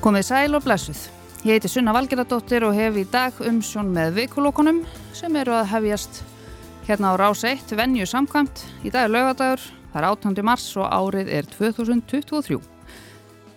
Komið 0.00 0.22
sæl 0.24 0.56
og 0.56 0.62
blessuð. 0.64 0.96
Ég 1.44 1.58
heiti 1.58 1.68
Sunna 1.68 1.92
Valgeradóttir 1.92 2.64
og 2.64 2.72
hef 2.72 2.94
í 2.96 3.02
dag 3.12 3.36
umsjón 3.44 3.90
með 3.92 4.14
vikulókunum 4.16 4.78
sem 5.12 5.36
eru 5.36 5.52
að 5.52 5.68
hefjast 5.74 6.22
hérna 6.86 7.10
á 7.12 7.20
rás 7.20 7.44
1 7.44 7.74
venju 7.76 8.06
samkvæmt. 8.08 8.62
Í 8.80 8.88
dag 8.94 9.04
er 9.04 9.12
lögadagur, 9.12 9.60
það 9.92 10.00
er 10.00 10.08
18. 10.08 10.40
mars 10.48 10.64
og 10.80 10.88
árið 10.88 11.28
er 11.36 11.52
2023. 11.52 12.56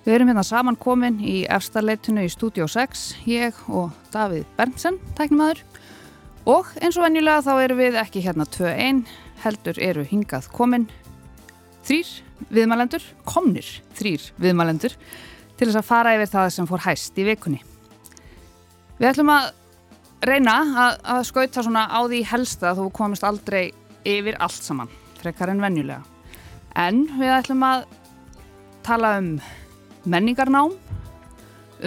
Við 0.04 0.18
erum 0.18 0.34
hérna 0.34 0.44
saman 0.44 0.76
komin 0.76 1.24
í 1.24 1.40
efstarleitinu 1.48 2.28
í 2.28 2.36
Studio 2.36 2.68
6, 2.68 3.08
ég 3.24 3.64
og 3.72 3.96
Davíð 4.12 4.44
Berntsen, 4.60 5.00
tæknimaður. 5.16 5.64
Og 6.44 6.68
eins 6.84 7.00
og 7.00 7.08
venjulega 7.08 7.48
þá 7.48 7.54
erum 7.56 7.86
við 7.86 8.02
ekki 8.04 8.28
hérna 8.28 8.44
2-1, 8.44 9.06
heldur 9.48 9.80
eru 9.80 10.04
hingað 10.12 10.52
komin 10.52 10.92
þrýr 11.88 12.18
viðmælendur, 12.52 13.14
komnir 13.24 13.78
þrýr 13.96 14.34
viðmælendur 14.44 15.00
til 15.64 15.72
þess 15.72 15.80
að 15.80 15.88
fara 15.88 16.14
yfir 16.18 16.32
það 16.34 16.50
sem 16.52 16.68
fór 16.68 16.82
hæst 16.84 17.20
í 17.20 17.24
vikunni. 17.24 17.62
Við 19.00 19.10
ætlum 19.14 19.32
að 19.32 19.52
reyna 20.28 20.56
að, 20.60 20.98
að 21.16 21.22
skauta 21.30 21.64
svona 21.64 21.84
á 21.88 22.00
því 22.04 22.20
helsta 22.28 22.72
að 22.72 22.82
þú 22.82 22.88
komist 22.98 23.24
aldrei 23.28 23.64
yfir 24.08 24.36
allt 24.44 24.66
saman, 24.66 24.92
frekar 25.22 25.54
en 25.54 25.64
venjulega. 25.64 26.04
En 26.76 27.06
við 27.16 27.32
ætlum 27.38 27.64
að 27.64 27.86
tala 28.84 29.14
um 29.22 29.30
menningarnám, 30.04 30.76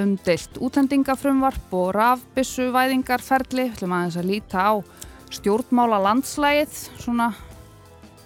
um 0.01 0.15
deilt 0.25 0.57
útlendingafrumvarp 0.61 1.77
og 1.77 1.93
rafbissu 1.97 2.71
væðingarferli. 2.73 3.69
Við 3.69 3.77
ætlum 3.77 3.97
að, 3.97 4.19
að 4.23 4.31
líta 4.31 4.65
á 4.73 4.75
stjórnmála 5.37 6.01
landslægið 6.07 6.81
svona 7.03 7.29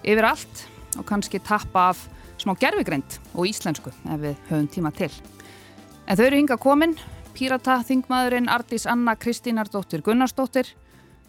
yfir 0.07 0.31
allt 0.31 0.65
og 0.99 1.07
kannski 1.11 1.43
tappa 1.43 1.91
af 1.91 2.07
smá 2.41 2.55
gerfigreind 2.59 3.19
og 3.35 3.51
íslensku 3.51 3.91
ef 3.91 4.23
við 4.23 4.49
höfum 4.51 4.71
tíma 4.71 4.95
til. 4.95 5.11
En 6.11 6.19
þau 6.19 6.25
eru 6.27 6.39
hinga 6.41 6.57
komin, 6.59 6.97
Pírata, 7.37 7.77
Þingmaðurinn, 7.87 8.49
Ardís 8.51 8.83
Anna, 8.91 9.13
Kristínardóttir 9.15 10.03
Gunnarsdóttir, 10.03 10.73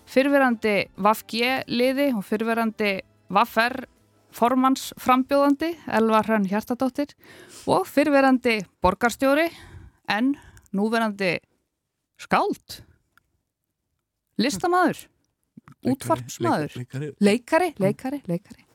fyrverandi 0.10 0.88
VAFG 0.98 1.36
liði 1.70 2.08
og 2.18 2.24
fyrverandi 2.26 2.96
VAFR 3.30 3.84
formans 4.34 4.88
frambjóðandi, 4.98 5.70
Elvar 5.86 6.26
Hrönn 6.26 6.48
Hjartadóttir 6.50 7.14
og 7.70 7.86
fyrverandi 7.86 8.58
borgarstjóri 8.82 9.46
en 10.10 10.34
núverandi 10.74 11.36
skáld, 12.26 12.82
listamæður, 14.42 15.06
útvarpsmaður, 15.94 16.82
leikari, 16.82 17.14
leikari, 17.22 17.72
leikari. 17.78 18.24
leikari 18.26 18.66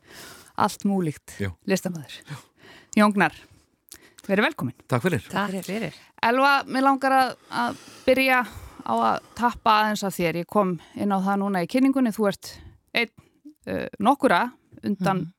allt 0.57 0.87
múlíkt 0.87 1.35
listamæður. 1.69 2.21
Jóngnar, 2.97 3.35
verið 4.27 4.47
velkomin. 4.47 4.75
Takk 4.87 5.05
fyrir. 5.05 5.27
Takk 5.31 5.61
fyrir. 5.65 5.97
Elva, 6.27 6.53
mér 6.67 6.85
langar 6.85 7.15
að, 7.15 7.35
að 7.51 7.83
byrja 8.05 8.41
á 8.87 8.93
að 8.95 9.29
tappa 9.37 9.75
aðeins 9.81 10.03
af 10.07 10.15
þér. 10.15 10.41
Ég 10.43 10.49
kom 10.49 10.75
inn 10.95 11.13
á 11.13 11.19
það 11.19 11.39
núna 11.43 11.63
í 11.63 11.69
kynningunni. 11.71 12.13
Þú 12.15 12.27
ert 12.31 12.51
einn 12.95 13.13
uh, 13.67 13.87
nokkura 13.99 14.43
undan 14.83 15.23
mm. 15.23 15.31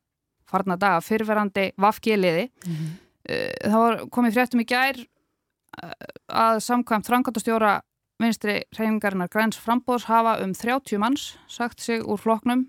farna 0.48 0.78
daga 0.80 1.02
fyrverandi 1.04 1.70
vafgjeliði. 1.76 2.48
Mm 2.66 2.74
-hmm. 2.74 2.96
uh, 3.30 3.70
það 3.70 3.84
var 3.84 4.00
komið 4.10 4.34
fréttum 4.38 4.64
í 4.64 4.68
gær 4.68 4.98
uh, 4.98 5.92
að 6.28 6.60
samkvæmt 6.64 7.06
frangandastjóra 7.06 7.80
vinstri 8.18 8.62
reyningarinnar 8.74 9.30
græns 9.30 9.58
frambóðs 9.62 10.08
hafa 10.10 10.42
um 10.42 10.54
30 10.54 10.98
manns 10.98 11.36
sagt 11.46 11.80
sig 11.80 12.02
úr 12.02 12.18
floknum 12.18 12.66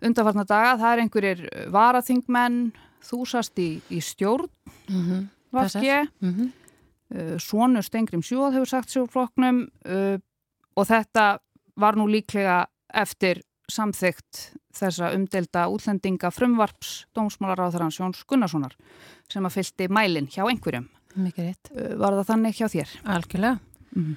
undanfarnar 0.00 0.48
daga, 0.48 0.76
það 0.80 0.92
er 0.92 1.02
einhverjir 1.02 1.42
varaþingmenn, 1.74 2.72
þúsast 3.04 3.58
í, 3.60 3.68
í 3.92 4.00
stjórn 4.00 4.48
mm 4.88 5.02
-hmm. 5.04 5.28
Vaskje 5.52 6.06
mm 6.20 6.32
-hmm. 6.34 6.50
uh, 7.14 7.38
Sónur 7.38 7.82
Stengrim 7.82 8.22
Sjóð 8.22 8.54
hefur 8.54 8.66
sagt 8.66 8.90
sér 8.90 9.06
flokknum 9.10 9.68
uh, 9.86 10.18
og 10.76 10.86
þetta 10.86 11.38
var 11.76 11.96
nú 11.96 12.06
líklega 12.06 12.66
eftir 12.94 13.42
samþygt 13.70 14.56
þessa 14.74 15.14
umdelda 15.14 15.68
útlendinga 15.68 16.30
frumvarps 16.30 17.06
dómsmálaráðarans 17.14 18.00
Jóns 18.00 18.24
Gunnarssonar 18.26 18.74
sem 19.28 19.46
að 19.46 19.52
fylgti 19.52 19.88
mælinn 19.88 20.28
hjá 20.28 20.44
einhverjum 20.46 20.88
uh, 21.16 21.96
Var 21.98 22.12
það 22.12 22.26
þannig 22.26 22.54
hjá 22.54 22.68
þér? 22.68 22.88
Algjörlega 23.04 23.58
mm 23.96 24.04
-hmm. 24.04 24.16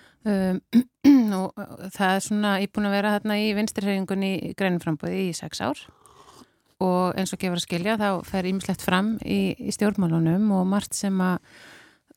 Og 1.33 1.51
það 1.91 2.15
er 2.15 2.19
svona 2.19 2.61
íbúin 2.61 2.85
að 2.87 2.91
vera 2.91 3.19
þarna 3.19 3.37
í 3.37 3.53
vinstirheyringunni 3.53 4.39
í 4.39 4.53
grænumframböði 4.55 5.29
í 5.29 5.33
sex 5.33 5.61
ár 5.61 5.77
og 6.83 7.19
eins 7.19 7.33
og 7.33 7.41
gefur 7.41 7.59
að 7.59 7.65
skilja 7.65 7.95
þá 8.01 8.09
fer 8.27 8.49
ímislegt 8.49 8.83
fram 8.85 9.15
í, 9.23 9.55
í 9.57 9.73
stjórnmálunum 9.75 10.51
og 10.57 10.67
margt 10.69 10.97
sem 10.97 11.17
að 11.23 11.39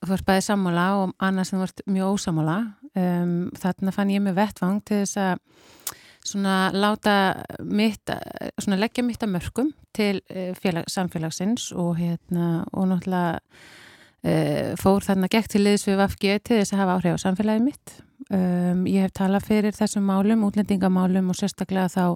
þú 0.03 0.16
ert 0.16 0.27
bæðið 0.27 0.47
sammála 0.50 0.88
og 1.00 1.15
annars 1.25 1.53
sem 1.53 1.60
þú 1.60 1.69
ert 1.69 1.87
mjög 1.88 2.19
ósamála 2.19 2.59
um, 2.93 3.32
þarna 3.56 3.94
fann 3.97 4.12
ég 4.12 4.22
með 4.25 4.38
vettvang 4.43 4.82
til 4.87 5.00
þess 5.04 5.22
að 5.22 5.65
svona 6.27 6.54
láta 6.75 7.16
mitt, 7.62 8.10
svona 8.59 8.81
leggja 8.81 9.04
mitt 9.06 9.22
að 9.22 9.37
mörgum 9.37 9.69
til 9.94 10.19
eh, 10.27 10.56
félag, 10.59 10.88
samfélagsins 10.91 11.69
og 11.78 12.00
hérna 12.00 12.65
og 12.75 12.88
náttúrulega 12.91 13.37
Uh, 14.27 14.72
fór 14.81 15.04
þarna 15.06 15.28
gegn 15.31 15.50
til 15.53 15.60
liðs 15.62 15.84
við 15.87 16.00
VFG 16.00 16.31
til 16.48 16.56
þess 16.59 16.75
að 16.75 16.81
hafa 16.81 16.94
áhrif 16.97 17.19
á 17.21 17.22
samfélagið 17.22 17.66
mitt. 17.66 17.93
Um, 18.33 18.81
ég 18.91 19.04
hef 19.04 19.12
talað 19.15 19.44
fyrir 19.47 19.77
þessum 19.77 20.09
málum, 20.09 20.43
útlendingamálum 20.48 21.28
og 21.31 21.37
sérstaklega 21.38 21.87
þá 21.93 22.06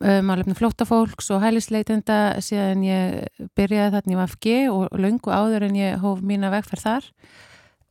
um, 0.00 0.26
málefnum 0.28 0.56
flóttafólks 0.56 1.30
og 1.34 1.42
hælisleitenda 1.44 2.18
síðan 2.44 2.84
ég 2.86 3.48
byrjaði 3.58 3.94
þarna 3.96 4.14
í 4.14 4.18
VFG 4.20 4.52
og 4.72 5.00
lungu 5.00 5.32
áður 5.32 5.68
en 5.68 5.78
ég 5.78 6.02
hóf 6.02 6.22
mína 6.24 6.52
vegferð 6.54 6.86
þar. 6.86 7.08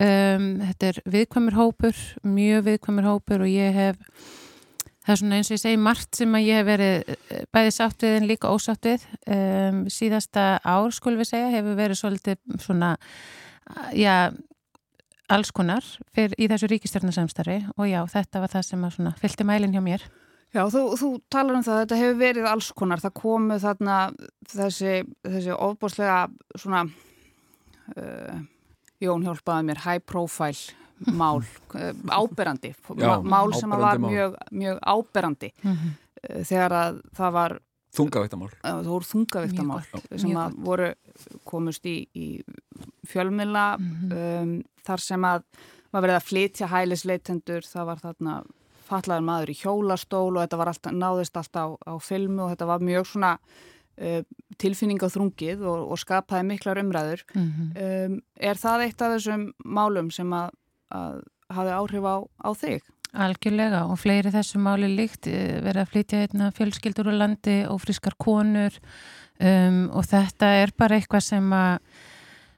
Um, 0.01 0.45
þetta 0.65 0.87
er 0.89 1.01
viðkvæmur 1.13 1.57
hópur, 1.59 1.97
mjög 2.25 2.63
viðkvæmur 2.69 3.09
hópur 3.09 3.43
og 3.45 3.51
ég 3.51 3.75
hef, 3.77 3.99
það 5.05 5.13
er 5.13 5.21
svona 5.21 5.37
eins 5.37 5.51
og 5.51 5.57
ég 5.57 5.63
segi 5.65 5.81
margt 5.81 6.17
sem 6.17 6.37
að 6.39 6.47
ég 6.47 6.61
hef 6.61 6.69
verið 6.71 7.11
eh, 7.13 7.43
bæði 7.53 7.75
sátt 7.75 8.05
við 8.07 8.15
en 8.17 8.29
líka 8.31 8.49
ósátt 8.49 8.89
við. 8.89 9.05
Síðasta 9.93 10.47
ár, 10.65 10.89
skulum 10.95 11.21
við 11.21 11.33
segja, 11.35 11.53
hefur 11.53 11.77
verið 11.77 12.01
svolítið 12.01 12.63
svona 12.65 12.95
já, 13.93 14.31
alls 15.31 15.53
konar 15.55 15.85
fyrir, 16.15 16.35
í 16.39 16.49
þessu 16.51 16.69
ríkistjórnarsamstarfi 16.71 17.61
og 17.77 17.87
já, 17.89 18.01
þetta 18.09 18.41
var 18.43 18.51
það 18.55 18.67
sem 18.67 18.89
að 18.89 19.13
fylgti 19.21 19.47
mælinn 19.47 19.75
hjá 19.75 19.83
mér. 19.85 20.09
Já, 20.51 20.65
þú, 20.67 20.81
þú 20.99 21.09
talar 21.31 21.57
um 21.57 21.63
það, 21.63 21.81
þetta 21.85 21.99
hefur 22.01 22.19
verið 22.19 22.47
alls 22.51 22.69
konar, 22.75 22.99
það 22.99 23.13
komu 23.21 23.57
þarna 23.61 23.97
þessi, 24.51 24.95
þessi 25.23 25.55
ofbúrslega 25.55 26.17
svona, 26.59 26.83
uh, 27.95 28.41
Jón 29.01 29.23
hjálpaði 29.25 29.67
mér, 29.69 29.81
high 29.85 30.03
profile 30.03 30.75
mál, 31.21 31.39
uh, 31.39 31.91
áberandi, 32.11 32.73
já, 32.99 33.13
mál 33.23 33.55
sem 33.55 33.79
var 33.79 34.01
mjög, 34.03 34.37
mjög 34.51 34.79
áberandi 34.83 35.53
mm 35.55 35.71
-hmm. 35.71 35.99
uh, 36.29 36.43
þegar 36.43 36.79
að 36.83 37.03
það 37.17 37.37
var 37.39 37.59
Þungavíktamál. 37.91 38.47
Það 38.63 38.85
voru 38.87 39.03
þungavíktamál 39.03 39.81
sem 40.15 40.37
að 40.39 40.53
voru 40.63 40.93
komust 41.43 41.85
í, 41.85 42.07
í 42.15 42.39
fjölmila 43.03 43.75
mm 43.75 43.89
-hmm. 43.89 44.43
um, 44.43 44.53
þar 44.87 44.99
sem 45.03 45.25
að 45.27 45.43
maður 45.91 46.05
verið 46.05 46.15
að 46.15 46.27
flytja 46.29 46.67
hælisleitendur, 46.71 47.67
það 47.67 47.85
var 47.85 47.99
þarna 47.99 48.35
fallaður 48.91 49.27
maður 49.27 49.53
í 49.53 49.57
hjólastól 49.63 50.29
og 50.35 50.41
þetta 50.43 50.61
var 50.61 50.71
alltaf, 50.73 50.95
náðist 50.95 51.41
alltaf 51.41 51.63
á, 51.63 51.67
á 51.87 51.95
filmu 52.03 52.45
og 52.45 52.53
þetta 52.53 52.69
var 52.69 52.85
mjög 52.85 53.09
svona 53.11 53.33
uh, 53.39 54.21
tilfinning 54.61 55.01
á 55.01 55.07
þrungið 55.11 55.65
og, 55.65 55.91
og 55.91 56.01
skapaði 56.01 56.47
miklar 56.51 56.81
umræður. 56.83 57.25
Mm 57.33 57.51
-hmm. 57.51 57.69
um, 58.15 58.17
er 58.39 58.59
það 58.59 58.87
eitt 58.87 59.01
af 59.01 59.15
þessum 59.17 59.51
málum 59.65 60.11
sem 60.11 60.33
að, 60.33 60.51
að 60.91 61.21
hafi 61.51 61.77
áhrif 61.77 62.07
á, 62.07 62.17
á 62.21 62.49
þig? 62.55 62.91
Algjörlega 63.11 63.83
og 63.91 63.99
fleiri 63.99 64.31
þessu 64.31 64.59
máli 64.63 64.87
líkt 64.87 65.27
eh, 65.27 65.59
verið 65.59 65.81
að 65.81 65.89
flytja 65.91 66.21
hérna 66.21 66.51
fjölskyldur 66.55 67.09
úr 67.11 67.17
landi 67.19 67.57
og 67.67 67.81
friskar 67.83 68.15
konur 68.15 68.77
um, 69.35 69.89
og 69.91 70.05
þetta 70.07 70.53
er 70.61 70.71
bara 70.79 70.95
eitthvað 70.95 71.25
sem 71.25 71.49
að 71.51 71.81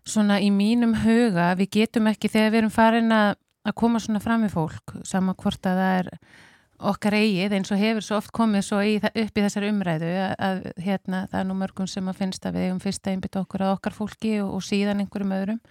svona 0.06 0.38
í 0.44 0.51
mínum 0.53 0.94
huga 1.01 1.53
við 1.57 1.71
getum 1.79 2.12
ekki 2.12 2.29
þegar 2.29 2.51
við 2.51 2.59
erum 2.62 2.74
farin 2.75 3.15
að, 3.15 3.38
að 3.63 3.77
koma 3.80 4.01
svona 4.04 4.21
fram 4.24 4.44
í 4.45 4.51
fólk 4.51 4.98
sama 5.07 5.36
hvort 5.39 5.69
að 5.69 5.80
það 5.80 6.00
er 6.00 6.12
okkar 6.83 7.15
eigið 7.15 7.56
eins 7.56 7.71
og 7.71 7.80
hefur 7.80 8.04
svo 8.04 8.18
oft 8.19 8.33
komið 8.36 8.65
svo 8.68 8.81
í, 8.83 8.95
upp 9.00 9.13
í 9.38 9.44
þessar 9.45 9.68
umræðu 9.69 10.10
að, 10.19 10.33
að 10.48 10.63
hérna 10.83 11.24
það 11.31 11.39
er 11.39 11.48
nú 11.48 11.57
mörgum 11.60 11.89
sem 11.89 12.10
að 12.12 12.19
finnst 12.19 12.48
að 12.48 12.57
við 12.57 12.68
eigum 12.68 12.81
fyrst 12.83 13.07
að 13.07 13.15
einbita 13.15 13.44
okkur 13.44 13.63
að 13.63 13.75
okkar 13.77 13.95
fólki 13.95 14.33
og, 14.44 14.56
og 14.57 14.65
síðan 14.68 15.04
einhverjum 15.04 15.36
öðrum. 15.38 15.62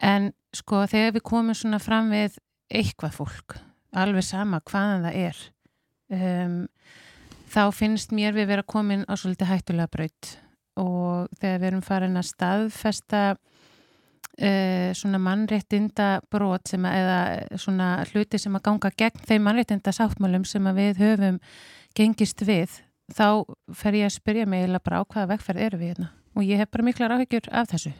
En 0.00 0.30
sko 0.54 0.84
þegar 0.90 1.16
við 1.18 1.26
komum 1.28 1.58
svona 1.58 1.80
fram 1.82 2.10
við 2.14 2.38
eitthvað 2.72 3.18
fólk 3.18 3.58
alveg 3.94 4.26
sama 4.26 4.62
hvaðan 4.64 5.04
það 5.06 5.18
er 5.20 5.42
um, 6.16 6.56
þá 7.52 7.62
finnst 7.74 8.14
mér 8.16 8.34
við 8.36 8.50
vera 8.50 8.66
komin 8.66 9.04
á 9.06 9.14
svolítið 9.14 9.50
hættulega 9.52 9.92
braut. 9.92 10.30
Og 10.80 11.28
þegar 11.38 11.60
við 11.60 11.68
erum 11.68 11.84
farin 11.86 12.18
að 12.18 12.30
staðfesta 12.32 13.20
uh, 14.40 14.90
svona 14.96 15.20
mannréttinda 15.22 16.08
brot 16.30 16.68
sem 16.68 16.84
að, 16.88 16.96
eða 17.02 17.60
svona 17.60 17.90
hluti 18.12 18.38
sem 18.38 18.56
að 18.56 18.66
ganga 18.70 18.90
gegn 18.96 19.26
þeim 19.28 19.46
mannréttinda 19.48 19.94
sáttmálum 19.94 20.44
sem 20.48 20.66
að 20.66 20.80
við 20.80 21.04
höfum 21.04 21.38
gengist 21.94 22.42
við 22.46 22.80
þá 23.14 23.44
fer 23.76 24.00
ég 24.00 24.08
að 24.08 24.16
spyrja 24.16 24.48
mig 24.48 24.64
eða 24.64 24.82
bara 24.82 25.00
á 25.00 25.04
hvaða 25.04 25.30
vegferð 25.34 25.66
eru 25.68 25.78
við 25.78 25.94
hérna 25.94 26.10
og 26.34 26.42
ég 26.44 26.58
hef 26.58 26.70
bara 26.72 26.88
miklar 26.88 27.14
áhyggjur 27.14 27.52
af 27.52 27.70
þessu 27.70 27.92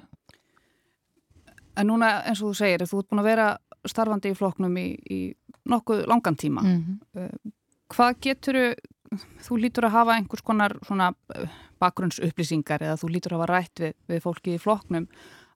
En 1.75 1.88
núna 1.91 2.21
eins 2.23 2.38
og 2.43 2.53
þú 2.53 2.56
segir, 2.59 2.85
þú 2.87 3.00
ert 3.03 3.09
búin 3.11 3.20
að 3.23 3.29
vera 3.29 3.47
starfandi 3.91 4.31
í 4.31 4.37
floknum 4.38 4.77
í, 4.79 4.88
í 5.11 5.19
nokkuð 5.70 6.05
langan 6.06 6.37
tíma. 6.38 6.62
Mm 6.62 6.99
-hmm. 7.15 7.53
Hvað 7.91 8.20
getur 8.20 8.59
þú 9.43 9.59
lítur 9.61 9.87
að 9.88 9.97
hafa 9.97 10.17
einhvers 10.17 10.43
konar 10.43 10.77
svona 10.87 11.12
eh, 11.35 11.49
bakgrunnsupplýsingar 11.79 12.82
eða 12.82 12.99
þú 13.00 13.11
lítur 13.12 13.35
að 13.35 13.41
hafa 13.41 13.53
rætt 13.53 13.81
við, 13.81 13.93
við 14.09 14.23
fólki 14.23 14.55
í 14.55 14.59
floknum 14.59 15.09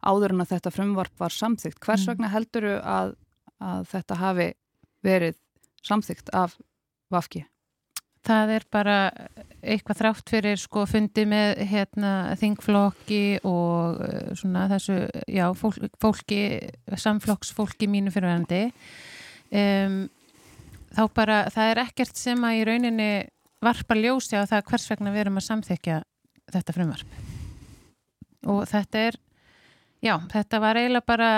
áður 0.05 0.35
en 0.35 0.45
að 0.45 0.55
þetta 0.55 0.75
frumvarp 0.75 1.21
var 1.21 1.35
samþygt. 1.35 1.79
Hvers 1.83 2.07
mhm. 2.07 2.11
vegna 2.13 2.33
heldur 2.33 2.67
þú 2.69 2.75
að, 2.95 3.15
að 3.59 3.87
þetta 3.93 4.19
hafi 4.23 4.49
verið 5.07 5.39
samþygt 5.87 6.35
af 6.37 6.59
Vafki? 7.13 7.47
Það 8.29 8.51
er 8.53 8.65
bara 8.69 8.97
eitthvað 9.63 10.01
þrátt 10.03 10.31
fyrir 10.35 10.59
sko 10.61 10.83
fundi 10.91 11.23
með 11.29 11.63
hérna 11.71 12.13
þingflokki 12.37 13.39
og 13.47 14.03
uh, 14.03 14.35
svona 14.37 14.67
þessu, 14.75 14.99
já, 15.31 15.47
fólk, 15.57 15.87
fólki, 16.03 16.43
samflokksfólki 16.93 17.89
mínu 17.89 18.13
fyrirvændi. 18.13 18.67
Um, 19.49 20.03
þá 20.93 21.03
bara, 21.15 21.39
það 21.55 21.73
er 21.73 21.83
ekkert 21.87 22.21
sem 22.21 22.45
að 22.45 22.59
í 22.59 22.67
rauninni 22.69 23.11
varpa 23.65 23.97
ljósi 23.97 24.37
á 24.39 24.45
það 24.51 24.67
hvers 24.71 24.91
vegna 24.93 25.15
við 25.15 25.25
erum 25.25 25.41
að 25.41 25.49
samþykja 25.49 26.03
þetta 26.53 26.77
frumvarp. 26.77 27.17
Og 28.49 28.61
þetta 28.71 29.07
er, 29.09 29.19
já, 30.05 30.15
þetta 30.33 30.61
var 30.63 30.79
eiginlega 30.81 31.07
bara 31.09 31.31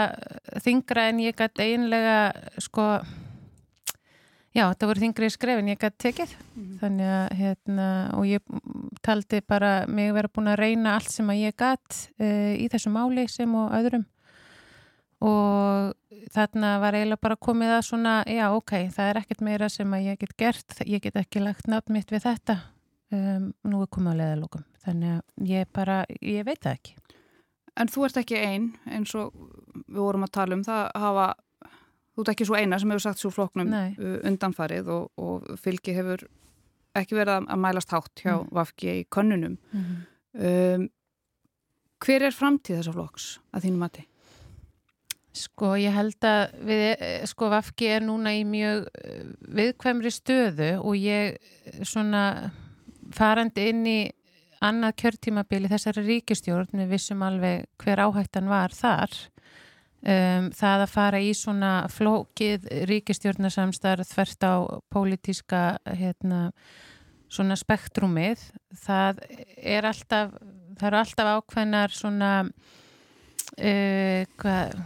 þingra 0.65 1.09
en 1.11 1.25
ég 1.25 1.37
gæti 1.39 1.73
einlega 1.73 2.21
sko 2.61 2.93
Já, 4.51 4.65
þetta 4.73 4.87
voru 4.91 5.03
þingri 5.05 5.29
skrefin 5.31 5.69
ég 5.71 5.79
gæti 5.79 6.09
tekið. 6.09 6.31
Mm. 6.57 6.71
þannig 6.81 7.11
að 7.15 7.27
hérna 7.39 7.89
og 8.19 8.25
ég 8.27 8.41
taldi 9.07 9.39
bara 9.47 9.85
mig 9.87 10.11
vera 10.17 10.29
búin 10.29 10.51
að 10.51 10.59
reyna 10.65 10.97
allt 10.97 11.13
sem 11.13 11.29
að 11.31 11.43
ég 11.45 11.55
gæti 11.55 12.01
uh, 12.19 12.25
e, 12.27 12.57
í 12.59 12.67
þessu 12.73 12.91
máli 12.91 13.29
sem 13.31 13.55
og 13.55 13.71
öðrum. 13.79 14.09
Og 15.21 16.25
þarna 16.35 16.73
var 16.83 16.97
eiginlega 16.99 17.23
bara 17.23 17.39
komið 17.39 17.77
að 17.77 17.87
svona, 17.87 18.15
já 18.27 18.49
ok, 18.57 18.75
það 18.91 19.11
er 19.13 19.21
ekkert 19.21 19.45
meira 19.47 19.69
sem 19.71 19.95
að 19.95 20.07
ég 20.09 20.21
get 20.25 20.35
gert, 20.41 20.83
ég 20.89 21.05
get 21.05 21.21
ekki 21.21 21.45
lagt 21.45 21.71
nafn 21.71 21.95
mitt 21.95 22.11
við 22.11 22.25
þetta. 22.27 22.59
Um, 23.15 23.53
nú 23.67 23.85
er 23.85 23.91
komið 23.93 24.15
að 24.15 24.21
leðalókum, 24.23 24.67
þannig 24.83 25.15
að 25.15 25.49
ég 25.51 25.71
bara, 25.75 26.03
ég 26.23 26.47
veit 26.47 26.63
það 26.63 26.77
ekki 26.79 26.99
En 27.77 27.89
þú 27.89 28.05
ert 28.07 28.19
ekki 28.21 28.39
einn 28.41 28.73
eins 28.91 29.15
og 29.15 29.35
við 29.87 30.01
vorum 30.01 30.27
að 30.27 30.35
tala 30.35 30.59
um 30.59 30.65
það 30.67 30.91
hafa 30.95 31.29
þú 32.21 32.25
ert 32.25 32.33
ekki 32.35 32.49
svo 32.49 32.59
eina 32.59 32.79
sem 32.81 32.93
hefur 32.93 33.05
sagt 33.05 33.23
svo 33.23 33.33
floknum 33.35 33.71
Nei. 33.71 33.95
Uh, 33.99 34.19
undanfarið 34.29 34.91
og, 34.93 35.11
og 35.21 35.51
fylgi 35.61 35.95
hefur 35.97 36.27
ekki 36.99 37.19
verið 37.19 37.47
að 37.47 37.61
mælast 37.63 37.93
hátt 37.95 38.23
hjá 38.25 38.35
mm. 38.35 38.53
Vafki 38.57 38.93
í 38.93 39.09
könnunum 39.15 39.57
mm 39.57 39.83
-hmm. 39.83 39.99
um, 40.77 40.89
hver 42.01 42.23
er 42.27 42.35
framtíð 42.35 42.81
þessa 42.81 42.93
floks 42.93 43.27
að 43.53 43.67
þínum 43.67 43.85
mati? 43.85 44.07
Sko 45.33 45.77
ég 45.79 45.95
held 45.95 46.25
að 46.27 46.55
við, 46.67 47.05
sko 47.31 47.49
Vafki 47.49 47.87
er 47.87 48.03
núna 48.03 48.35
í 48.35 48.45
mjög 48.45 48.89
uh, 48.91 49.23
viðkvæmri 49.55 50.11
stöðu 50.11 50.73
og 50.83 50.97
ég 50.97 51.39
svona 51.83 52.51
farandi 53.15 53.69
inn 53.69 53.87
í 53.87 54.01
annað 54.65 54.97
kjörtímabili 55.03 55.71
þessari 55.71 56.05
ríkistjórn 56.07 56.83
við 56.83 56.95
vissum 56.95 57.23
alveg 57.25 57.67
hver 57.81 58.03
áhættan 58.07 58.51
var 58.51 58.75
þar. 58.77 59.15
Um, 60.01 60.49
það 60.57 60.87
að 60.87 60.93
fara 60.95 61.19
í 61.21 61.35
svona 61.37 61.73
flókið 61.93 62.71
ríkistjórnarsamstarð 62.89 64.09
þvert 64.09 64.47
á 64.49 64.55
pólitíska 64.89 65.65
hérna, 65.85 66.47
svona 67.29 67.59
spektrumið 67.61 68.41
það 68.81 69.21
er 69.61 69.85
alltaf 69.91 70.33
það 70.81 70.87
eru 70.89 71.01
alltaf 71.03 71.29
ákveðnar 71.37 71.93
svona 71.93 72.31
uh, 72.49 74.25
hvað 74.41 74.81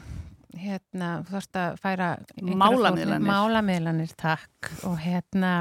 hérna, 0.65 1.09
þú 1.25 1.35
þarfst 1.37 1.59
að 1.61 1.79
færa 1.83 2.11
málamiðlanir. 2.41 3.25
Málamiðlanir, 3.27 4.13
takk. 4.19 4.71
Og 4.89 4.99
hérna 5.03 5.55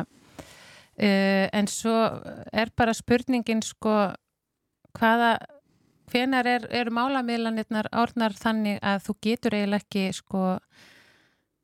en 0.98 1.68
svo 1.68 1.95
er 2.54 2.69
bara 2.78 2.94
spurningin 2.94 3.63
sko 3.66 4.13
hvaða 4.94 5.38
hvenar 6.12 6.48
er, 6.48 6.66
er 6.69 6.92
málamiðlanirnar 6.94 7.90
árnar 7.92 8.36
þannig 8.38 8.80
að 8.86 9.06
þú 9.07 9.16
getur 9.25 9.57
eiginlega 9.57 9.86
ekki 9.86 10.06
sko, 10.13 10.44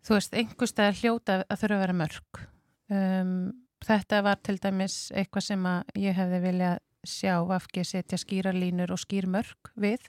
þú 0.06 0.18
veist, 0.18 0.38
einhverstað 0.38 1.02
hljóta 1.04 1.40
að 1.46 1.64
þurfa 1.64 1.78
að 1.78 1.84
vera 1.84 1.98
mörg? 2.02 2.44
Um, 2.90 3.34
þetta 3.86 4.22
var 4.26 4.40
til 4.44 4.58
dæmis 4.62 4.98
eitthvað 5.14 5.46
sem 5.52 5.68
að 5.70 5.92
ég 6.02 6.18
hefði 6.18 6.40
viljað 6.48 6.80
sjá 7.08 7.36
afgið 7.56 7.88
setja 7.88 8.20
skýralínur 8.20 8.92
og 8.92 9.00
skýrmörg 9.00 9.74
við. 9.80 10.08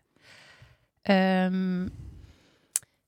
Um, 1.10 1.90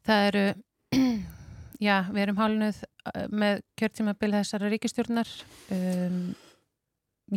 það 0.07 0.29
eru 0.29 0.45
já, 1.83 1.97
við 2.13 2.25
erum 2.27 2.41
hálnuð 2.41 2.81
uh, 2.85 3.27
með 3.33 3.63
kjörtímabil 3.81 4.33
þessara 4.37 4.71
ríkistjórnar 4.73 5.33
um, 5.75 6.21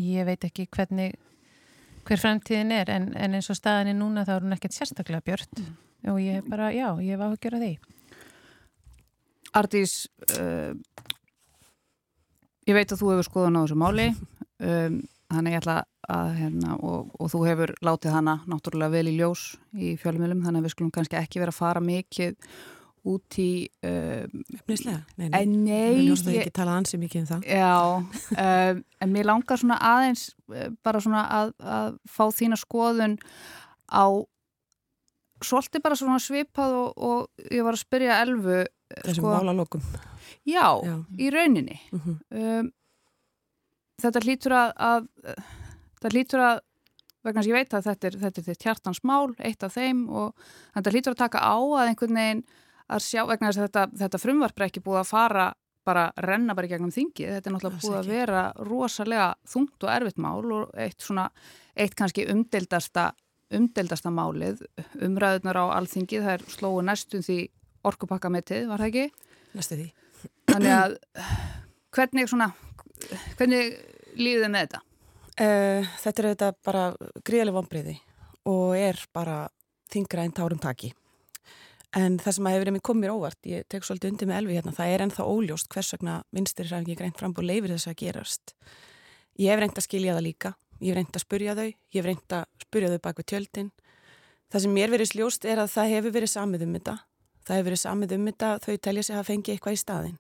ég 0.01 0.27
veit 0.27 0.45
ekki 0.47 0.67
hvernig 0.73 1.15
hver 2.05 2.21
framtíðin 2.21 2.73
er 2.75 2.91
en, 2.93 3.09
en 3.17 3.37
eins 3.37 3.49
og 3.49 3.57
staðin 3.57 3.93
er 3.93 3.97
núna 3.97 4.25
þá 4.27 4.35
er 4.37 4.45
hún 4.45 4.55
ekkert 4.55 4.77
sérstaklega 4.77 5.25
björnt 5.25 5.61
mm. 5.61 5.73
og 6.13 6.21
ég 6.21 6.39
er 6.41 6.47
bara, 6.49 6.69
já, 6.75 6.91
ég 7.01 7.19
var 7.21 7.33
að 7.33 7.41
gera 7.47 7.61
því. 7.63 7.73
Ardís 9.55 9.97
uh, 10.35 10.75
ég 12.67 12.77
veit 12.77 12.91
að 12.91 13.01
þú 13.01 13.11
hefur 13.13 13.29
skoðan 13.29 13.57
á 13.57 13.63
þessu 13.63 13.79
máli. 13.79 14.07
Um, 14.61 15.01
þannig 15.31 15.55
ég 15.55 15.63
ætla 15.63 15.79
að 16.11 16.31
hérna, 16.37 16.77
og, 16.85 17.09
og 17.17 17.31
þú 17.33 17.41
hefur 17.47 17.73
látið 17.85 18.13
hana 18.13 18.35
náttúrulega 18.49 18.93
vel 18.93 19.09
í 19.09 19.15
ljós 19.17 19.45
í 19.73 19.95
fjölumilum 19.97 20.43
þannig 20.45 20.61
að 20.61 20.67
við 20.67 20.75
skulum 20.75 20.93
kannski 20.93 21.17
ekki 21.17 21.41
vera 21.41 21.53
að 21.53 21.61
fara 21.63 21.81
mikið 21.81 22.35
út 23.05 23.37
í 23.41 23.49
Efnislega? 23.85 25.01
Nei, 25.19 25.27
nei, 25.29 25.45
nei 25.45 25.97
Við 25.99 26.07
ljóstum 26.09 26.37
ekki 26.39 26.53
tala 26.55 26.77
ansi 26.79 26.99
mikið 27.01 27.21
um 27.23 27.27
það. 27.29 27.47
Já, 27.49 27.73
um, 28.45 28.79
en 29.05 29.13
mér 29.13 29.29
langar 29.29 29.61
svona 29.61 29.79
aðeins 29.91 30.27
eh, 30.53 30.69
bara 30.85 31.01
svona 31.03 31.25
að, 31.39 31.53
að 31.59 31.99
fá 32.09 32.23
þína 32.39 32.59
skoðun 32.59 33.17
á 33.91 34.05
svolítið 35.45 35.83
bara 35.85 35.99
svona 35.99 36.21
svipað 36.23 36.77
og, 36.79 36.95
og 36.95 37.45
ég 37.51 37.65
var 37.65 37.77
að 37.77 37.83
spyrja 37.83 38.21
Elfu 38.23 38.57
eh, 38.63 38.69
Þessum 39.01 39.21
sko, 39.21 39.35
málalókum 39.35 39.85
já, 40.45 40.67
já, 40.85 40.95
í 41.19 41.29
rauninni. 41.33 41.79
Uh 41.91 42.07
-huh. 42.07 42.17
um, 42.41 42.73
Þetta 43.95 44.19
hlýtur 44.25 44.51
að, 44.51 44.71
að 44.75 45.05
þetta 45.95 46.09
hlýtur 46.11 46.41
að 46.43 46.57
vegna 47.25 47.43
sem 47.43 47.51
ég 47.51 47.57
veit 47.57 47.73
að 47.73 47.87
þetta 47.87 48.07
er, 48.07 48.17
þetta 48.25 48.41
er 48.41 48.45
þitt 48.49 48.65
hjartansmál, 48.67 49.33
eitt 49.39 49.65
af 49.65 49.73
þeim 49.75 50.05
og 50.11 50.47
þetta 50.75 50.93
hlýtur 50.93 51.15
að 51.15 51.21
taka 51.23 51.41
á 51.41 51.55
að 51.57 51.89
einhvern 51.89 52.19
veginn 52.19 52.43
að 52.91 53.05
sjá, 53.05 53.21
vegna 53.25 53.49
þess 53.49 53.61
að 53.61 53.67
þetta, 53.67 53.85
þetta 54.01 54.21
frumvarp 54.21 54.59
er 54.59 54.67
ekki 54.67 54.83
búið 54.85 55.01
að 55.01 55.11
fara 55.11 55.45
bara 55.85 56.05
renna 56.25 56.55
bara 56.57 56.67
í 56.67 56.71
gegnum 56.71 56.93
þingi, 56.93 57.27
þetta 57.29 57.49
er 57.49 57.53
náttúrulega 57.53 57.83
búið 57.83 57.99
að 57.99 58.09
vera 58.09 58.45
rosalega 58.65 59.27
þungt 59.49 59.85
og 59.85 59.91
erfitt 59.93 60.21
mál 60.21 60.53
og 60.55 60.71
eitt 60.81 61.05
svona, 61.05 61.27
eitt 61.77 61.93
kannski 61.97 62.25
umdeldasta, 62.33 63.11
umdeldasta 63.53 64.13
málið 64.13 64.63
umræðunar 65.05 65.61
á 65.61 65.65
alþingi, 65.77 66.23
það 66.23 66.33
er 66.39 66.47
slóu 66.55 66.81
næstum 66.85 67.21
því 67.25 67.37
orkupakkametið, 67.85 68.65
var 68.71 68.81
það 68.81 68.89
ekki? 68.89 69.29
Næstu 69.55 69.77
því. 69.77 69.87
Þannig 70.49 70.75
að 70.79 70.97
hvernig 71.95 72.31
svona, 72.31 72.49
hvernig 73.37 73.77
líðið 74.17 74.49
með 74.49 74.65
þetta? 74.65 74.83
Uh, 75.35 75.95
þetta 76.01 76.21
er 76.21 76.29
þetta 76.31 76.51
bara 76.65 76.83
gríðileg 77.27 77.55
vonbriði 77.59 77.97
og 78.49 78.77
er 78.79 79.01
bara 79.13 79.41
þingra 79.91 80.25
einn 80.25 80.35
tárum 80.35 80.61
taki. 80.63 80.93
En 81.95 82.17
það 82.19 82.35
sem 82.35 82.47
að 82.49 82.55
hefur 82.57 82.81
komið 82.89 83.05
mér 83.05 83.13
óvart, 83.15 83.39
ég 83.47 83.63
tek 83.71 83.85
svolítið 83.87 84.11
undir 84.11 84.27
með 84.27 84.39
Elvi 84.41 84.55
hérna, 84.57 84.73
það 84.75 84.89
er 84.91 85.03
ennþá 85.05 85.25
óljóst 85.31 85.69
hvers 85.71 85.93
vegna 85.95 86.15
vinstir 86.35 86.67
hræfingi 86.67 86.97
greint 86.99 87.21
fram 87.21 87.31
og 87.31 87.45
leifir 87.47 87.71
þess 87.71 87.87
að 87.87 87.95
gerast. 88.01 88.51
Ég 89.39 89.53
hef 89.53 89.61
reynd 89.61 89.79
að 89.79 89.85
skilja 89.85 90.15
það 90.17 90.25
líka, 90.25 90.51
ég 90.81 90.91
hef 90.91 90.97
reynd 90.99 91.15
að 91.15 91.23
spurja 91.23 91.55
þau, 91.55 91.69
ég 91.71 91.95
hef 91.95 92.09
reynd 92.09 92.35
að 92.35 92.65
spurja 92.65 92.89
þau 92.91 92.99
bak 93.07 93.21
við 93.21 93.27
tjöldin. 93.31 93.69
Það 94.51 94.65
sem 94.65 94.75
mér 94.75 94.91
verið 94.91 95.11
sljóst 95.13 95.47
er 95.47 95.61
að 95.63 95.71
það 95.71 95.93
hefur 95.93 96.15
verið 96.17 96.31
samið 96.35 96.65
um 96.65 96.75
þetta. 96.75 96.97
Það 97.45 97.59
hefur 97.59 97.69
verið 97.69 97.81
samið 97.85 98.15
um 98.17 98.27
þetta, 98.29 98.51
þau 98.65 98.75
telja 98.87 99.05
sig 99.07 99.15
að 99.15 99.27
fengi 99.29 99.55
eitthvað 99.55 99.77
í 99.77 99.81
staðin. 99.85 100.19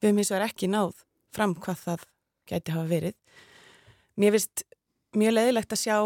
Við 0.00 0.08
hefum 0.08 0.22
eins 0.22 0.32
og 0.32 0.38
er 0.38 0.46
ekki 0.46 0.70
náð 0.72 1.04
fram 1.36 1.54
hvað 1.60 1.84
það 1.84 2.06
gæti 2.48 2.74
hafa 2.74 2.88
verið. 2.88 3.16
Mér 4.16 4.36
finnst 4.36 4.64
mjög 5.16 5.36
leðilegt 5.36 5.76
að 5.76 5.82
sjá 5.82 5.96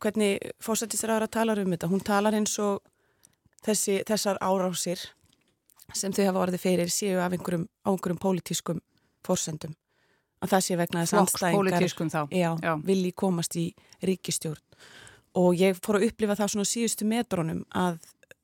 hvernig 0.00 0.50
fórsættisraður 0.62 1.26
að 1.26 1.34
tala 1.36 1.58
um 1.58 1.74
þetta. 1.74 1.90
Hún 1.90 2.06
talar 2.06 2.38
eins 2.38 2.54
og 2.62 2.80
þessi, 3.66 4.00
þessar 4.08 4.40
árásir 4.44 5.02
sem 5.96 6.14
þau 6.14 6.24
hafa 6.28 6.42
orðið 6.46 6.64
fyrir 6.64 6.92
séu 6.92 7.20
af 7.20 7.34
einhverjum, 7.34 7.66
einhverjum 7.84 8.20
pólitískum 8.22 8.80
fórsendum 9.26 9.74
að 10.40 10.54
það 10.54 10.64
sé 10.64 10.76
vegna 10.80 11.04
þess 11.04 11.18
aðstæðingar 11.20 12.84
vilji 12.86 13.12
komast 13.12 13.56
í 13.60 13.66
ríkistjórn 14.06 14.62
og 15.40 15.58
ég 15.58 15.78
fór 15.78 16.00
að 16.00 16.08
upplifa 16.08 16.38
það 16.38 16.52
svona 16.54 16.70
síðustu 16.70 17.08
metrónum 17.08 17.64
að 17.76 18.00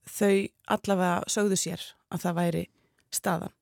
þau 0.06 0.34
allavega 0.76 1.30
sögðu 1.32 1.58
sér 1.58 1.82
að 2.14 2.22
það 2.22 2.36
væri 2.36 2.62
staðan. 3.14 3.54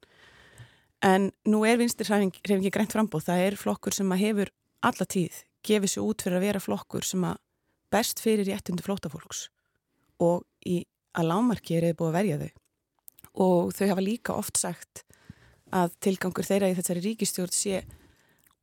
En 1.04 1.30
nú 1.48 1.62
er 1.68 1.78
vinstir 1.80 2.08
hrefingi 2.08 2.72
grænt 2.72 2.92
frambóð, 2.92 3.26
það 3.28 3.46
er 3.46 3.56
flokkur 3.60 3.96
sem 3.96 4.12
að 4.12 4.22
hefur 4.24 4.52
alla 4.84 5.06
tíð 5.08 5.40
gefið 5.64 5.94
sér 5.94 6.04
út 6.08 6.24
fyrir 6.24 6.38
að 6.40 6.46
vera 6.48 6.62
flokkur 6.64 7.06
sem 7.06 7.24
að 7.24 7.40
best 7.92 8.20
fyrir 8.20 8.48
réttundu 8.48 8.84
flótafólks 8.84 9.46
og 10.24 10.44
í 10.66 10.82
að 11.14 11.28
lámarki 11.30 11.78
er 11.78 11.94
búið 11.96 12.10
að 12.10 12.18
verja 12.18 12.38
þau 12.42 12.50
og 13.44 13.74
þau 13.74 13.86
hafa 13.90 14.04
líka 14.04 14.34
oft 14.38 14.58
sagt 14.60 15.02
að 15.74 15.94
tilgangur 16.06 16.46
þeirra 16.46 16.70
í 16.70 16.76
þessari 16.78 17.02
ríkistjórn 17.02 17.54
sé 17.54 17.80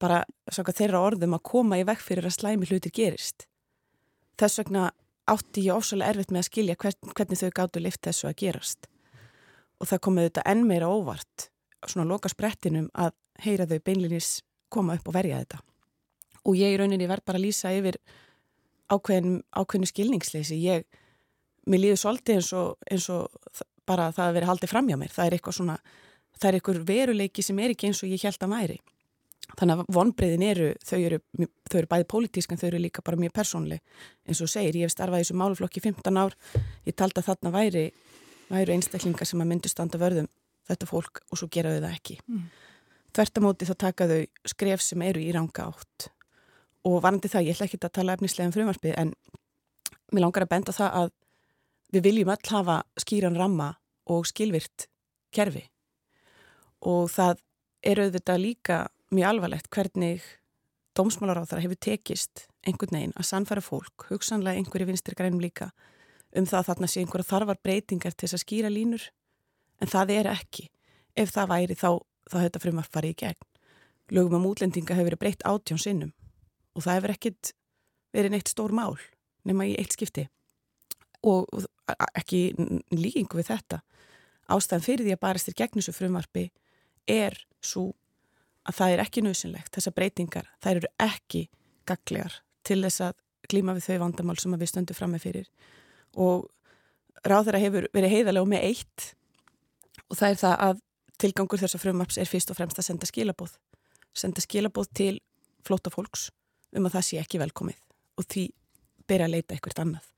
bara 0.02 0.24
þeirra 0.50 1.02
orðum 1.04 1.36
að 1.36 1.46
koma 1.52 1.80
í 1.80 1.86
vekk 1.88 2.04
fyrir 2.06 2.28
að 2.28 2.38
slæmi 2.38 2.70
hlutir 2.70 2.94
gerist. 2.96 3.46
Þess 4.40 4.62
vegna 4.62 4.86
átti 5.30 5.66
ég 5.68 5.76
ofsalega 5.76 6.14
erfitt 6.14 6.32
með 6.32 6.42
að 6.42 6.48
skilja 6.48 6.78
hvern, 6.82 7.12
hvernig 7.16 7.42
þau 7.42 7.52
gáttu 7.60 7.84
lift 7.84 8.02
þessu 8.08 8.30
að 8.30 8.38
gerast. 8.42 8.88
Og 9.82 9.90
það 9.90 10.04
komið 10.08 10.28
þetta 10.30 10.46
enn 10.54 10.64
meira 10.70 10.90
óvart, 10.90 11.50
svona 11.86 12.08
loka 12.10 12.32
sprettinum 12.32 12.90
að 12.94 13.14
heyra 13.44 13.68
þau 13.70 13.80
beinlinis 13.86 14.32
koma 14.72 14.98
upp 14.98 15.12
og 15.12 15.18
verja 15.18 15.44
þetta. 15.44 15.62
Og 16.48 16.58
ég 16.58 16.74
í 16.74 16.80
rauninni 16.80 17.10
verð 17.10 17.28
bara 17.28 17.38
að 17.38 17.46
lýsa 17.46 17.74
yfir 17.76 18.00
ákveðinu 18.92 19.42
ákveðin 19.54 19.92
skilningsleysi. 19.92 20.58
Ég, 20.64 20.88
mér 21.70 21.84
líður 21.84 22.02
svolítið 22.02 22.40
eins 22.40 22.54
og, 22.58 22.88
eins 22.90 23.10
og 23.14 23.62
bara 23.88 24.10
það 24.16 24.30
að 24.30 24.38
vera 24.40 24.50
haldið 24.52 24.72
fram 24.72 24.90
hjá 24.90 24.98
mér. 25.00 25.12
Það 25.14 25.28
er 25.28 25.36
eitthvað 25.38 25.58
svona, 25.58 25.78
það 26.38 26.50
er 26.50 26.58
eitthvað 26.58 26.82
veruleiki 26.88 27.46
sem 27.46 27.62
er 27.62 27.76
ekki 27.76 27.92
eins 27.92 28.02
og 28.02 28.12
ég 28.12 28.26
held 28.26 28.48
að 28.48 28.56
væri. 28.56 28.80
Þannig 29.60 29.82
að 29.82 29.96
vonbreyðin 29.96 30.44
eru, 30.48 30.68
þau 30.86 31.00
eru, 31.02 31.18
þau 31.68 31.78
eru 31.82 31.90
bæði 31.92 32.06
pólitísk 32.14 32.54
en 32.54 32.60
þau 32.62 32.68
eru 32.70 32.80
líka 32.86 33.04
bara 33.04 33.20
mjög 33.20 33.34
persónleg. 33.36 33.82
En 34.24 34.38
svo 34.38 34.48
segir, 34.48 34.78
ég 34.80 34.88
hef 34.88 34.94
starfað 34.94 35.24
í 35.24 35.26
þessu 35.26 35.40
máluflokki 35.42 35.84
15 35.84 36.20
ár, 36.22 36.38
ég 36.88 36.96
taldi 36.96 37.20
að 37.20 37.28
þarna 37.28 37.52
væri, 37.58 37.84
væri 38.48 38.78
einstaklingar 38.78 39.28
sem 39.28 39.44
að 39.44 39.52
myndu 39.52 39.72
standa 39.72 40.00
vörðum 40.00 40.30
þetta 40.70 40.88
fólk 40.88 41.24
og 41.28 41.42
svo 41.42 41.50
gera 41.52 41.74
þau 41.74 41.82
það 41.82 41.98
ekki. 41.98 42.18
Mm. 42.30 42.46
Þvertamóti 43.12 43.68
þá 43.68 43.74
taka 43.84 44.08
þau 44.08 44.22
skref 44.54 44.86
sem 44.86 45.04
eru 45.04 45.24
í 45.24 45.32
ranga 45.36 45.68
átt 45.68 46.08
og 46.88 47.02
varandi 47.04 47.30
það, 47.30 47.48
ég 47.50 47.58
ætla 47.58 47.68
ekki 47.68 47.80
að 47.82 47.96
tala 47.98 48.16
efnislega 48.16 48.50
um 48.50 48.56
frumarspið 48.56 48.96
en 48.98 49.12
mér 50.12 50.26
langar 50.26 50.46
að 50.46 50.54
benda 50.54 50.74
það 50.76 50.96
að 51.02 51.12
við 51.92 52.06
viljum 52.08 52.34
öll 52.34 52.52
hafa 52.52 52.82
skýran 53.00 53.38
ramma 53.40 53.74
og 54.12 54.28
skilvirt 54.30 54.88
kerfi 55.36 55.68
og 56.82 57.10
það 57.14 57.42
er 57.86 58.02
auðvitað 58.06 58.42
líka 58.42 58.78
mjög 59.12 59.30
alvarlegt 59.30 59.70
hvernig 59.74 60.24
dómsmálaráþara 60.98 61.64
hefur 61.64 61.80
tekist 61.80 62.48
einhvern 62.68 62.98
veginn 62.98 63.16
að 63.18 63.28
sannfæra 63.28 63.64
fólk, 63.64 64.08
hugsanlega 64.10 64.60
einhverju 64.60 64.90
vinstir 64.90 65.16
grænum 65.18 65.42
líka 65.42 65.72
um 66.36 66.46
það 66.48 66.60
að 66.60 66.68
þarna 66.70 66.90
sé 66.92 67.02
einhverja 67.02 67.30
þarfar 67.30 67.62
breytingar 67.64 68.16
til 68.16 68.28
þess 68.28 68.38
að 68.38 68.44
skýra 68.46 68.72
línur 68.72 69.08
en 69.82 69.92
það 69.92 70.14
er 70.16 70.30
ekki. 70.32 70.68
Ef 71.18 71.34
það 71.34 71.50
væri 71.52 71.76
þá, 71.76 71.90
þá 72.30 72.36
hefur 72.38 72.46
þetta 72.46 72.62
frumvarp 72.64 72.94
farið 72.94 73.14
í 73.14 73.18
gegn. 73.24 73.48
Lögum 74.16 74.38
um 74.40 74.50
útlendinga 74.52 74.96
hefur 74.96 75.10
verið 75.10 75.24
breytt 75.24 75.48
átjón 75.48 75.82
sinnum 75.82 76.14
og 76.76 76.86
það 76.86 76.98
hefur 77.00 77.16
ekkit 77.16 77.54
verið 78.16 78.36
neitt 78.36 78.52
stór 78.52 78.76
mál 78.76 78.96
nema 79.48 79.68
í 79.68 79.76
eitt 79.80 79.96
skipti 79.96 80.28
og 81.28 81.48
ekki 82.18 82.42
líkingu 82.94 83.40
við 83.40 83.52
þetta. 83.52 83.82
Ástæðan 84.52 84.86
fyrir 84.86 85.08
því 85.08 85.16
að 85.16 85.24
barast 85.24 85.50
þér 85.50 85.58
gegn 85.62 85.80
þessu 85.80 85.96
frumvarfi 85.96 86.46
er 87.10 87.38
svo 87.64 87.92
að 88.68 88.78
það 88.78 88.94
er 88.94 89.04
ekki 89.06 89.24
nöðsynlegt, 89.26 89.72
þessar 89.74 89.96
breytingar 89.98 90.50
þær 90.62 90.76
eru 90.76 90.92
ekki 91.02 91.48
gaglegar 91.90 92.42
til 92.68 92.82
þess 92.84 93.06
að 93.08 93.16
klíma 93.50 93.74
við 93.78 93.88
þau 93.88 94.02
vandamál 94.04 94.38
sem 94.40 94.54
við 94.54 94.70
stöndum 94.70 94.98
fram 94.98 95.16
með 95.16 95.26
fyrir. 95.26 95.48
Og 96.14 96.46
ráð 97.26 97.50
þeirra 97.50 97.64
hefur 97.66 97.90
verið 97.96 98.16
heiðalega 98.16 98.52
með 98.54 98.68
eitt 98.70 99.08
og 100.10 100.18
það 100.20 100.30
er 100.30 100.40
það 100.42 100.56
að 100.68 100.82
tilgangur 101.22 101.62
þessar 101.62 101.84
frumvarps 101.84 102.18
er 102.22 102.30
fyrst 102.30 102.52
og 102.52 102.58
fremst 102.58 102.80
að 102.82 102.88
senda 102.90 103.10
skilabóð 103.10 103.58
senda 104.18 104.44
skilabóð 104.44 104.90
til 104.98 105.14
flóta 105.68 105.94
fólks 105.94 106.30
um 106.76 106.88
að 106.88 106.98
það 106.98 107.08
sé 107.08 107.22
ekki 107.22 107.42
velkomið 107.42 107.82
og 108.20 108.28
því 108.28 108.48
byrja 109.08 109.28
að 109.28 109.36
leita 109.36 109.56
eitthvað 109.56 109.84
annað 109.86 110.11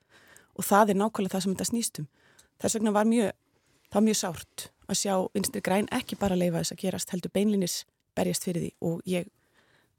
og 0.53 0.67
það 0.67 0.93
er 0.93 1.00
nákvæmlega 1.00 1.36
það 1.36 1.45
sem 1.45 1.55
þetta 1.55 1.69
snýstum 1.72 2.07
þess 2.62 2.77
vegna 2.77 2.93
var 2.95 3.10
mjög, 3.10 3.31
það 3.89 4.00
var 4.00 4.05
mjög 4.07 4.19
sárt 4.19 4.67
að 4.88 5.00
sjá 5.00 5.15
vinstir 5.36 5.63
græn 5.65 5.89
ekki 5.95 6.17
bara 6.19 6.38
leifa 6.38 6.62
þess 6.62 6.75
að 6.75 6.83
gerast 6.83 7.13
heldur 7.13 7.33
beinlinis 7.33 7.77
berjast 8.17 8.45
fyrir 8.48 8.65
því. 8.65 8.72
Og 8.86 9.01
ég 9.10 9.29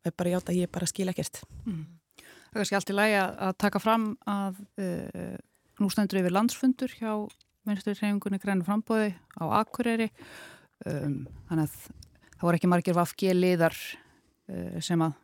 er 0.04 0.14
bara 0.16 0.34
hjátt 0.34 0.52
að 0.52 0.60
ég 0.60 0.72
bara 0.72 0.88
skil 0.88 1.08
ekkert. 1.10 1.42
Mm. 1.64 1.86
Það 2.20 2.52
er 2.52 2.60
kannski 2.60 2.78
allt 2.78 2.92
í 2.92 2.96
lægi 2.98 3.18
að 3.24 3.56
taka 3.64 3.82
fram 3.82 4.06
að 4.30 4.60
uh, 4.78 5.34
nú 5.80 5.90
stendur 5.90 6.20
yfir 6.20 6.34
landsfundur 6.34 6.94
hjá 7.00 7.10
vinstir 7.64 7.98
reyningunni 7.98 8.38
grænu 8.40 8.66
frambóði 8.66 9.14
á 9.40 9.44
Akureyri. 9.60 10.10
Um, 10.84 11.24
þannig 11.48 11.66
að 11.66 11.76
það 12.36 12.46
voru 12.46 12.60
ekki 12.60 12.70
margir 12.70 12.96
vafgi 12.98 13.34
liðar 13.34 13.74
uh, 13.74 14.80
sem 14.84 15.02
að 15.04 15.18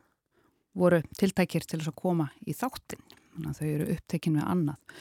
voru 0.81 1.01
tiltækir 1.19 1.67
til 1.67 1.81
þess 1.81 1.93
að 1.93 2.01
koma 2.01 2.31
í 2.49 2.55
þáttin 2.57 3.03
þannig 3.35 3.51
að 3.51 3.59
þau 3.61 3.69
eru 3.75 3.91
upptekinn 3.95 4.37
með 4.39 4.49
annað 4.55 4.97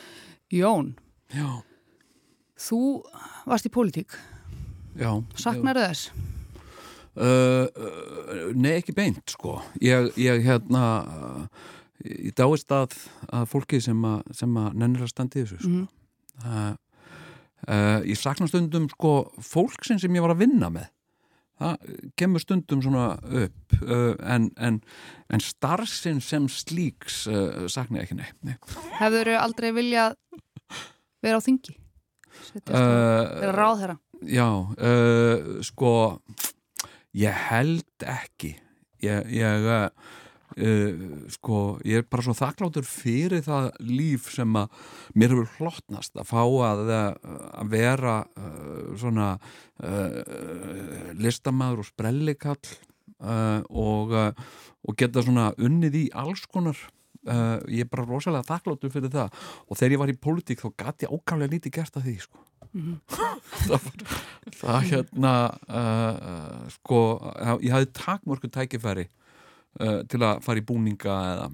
Jón 0.49 0.91
Já. 1.33 1.49
þú 2.57 2.81
varst 3.49 3.69
í 3.69 3.73
pólitík 3.73 4.17
saknar 5.39 5.79
þess? 5.79 6.11
Uh, 7.19 7.65
uh, 7.75 8.51
nei 8.55 8.77
ekki 8.77 8.93
beint 8.95 9.33
sko 9.33 9.57
ég, 9.83 10.11
ég 10.19 10.43
hérna 10.45 10.83
uh, 11.03 11.71
ég 12.05 12.35
dáist 12.37 12.69
að, 12.71 12.93
að 13.33 13.47
fólki 13.51 13.81
sem 13.83 14.05
að, 14.07 14.21
sem 14.39 14.53
að 14.61 14.77
nennir 14.79 15.03
að 15.03 15.11
standi 15.11 15.43
þessu 15.43 15.57
sko. 15.59 15.71
mm 15.73 15.87
-hmm. 16.45 16.77
ég 18.07 18.15
sakna 18.15 18.47
stundum 18.47 18.87
sko 18.93 19.33
fólksinn 19.43 19.99
sem 19.99 20.15
ég 20.15 20.23
var 20.23 20.31
að 20.31 20.45
vinna 20.45 20.69
með 20.71 20.87
það 21.59 21.95
kemur 22.19 22.43
stundum 22.43 22.83
svona 22.83 23.05
upp 23.43 23.75
uh, 23.83 24.13
en, 24.23 24.49
en, 24.57 24.79
en 25.29 25.43
starfsinn 25.43 26.21
sem 26.23 26.47
slíks 26.51 27.25
uh, 27.29 27.65
sakna 27.71 28.01
ég 28.01 28.07
ekki 28.07 28.19
nei. 28.19 28.55
Hefur 28.99 29.31
þau 29.33 29.39
aldrei 29.41 29.71
viljað 29.75 30.17
vera 31.23 31.39
á 31.39 31.45
þingi? 31.45 31.75
Uh, 32.69 33.41
vera 33.41 33.55
ráð 33.55 33.83
þeirra? 33.83 33.99
Já, 34.19 34.47
sko 35.63 35.91
ég 37.15 37.43
held 37.49 38.03
ekki 38.03 38.51
ég, 38.99 39.29
ég 39.31 39.69
sko, 41.29 41.79
ég 41.85 42.01
er 42.01 42.05
bara 42.09 42.25
svo 42.25 42.33
þakkláttur 42.37 42.85
fyrir 42.87 43.43
það 43.45 43.69
líf 43.85 44.29
sem 44.33 44.55
að 44.57 44.69
mér 45.13 45.35
hefur 45.35 45.49
hlottnast 45.59 46.17
að 46.17 46.29
fá 46.31 46.41
að, 46.41 46.91
að 46.91 47.71
vera 47.71 48.15
uh, 48.25 48.93
svona 48.99 49.31
uh, 49.37 51.13
listamæður 51.19 51.83
og 51.83 51.89
sprellikall 51.91 52.57
uh, 53.21 53.61
og, 53.69 54.15
og 54.17 54.97
geta 54.99 55.23
svona 55.25 55.51
unnið 55.57 56.01
í 56.03 56.07
alls 56.17 56.47
konar. 56.49 56.79
Ég 57.69 57.83
er 57.83 57.89
bara 57.91 58.07
rosalega 58.07 58.47
þakkláttur 58.47 58.91
fyrir 58.93 59.11
það. 59.11 59.33
Og 59.67 59.77
þegar 59.77 59.93
ég 59.93 59.99
var 60.01 60.11
í 60.11 60.21
pólitík 60.23 60.61
þá 60.63 60.69
gæti 60.79 61.05
ég 61.05 61.11
ákvæmlega 61.13 61.51
lítið 61.51 61.73
gert 61.75 61.97
að 61.99 62.05
því 62.07 62.13
sko. 62.23 62.45
Mm 62.69 62.85
-hmm. 62.85 63.17
það, 63.67 63.83
var, 63.83 64.15
það 64.61 64.87
hérna 64.87 65.33
sko 66.77 66.99
ég 67.59 67.73
hafði 67.73 67.89
takmörku 67.99 68.49
tækifæri 68.49 69.09
uh, 69.79 69.99
til 70.09 70.21
að 70.25 70.43
fara 70.45 70.61
í 70.61 70.65
búninga 70.65 71.17
eða, 71.33 71.49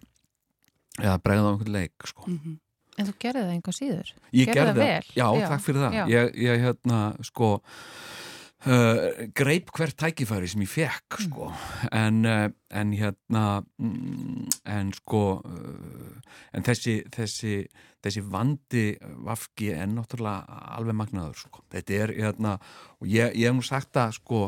eða 1.01 1.17
bregða 1.24 1.50
á 1.50 1.51
einhvern 1.53 1.77
leik 1.79 2.07
sko. 2.12 2.29
mm 2.29 2.39
-hmm. 2.43 2.62
En 2.95 3.07
þú 3.10 3.13
gerði 3.19 3.41
það 3.43 3.51
einhver 3.51 3.75
síður? 3.75 4.12
Ég 4.31 4.48
gerði 4.53 4.72
það, 4.72 4.77
vel. 4.77 5.07
já, 5.15 5.27
já, 5.36 5.48
takk 5.50 5.63
fyrir 5.65 5.81
það 5.81 5.95
já. 5.98 6.05
ég, 6.07 6.36
ég 6.36 6.62
hérna, 6.63 7.00
sko 7.27 7.50
uh, 8.65 9.27
greip 9.36 9.72
hvert 9.75 9.98
tækifæri 9.98 10.48
sem 10.48 10.62
ég 10.62 10.72
fekk, 10.72 11.17
mm. 11.19 11.25
sko 11.25 11.50
en, 11.91 12.25
uh, 12.25 12.48
en 12.72 12.93
hérna 12.93 13.43
mm, 13.77 14.48
en 14.65 14.93
sko 14.93 15.41
uh, 15.43 16.38
en 16.53 16.63
þessi, 16.63 17.03
þessi 17.12 17.65
þessi 18.05 18.24
vandi 18.29 18.86
vafki 19.25 19.72
er 19.74 19.88
náttúrulega 19.89 20.60
alveg 20.77 20.98
magnaður, 21.00 21.39
sko 21.48 21.63
þetta 21.74 22.01
er, 22.03 22.15
hérna, 22.19 22.57
og 23.01 23.10
ég, 23.10 23.34
ég 23.34 23.50
hef 23.50 23.57
nú 23.57 23.65
sagt 23.65 23.93
það, 23.98 24.19
sko 24.19 24.41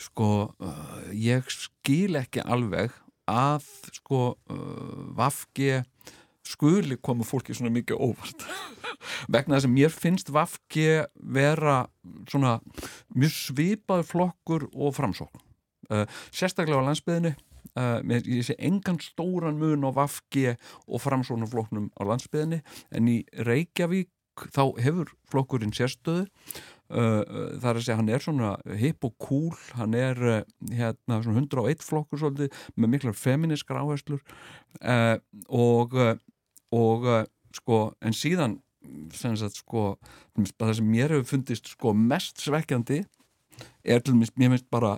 sko 0.00 0.30
uh, 0.56 0.98
ég 1.12 1.46
skil 1.52 2.18
ekki 2.20 2.44
alveg 2.44 2.94
að 3.30 3.66
sko 4.00 4.22
uh, 4.34 5.04
Vafge 5.16 5.84
skuli 6.46 6.96
koma 7.02 7.26
fólki 7.26 7.54
svona 7.54 7.72
mikið 7.74 8.00
óvart. 8.00 8.46
Vegna 9.32 9.58
þess 9.58 9.68
að 9.68 9.74
mér 9.76 9.92
finnst 9.94 10.32
Vafge 10.34 11.04
vera 11.14 11.82
svona 12.30 12.58
mjög 13.14 13.36
svipaður 13.36 14.08
flokkur 14.08 14.66
og 14.72 14.96
framsókn. 14.96 15.44
Uh, 15.90 16.06
sérstaklega 16.32 16.80
á 16.80 16.86
landsbyðinu 16.86 17.34
uh, 17.34 17.98
ég 18.22 18.44
sé 18.46 18.56
engan 18.58 19.00
stóran 19.02 19.58
mun 19.60 19.86
á 19.86 19.90
Vafge 19.94 20.56
og 20.86 21.02
framsóknarflokknum 21.02 21.90
á 21.98 22.02
landsbyðinu 22.06 22.60
en 22.94 23.10
í 23.10 23.20
Reykjavík 23.46 24.10
þá 24.54 24.62
hefur 24.80 25.10
flokkurinn 25.30 25.74
sérstöðu 25.76 26.28
Uh, 26.90 27.20
uh, 27.22 27.50
það 27.62 27.68
er 27.70 27.78
að 27.78 27.84
segja 27.84 27.98
hann 28.00 28.08
er 28.10 28.22
svona 28.24 28.48
hip 28.80 29.06
og 29.06 29.12
cool, 29.22 29.52
hann 29.78 29.94
er 29.94 30.18
uh, 30.26 30.40
hérna 30.74 31.20
svona 31.22 31.44
101 31.44 31.84
flokkur 31.86 32.18
svolítið 32.18 32.56
með 32.74 32.92
miklar 32.96 33.14
feministkar 33.14 33.78
áherslur. 33.78 34.24
Uh, 34.82 35.20
og 35.46 35.94
uh, 35.94 36.16
og 36.74 37.06
uh, 37.06 37.22
sko 37.54 37.78
en 38.02 38.14
síðan 38.14 38.58
sem 39.14 39.36
sagt 39.38 39.60
sko 39.60 39.92
það 40.58 40.76
sem 40.80 40.90
mér 40.90 41.14
hefur 41.14 41.30
fundist 41.34 41.70
sko 41.74 41.92
mest 41.94 42.42
svekkjandi 42.42 43.02
er 43.84 44.02
til 44.02 44.16
mér 44.16 44.30
mér 44.40 44.54
finnst 44.54 44.70
bara 44.72 44.96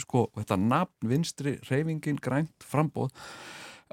sko 0.00 0.26
þetta 0.34 0.56
nafn 0.60 1.08
vinstri 1.08 1.54
reyfingin 1.68 2.18
grænt 2.20 2.66
frambóð 2.66 3.12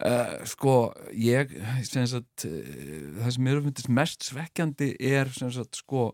uh, 0.01 0.39
sko 0.50 0.75
ég 1.15 1.53
sagt, 1.88 2.45
það 2.45 3.33
sem 3.35 3.50
eru 3.51 3.65
fundist 3.67 3.91
mest 3.91 4.27
svekkjandi 4.29 4.93
er 5.11 5.31
sagt, 5.35 5.81
sko 5.83 6.11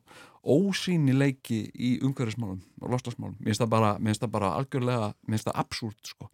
ósýnileiki 0.47 1.59
í 1.75 1.91
umhverfismálum 2.05 2.59
og 2.81 2.91
lostasmálum, 2.93 3.35
mér 3.39 3.51
finnst 3.51 3.63
það 3.63 3.71
bara, 3.73 3.93
það 3.99 4.33
bara 4.33 4.51
algjörlega, 4.59 5.11
mér 5.27 5.35
finnst 5.35 5.49
það 5.49 5.61
absúrt 5.63 6.11
sko, 6.11 6.29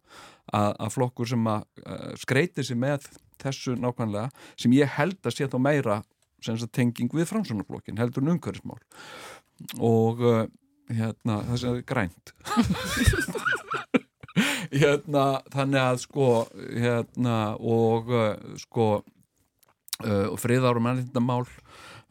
að, 0.54 0.70
að 0.86 0.92
flokkur 0.94 1.30
sem 1.30 1.48
að 1.50 1.64
uh, 1.84 2.10
skreiti 2.20 2.66
sig 2.66 2.78
með 2.80 3.08
þessu 3.42 3.74
nákvæmlega 3.80 4.28
sem 4.60 4.76
ég 4.76 4.92
held 4.96 5.18
að 5.24 5.36
sé 5.36 5.48
þá 5.50 5.58
meira 5.62 6.02
tenging 6.76 7.10
við 7.16 7.30
framsvonarflokkin 7.30 7.98
heldur 7.98 8.22
en 8.24 8.34
umhverfismál. 8.34 8.78
Og 9.80 10.20
uh, 10.20 10.44
hérna, 10.92 11.40
það 11.50 11.60
sé 11.62 11.74
grænt. 11.88 12.34
Hérna, 14.74 15.44
þannig 15.54 15.78
að 15.78 15.98
sko 16.02 16.28
hérna 16.58 17.34
og 17.62 18.08
uh, 18.10 18.32
sko 18.58 18.86
og 20.02 20.40
friðar 20.42 20.74
og 20.74 20.82
mannlindamál 20.82 21.44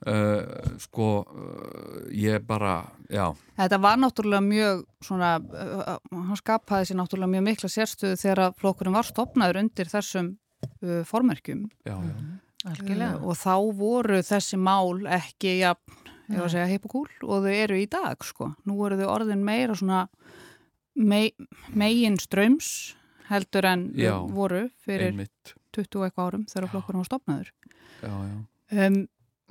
Uh, 0.04 0.78
sko 0.84 1.10
uh, 1.24 2.00
ég 2.12 2.44
bara, 2.44 2.82
já. 3.08 3.30
Þetta 3.56 3.80
var 3.80 4.00
náttúrulega 4.02 4.44
mjög 4.44 4.82
svona, 5.06 5.36
uh, 5.40 5.98
hann 6.12 6.40
skapaði 6.40 6.90
sér 6.90 7.00
náttúrulega 7.00 7.32
mjög 7.38 7.46
mikla 7.48 7.72
sérstöðu 7.72 8.20
þegar 8.20 8.58
flokkurinn 8.60 8.98
var 8.98 9.08
stopnaður 9.08 9.62
undir 9.64 9.92
þessum 9.92 10.34
formerkjum. 11.08 11.66
Já, 11.84 11.98
já. 12.00 13.08
og 13.20 13.36
þá 13.36 13.56
voru 13.76 14.22
þessi 14.24 14.60
mál 14.60 15.04
ekki 15.12 15.58
jafn, 15.60 15.98
ég 16.32 16.40
var 16.40 16.48
að 16.48 16.54
segja 16.54 16.70
heip 16.72 16.88
og 16.88 16.94
kúl 16.94 17.08
og 17.28 17.44
þau 17.44 17.56
eru 17.56 17.80
í 17.80 17.88
dag 17.92 18.24
sko. 18.24 18.54
Nú 18.68 18.78
eru 18.88 19.00
þau 19.00 19.10
orðin 19.12 19.44
meira 19.44 19.76
svona 19.76 20.06
me, 20.96 21.26
megin 21.76 22.16
ströms 22.22 22.94
heldur 23.32 23.68
en 23.68 23.90
já, 23.98 24.16
voru 24.32 24.66
fyrir 24.84 25.12
einmitt. 25.12 25.56
20 25.76 26.08
eitthvað 26.08 26.28
árum 26.28 26.48
þegar 26.52 26.72
flokkurinn 26.74 27.04
var 27.04 27.10
stopnaður 27.10 27.54
Já, 28.04 28.12
já. 28.12 28.40
Um, 28.74 28.96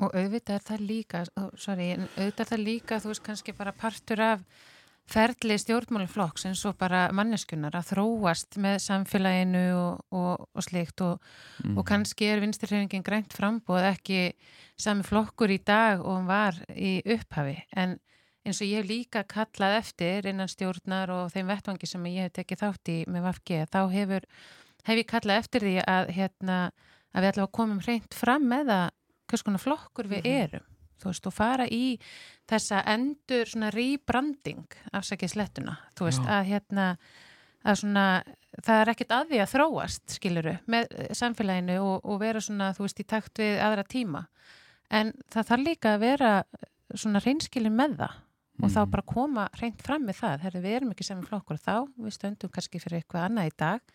Og 0.02 0.14
auðvitað 0.18 0.56
er 0.58 0.64
það 0.66 0.86
líka, 0.88 1.24
oh, 1.38 1.50
sorry, 1.60 1.92
auðvitað 1.94 2.44
er 2.44 2.52
það 2.52 2.62
líka, 2.66 3.00
þú 3.02 3.12
veist, 3.12 3.24
kannski 3.26 3.54
bara 3.56 3.74
partur 3.76 4.22
af 4.24 4.46
ferli 5.10 5.56
stjórnmáluflokks 5.58 6.46
eins 6.48 6.62
og 6.68 6.76
bara 6.80 7.08
manneskunar 7.14 7.74
að 7.76 7.90
þróast 7.92 8.56
með 8.62 8.78
samfélaginu 8.84 9.64
og, 9.76 10.04
og, 10.14 10.46
og 10.54 10.64
slikt 10.64 11.02
og, 11.04 11.18
mm. 11.64 11.74
og 11.76 11.86
kannski 11.88 12.28
er 12.30 12.42
vinstirhefingin 12.44 13.04
grænt 13.06 13.34
frambóð 13.36 13.88
ekki 13.90 14.22
sami 14.78 15.04
flokkur 15.06 15.52
í 15.52 15.58
dag 15.66 16.00
og 16.04 16.20
hann 16.20 16.30
var 16.30 16.60
í 16.70 17.00
upphafi 17.16 17.58
en 17.76 17.98
eins 18.46 18.62
og 18.62 18.70
ég 18.70 18.80
hef 18.82 18.88
líka 18.88 19.24
kallað 19.28 19.78
eftir 19.80 20.30
innan 20.30 20.50
stjórnar 20.50 21.12
og 21.14 21.34
þeim 21.34 21.50
vettvangi 21.50 21.90
sem 21.90 22.08
ég 22.10 22.28
hef 22.28 22.38
tekið 22.38 22.64
þátt 22.64 22.94
í 22.94 22.98
með 23.10 23.28
VFG 23.28 23.60
þá 23.74 23.80
hefur, 23.92 24.26
hef 24.88 25.02
ég 25.02 25.12
kallað 25.12 25.44
eftir 25.44 25.66
því 25.66 25.76
að 25.82 26.10
hérna 26.16 26.58
að 27.12 27.20
við 27.20 27.30
ætlum 27.32 27.46
að 27.46 27.56
komum 27.58 27.84
hreint 27.84 28.16
fram 28.16 28.48
með 28.48 28.74
að 28.78 28.90
hvers 29.32 29.44
konar 29.46 29.64
flokkur 29.64 30.10
við 30.12 30.22
mhm. 30.22 30.38
erum 30.44 30.70
þú 31.02 31.10
veist, 31.10 31.26
og 31.26 31.34
fara 31.34 31.66
í 31.66 31.84
þessa 32.50 32.84
endur 32.92 33.50
svona 33.50 33.72
rebranding 33.74 34.78
afsakið 34.94 35.34
slettuna, 35.34 35.76
þú 35.98 36.08
veist, 36.08 36.22
Já. 36.22 36.32
að 36.38 36.48
hérna 36.52 36.86
að 37.62 37.78
svona, 37.78 38.06
það 38.58 38.80
er 38.80 38.90
ekkit 38.92 39.14
að 39.14 39.30
því 39.30 39.40
að 39.42 39.52
þróast, 39.52 40.04
skiluru 40.16 40.56
með 40.70 40.96
samfélaginu 41.18 41.78
og, 41.82 41.94
og 42.02 42.20
vera 42.22 42.42
svona 42.42 42.72
þú 42.76 42.86
veist, 42.86 43.02
í 43.02 43.08
takt 43.08 43.42
við 43.42 43.62
aðra 43.62 43.86
tíma 43.86 44.24
en 44.92 45.14
það 45.32 45.48
þarf 45.50 45.66
líka 45.68 45.94
að 45.94 46.02
vera 46.02 46.32
svona 46.92 47.22
reynskilin 47.22 47.76
með 47.76 48.00
það 48.02 48.18
og 48.62 48.66
mm. 48.66 48.72
þá 48.74 48.80
mhm. 48.82 48.90
bara 48.94 49.10
koma 49.14 49.46
reynd 49.60 49.84
fram 49.86 50.02
með 50.06 50.18
það, 50.22 50.42
herðu 50.46 50.64
við 50.66 50.78
erum 50.78 50.90
ekki 50.94 51.06
sem 51.06 51.22
flokkur 51.26 51.62
þá, 51.62 51.76
við 51.96 52.18
stöndum 52.18 52.52
kannski 52.52 52.82
fyrir 52.82 53.00
eitthvað 53.00 53.28
annað 53.28 53.48
í 53.48 53.54
dag 53.62 53.94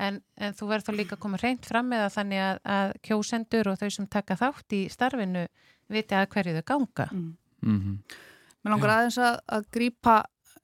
En, 0.00 0.20
en 0.40 0.54
þú 0.56 0.70
verður 0.70 0.86
þá 0.86 0.96
líka 0.96 1.16
að 1.16 1.22
koma 1.24 1.38
reynd 1.42 1.66
fram 1.68 1.90
með 1.90 2.04
það 2.04 2.14
þannig 2.16 2.42
að, 2.46 2.58
að 2.76 2.92
kjósendur 3.04 3.68
og 3.68 3.78
þau 3.80 3.90
sem 3.92 4.06
taka 4.08 4.36
þátt 4.40 4.76
í 4.76 4.80
starfinu 4.92 5.46
viti 5.92 6.16
að 6.16 6.28
hverju 6.32 6.54
þau 6.56 6.66
ganga. 6.70 7.06
Mm. 7.12 7.30
Mm 7.60 7.80
-hmm. 7.80 7.96
Mér 8.60 8.72
langar 8.74 8.92
aðeins 8.94 9.18
að, 9.18 9.40
að 9.46 9.66
grýpa 9.76 10.14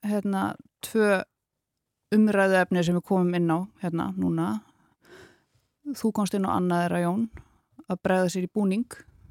hérna 0.06 0.44
tvö 0.84 1.22
umræðu 2.14 2.56
efni 2.60 2.84
sem 2.84 2.96
við 2.96 3.04
komum 3.08 3.34
inn 3.34 3.50
á 3.50 3.58
hérna 3.82 4.12
núna. 4.16 4.46
Þú 5.96 6.12
komst 6.12 6.34
inn 6.34 6.48
á 6.48 6.56
annaðra 6.56 7.02
Jón 7.04 7.28
að 7.86 8.00
bregða 8.02 8.32
sér 8.32 8.46
í 8.48 8.52
búning 8.54 8.88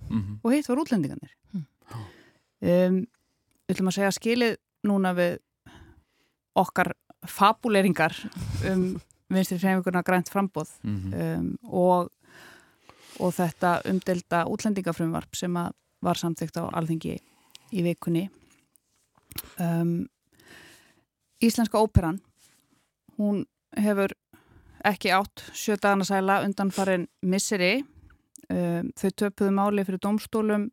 mm 0.10 0.22
-hmm. 0.22 0.38
og 0.44 0.52
hitt 0.52 0.70
var 0.70 0.80
útlendingarnir. 0.80 1.34
Mm. 1.54 1.66
Um, 2.62 3.08
við 3.66 3.76
ætlum 3.76 3.88
að 3.88 3.98
segja 3.98 4.12
skilið 4.12 4.58
núna 4.84 5.14
við 5.14 5.40
okkar 6.56 6.94
fabuleringar 7.28 8.16
um 8.72 9.02
vinstri 9.34 9.60
freminguna 9.60 10.04
grænt 10.04 10.30
frambóð 10.30 10.70
mm 10.84 10.98
-hmm. 10.98 11.38
um, 11.38 11.58
og, 11.64 12.10
og 13.20 13.34
þetta 13.34 13.82
umdelda 13.90 14.46
útlendingafrumvarp 14.46 15.36
sem 15.36 15.54
var 16.02 16.16
samþygt 16.16 16.58
á 16.58 16.70
alþengi 16.74 17.18
í 17.72 17.84
vikunni. 17.84 18.30
Um, 19.60 20.08
Íslenska 21.44 21.78
óperan 21.78 22.22
hún 23.18 23.46
hefur 23.78 24.14
ekki 24.84 25.12
átt 25.12 25.44
sjö 25.54 25.76
dagana 25.82 26.04
sæla 26.04 26.44
undan 26.46 26.72
farin 26.72 27.08
misseri. 27.22 27.84
Um, 28.50 28.92
þau 28.96 29.10
töpuðu 29.10 29.52
máli 29.52 29.86
fyrir 29.86 30.00
domstólum 30.00 30.70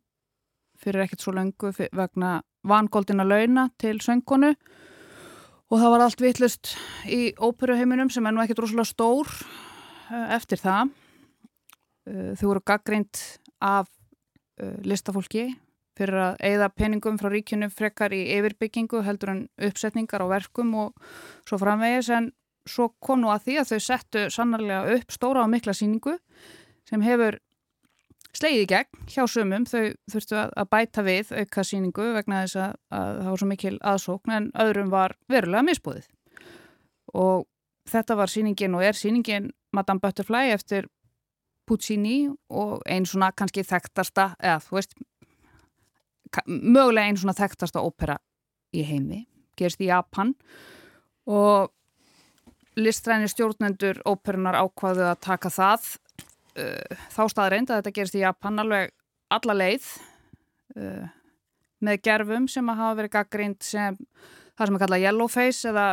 fyrir 0.77 1.05
ekkert 1.05 1.21
svo 1.21 1.33
lengu 1.33 1.71
vegna 1.73 2.41
vangoldina 2.67 3.23
launa 3.23 3.69
til 3.81 3.99
söngkonu 3.99 4.53
og 5.73 5.79
það 5.81 5.93
var 5.95 6.03
allt 6.05 6.21
vitlust 6.21 6.75
í 7.09 7.33
óperuheiminum 7.41 8.11
sem 8.13 8.25
er 8.29 8.35
nú 8.35 8.43
ekki 8.43 8.53
droslega 8.59 8.85
stór 8.85 9.29
eh, 10.13 10.35
eftir 10.35 10.61
það. 10.61 10.91
Eh, 12.05 12.31
þau 12.37 12.45
voru 12.51 12.61
gaggrind 12.69 13.21
af 13.63 13.89
eh, 14.61 14.77
listafólki 14.85 15.47
fyrir 15.97 16.19
að 16.27 16.43
eigða 16.45 16.69
peningum 16.77 17.17
frá 17.21 17.31
ríkjunu 17.33 17.71
frekar 17.73 18.13
í 18.13 18.21
yfirbyggingu 18.35 19.01
heldur 19.05 19.33
en 19.33 19.41
uppsetningar 19.65 20.21
á 20.25 20.27
verkum 20.29 20.73
og 20.77 21.09
svo 21.49 21.57
framvegis. 21.61 22.11
En 22.13 22.29
svo 22.69 22.91
kom 23.01 23.23
nú 23.23 23.33
að 23.33 23.47
því 23.47 23.57
að 23.61 23.73
þau 23.73 23.81
settu 23.87 24.27
sannarlega 24.33 24.99
upp 24.99 25.13
stóra 25.13 25.45
og 25.45 25.51
mikla 25.53 25.73
síningu 25.77 26.19
sem 26.89 27.01
hefur 27.05 27.39
slegið 28.33 28.63
í 28.63 28.69
gegn 28.71 29.07
hjá 29.13 29.23
sumum, 29.29 29.65
þau 29.69 29.93
þurftu 30.11 30.39
að 30.41 30.69
bæta 30.71 31.05
við 31.05 31.31
auka 31.37 31.63
síningu 31.67 32.09
vegna 32.15 32.43
þess 32.43 32.59
að, 32.59 32.75
að 32.89 33.09
það 33.19 33.29
var 33.29 33.41
svo 33.41 33.49
mikil 33.51 33.75
aðsókn 33.93 34.35
en 34.37 34.51
öðrum 34.63 34.93
var 34.93 35.17
verulega 35.29 35.67
misbúðið 35.67 36.09
og 37.13 37.45
þetta 37.89 38.17
var 38.17 38.31
síningin 38.31 38.75
og 38.77 38.85
er 38.85 38.97
síningin 38.97 39.51
Madame 39.73 40.01
Butterfly 40.01 40.53
eftir 40.53 40.87
Puccini 41.67 42.27
og 42.51 42.81
einn 42.89 43.05
svona 43.07 43.31
kannski 43.31 43.63
þekktasta, 43.63 44.33
eða 44.43 44.59
þú 44.65 44.77
veist 44.77 44.97
mögulega 46.47 47.07
einn 47.07 47.19
svona 47.19 47.35
þekktasta 47.37 47.83
ópera 47.83 48.17
í 48.75 48.83
heimi, 48.87 49.23
gerist 49.57 49.81
í 49.83 49.87
Japan. 49.87 50.33
Og 51.29 51.71
listræni 52.75 53.29
stjórnendur 53.31 54.01
óperunar 54.09 54.57
ákvaðu 54.59 55.05
að 55.11 55.21
taka 55.23 55.51
það 55.53 55.87
uh, 56.59 57.01
þá 57.13 57.23
staðreind 57.31 57.71
að 57.71 57.81
þetta 57.81 57.95
gerist 57.97 58.19
í 58.19 58.23
Japan 58.23 58.63
alveg 58.63 58.93
alla 59.33 59.57
leið 59.57 59.89
uh, 60.77 61.09
með 61.83 61.99
gerfum 62.05 62.47
sem 62.51 62.69
að 62.71 62.79
hafa 62.83 62.99
verið 63.01 63.15
gaggrind 63.17 63.59
sem 63.65 63.97
það 64.53 64.69
sem 64.69 64.77
að 64.77 64.85
kalla 64.85 65.01
yellow 65.01 65.31
face 65.31 65.69
eða 65.69 65.87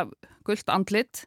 gullt 0.47 0.71
andlit 0.73 1.25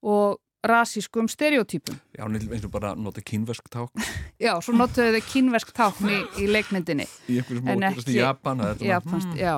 og 0.00 0.40
rasískum 0.66 1.28
stereotypum. 1.28 1.96
Já, 2.12 2.26
eins 2.26 2.64
og 2.64 2.72
bara 2.72 2.92
nota 2.94 3.22
kínversk 3.24 3.70
tákn. 3.72 4.04
já, 4.44 4.52
svo 4.60 4.74
notaðu 4.76 5.16
þau 5.16 5.30
kínversk 5.30 5.72
tákn 5.76 6.12
í, 6.12 6.18
í 6.44 6.48
leikmyndinni. 6.50 7.06
Í 7.32 7.40
einhverjum 7.40 7.70
mótast 7.70 8.12
í 8.12 8.18
Japan. 8.18 8.60
Japanst, 8.84 9.30
hmm. 9.32 9.40
já. 9.40 9.56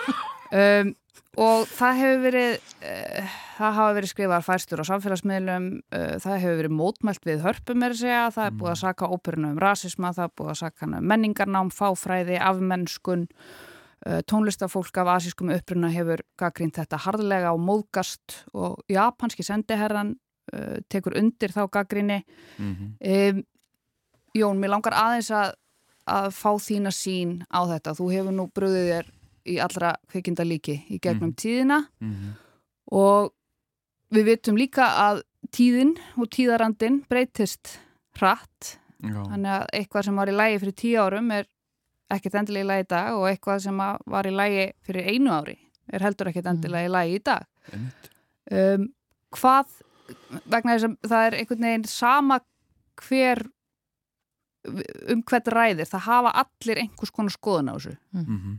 um, 0.60 0.92
og 1.40 1.66
það 1.70 2.00
hefur 2.00 2.22
verið 2.24 2.54
uh, 2.54 3.36
það 3.56 3.76
hafa 3.78 3.96
verið 3.98 4.12
skrifar 4.12 4.46
færstur 4.46 4.82
á 4.82 4.90
samfélagsmiðlum 4.90 5.68
uh, 5.80 6.16
það 6.22 6.40
hefur 6.44 6.58
verið 6.60 6.74
mótmælt 6.78 7.28
við 7.28 7.44
hörpum 7.46 7.86
er 7.86 7.94
að 7.94 8.02
segja, 8.02 8.24
það 8.34 8.48
er 8.48 8.58
búið 8.58 8.70
að 8.70 8.76
mm. 8.76 8.82
saka 8.82 9.10
óperinu 9.10 9.52
um 9.52 9.62
rasisma, 9.64 10.12
það 10.16 10.28
er 10.28 10.34
búið 10.40 10.52
að 10.52 10.60
saka 10.62 10.88
um 10.88 10.98
menningarnám, 11.12 11.72
fáfræði, 11.74 12.36
afmennskun 12.50 13.26
uh, 13.30 14.20
tónlistafólk 14.30 15.02
af 15.02 15.14
asískum 15.16 15.54
uppruna 15.54 15.90
hefur 15.94 16.22
gaggrínt 16.40 16.78
þetta 16.78 17.02
hardlega 17.06 17.54
á 17.54 17.56
móðgast 17.58 18.40
og 18.52 18.78
japanski 18.92 19.46
sendiherran 19.46 20.16
tekur 20.92 21.14
undir 21.16 21.54
þá 21.54 21.62
gaggríni 21.72 22.18
mm 22.58 22.72
-hmm. 22.76 23.30
um, 23.32 23.44
Jón, 24.34 24.58
mér 24.60 24.74
langar 24.74 24.92
aðeins 24.92 25.30
að 25.32 25.54
að 26.10 26.30
fá 26.36 26.50
þína 26.60 26.92
sín 26.92 27.36
á 27.48 27.64
þetta 27.68 27.94
þú 27.96 28.08
hefur 28.12 28.36
nú 28.36 28.46
bröðið 28.52 28.88
þér 28.90 29.12
í 29.46 29.58
allra 29.62 29.94
kveikindalíki 30.10 30.76
í 30.88 30.98
gegnum 31.02 31.32
mm. 31.32 31.38
tíðina 31.40 31.80
mm 32.00 32.12
-hmm. 32.12 32.34
og 32.92 33.32
við 34.14 34.24
vitum 34.30 34.56
líka 34.56 34.86
að 35.08 35.22
tíðin 35.54 35.94
og 36.16 36.30
tíðarandin 36.30 37.02
breytist 37.08 37.78
hratt 38.18 38.78
Já. 39.04 39.20
þannig 39.28 39.50
að 39.50 39.66
eitthvað 39.72 40.04
sem 40.04 40.16
var 40.16 40.28
í 40.28 40.36
lægi 40.36 40.60
fyrir 40.62 40.76
tíu 40.80 41.00
árum 41.02 41.30
er 41.30 41.48
ekkert 42.14 42.34
endilega 42.40 42.64
í 42.64 42.68
lægi 42.68 42.84
í 42.84 42.90
dag 42.94 43.14
og 43.18 43.28
eitthvað 43.28 43.62
sem 43.66 43.82
var 44.06 44.26
í 44.26 44.34
lægi 44.34 44.66
fyrir 44.86 45.08
einu 45.12 45.30
ári 45.30 45.58
er 45.92 46.04
heldur 46.04 46.30
ekkert 46.30 46.46
endilega 46.46 46.88
í 46.88 46.94
lægi 46.94 47.18
í 47.18 47.24
dag 47.24 47.44
um, 48.50 48.88
hvað 49.34 49.66
vegna 50.44 50.76
þess 50.76 50.88
að 50.88 51.10
það 51.10 51.26
er 51.26 51.38
einhvern 51.40 51.66
veginn 51.68 51.84
sama 51.88 52.40
hver 53.02 53.42
um 55.12 55.20
hvert 55.28 55.50
ræðir, 55.52 55.88
það 55.88 56.06
hafa 56.06 56.30
allir 56.44 56.80
einhvers 56.80 57.12
konar 57.12 57.34
skoðun 57.34 57.72
á 57.72 57.74
þessu 57.74 57.96
mm 58.14 58.24
-hmm. 58.24 58.54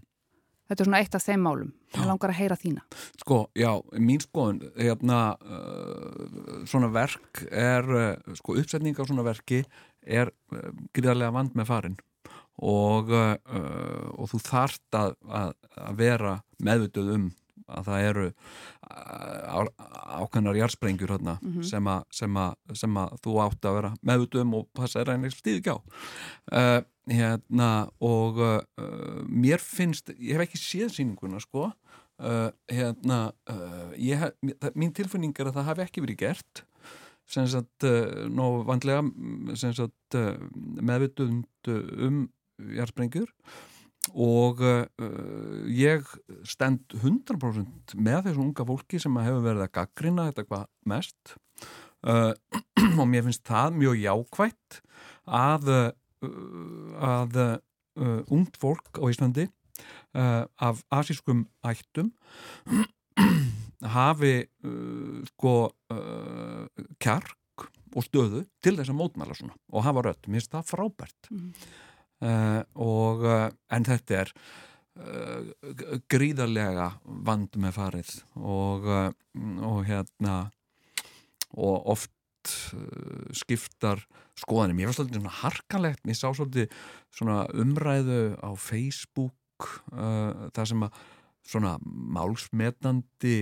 Þetta 0.66 0.82
er 0.82 0.90
svona 0.90 1.02
eitt 1.04 1.18
af 1.18 1.26
þeim 1.26 1.46
málum. 1.46 1.72
Ég 1.96 2.08
langar 2.10 2.34
að 2.34 2.40
heyra 2.40 2.58
þína. 2.60 2.84
Sko, 3.22 3.40
já, 3.56 3.70
mín 4.02 4.24
skoðun 4.24 4.64
hérna, 4.76 5.20
uh, 5.46 6.66
svona 6.70 6.90
verk 6.94 7.46
er, 7.52 7.88
uh, 7.88 8.36
sko, 8.40 8.58
uppsetning 8.62 8.98
á 8.98 9.04
svona 9.06 9.26
verki 9.28 9.64
er 10.06 10.34
uh, 10.54 10.70
gríðarlega 10.96 11.36
vand 11.36 11.56
með 11.58 11.72
farin 11.72 11.98
og, 12.56 13.12
uh, 13.12 13.36
og 14.16 14.30
þú 14.32 14.42
þarft 14.46 15.00
að, 15.00 15.16
að, 15.28 15.56
að 15.76 15.98
vera 16.00 16.36
meðvituð 16.64 17.16
um 17.18 17.26
að 17.66 17.88
það 17.90 18.08
eru 18.10 18.26
ákveðnar 20.16 20.60
jarsprengjur 20.60 21.16
hérna, 21.16 21.38
mm 21.42 21.54
-hmm. 21.54 21.64
sem, 21.64 21.90
sem, 22.12 22.98
að 23.02 23.16
þú 23.24 23.38
átt 23.44 23.66
að 23.66 23.78
vera 23.80 23.94
meðutum 24.02 24.54
og 24.60 24.68
passa 24.74 25.02
er 25.02 25.14
einnig 25.14 25.34
stíð 25.34 25.60
ekki 25.60 25.74
á 25.74 25.78
uh, 25.80 26.82
hérna, 27.10 27.90
og 28.00 28.38
uh, 28.38 28.62
mér 29.28 29.60
finnst, 29.60 30.14
ég 30.20 30.38
hef 30.38 30.46
ekki 30.48 30.62
séð 30.62 30.94
síninguna 30.94 31.40
sko. 31.40 31.72
Uh, 32.16 32.48
hérna, 32.72 33.34
hef, 34.00 34.32
mín 34.74 34.94
tilfinning 34.96 35.36
er 35.36 35.50
að 35.50 35.58
það 35.58 35.70
hafi 35.70 35.82
ekki 35.82 36.02
verið 36.06 36.18
gert. 36.18 36.66
Sem 37.28 37.48
sagt, 37.50 37.82
nóg 38.30 38.68
vandlega 38.68 39.02
sem 39.58 39.74
sagt, 39.74 40.14
meðvitund 40.14 41.70
um 41.98 42.30
jarsprengjur 42.78 43.32
og 44.14 44.62
uh, 44.62 44.86
ég 45.72 46.06
stend 46.48 46.94
100% 47.00 47.96
með 47.98 48.30
þessu 48.30 48.44
unga 48.44 48.66
fólki 48.68 49.00
sem 49.02 49.18
hefur 49.22 49.46
verið 49.46 49.66
að 49.66 49.74
gaggrina 49.80 50.28
þetta 50.30 50.46
hvað 50.50 50.66
mest. 50.92 51.36
Uh, 52.06 52.34
og 53.02 53.08
mér 53.10 53.26
finnst 53.26 53.46
það 53.48 53.80
mjög 53.80 54.02
jákvægt 54.04 54.82
að, 55.26 55.72
uh, 55.74 56.28
að 57.02 57.40
uh, 57.42 58.20
ungt 58.30 58.60
fólk 58.62 59.02
á 59.02 59.06
Íslandi 59.10 59.50
af 60.16 60.78
asískum 60.96 61.42
ættum 61.68 62.14
hafi 63.96 64.46
sko 65.28 65.56
kjark 67.04 67.66
og 67.96 68.06
stöðu 68.06 68.46
til 68.64 68.78
þess 68.78 68.94
að 68.94 69.00
mótmæla 69.02 69.36
svona 69.36 69.58
og 69.72 69.84
hafa 69.84 70.06
rött, 70.08 70.30
mér 70.30 70.40
finnst 70.40 70.54
það 70.56 70.70
frábært. 70.72 71.30
Mm. 71.32 71.52
Uh, 72.24 72.62
og, 72.80 73.26
uh, 73.28 73.50
en 73.76 73.84
þetta 73.84 74.22
er 74.22 74.30
uh, 74.96 75.50
gríðarlega 76.08 76.94
vand 77.28 77.58
með 77.60 77.76
farið 77.76 78.12
og, 78.40 78.88
og 79.68 79.82
hérna 79.90 80.36
og 81.56 81.90
oft 81.92 82.12
skiptar 83.36 84.04
skoðanum, 84.38 84.78
ég 84.80 84.88
var 84.88 84.96
svolítið 84.96 85.18
svona 85.18 85.38
harkalegt, 85.42 86.04
ég 86.06 86.18
sá 86.20 86.28
svolítið 86.30 86.74
svona 87.16 87.38
umræðu 87.58 88.36
á 88.38 88.54
Facebook 88.54 89.70
það 89.90 90.68
sem 90.70 90.86
að 90.86 91.00
svona 91.48 91.72
málsmetandi 91.82 93.38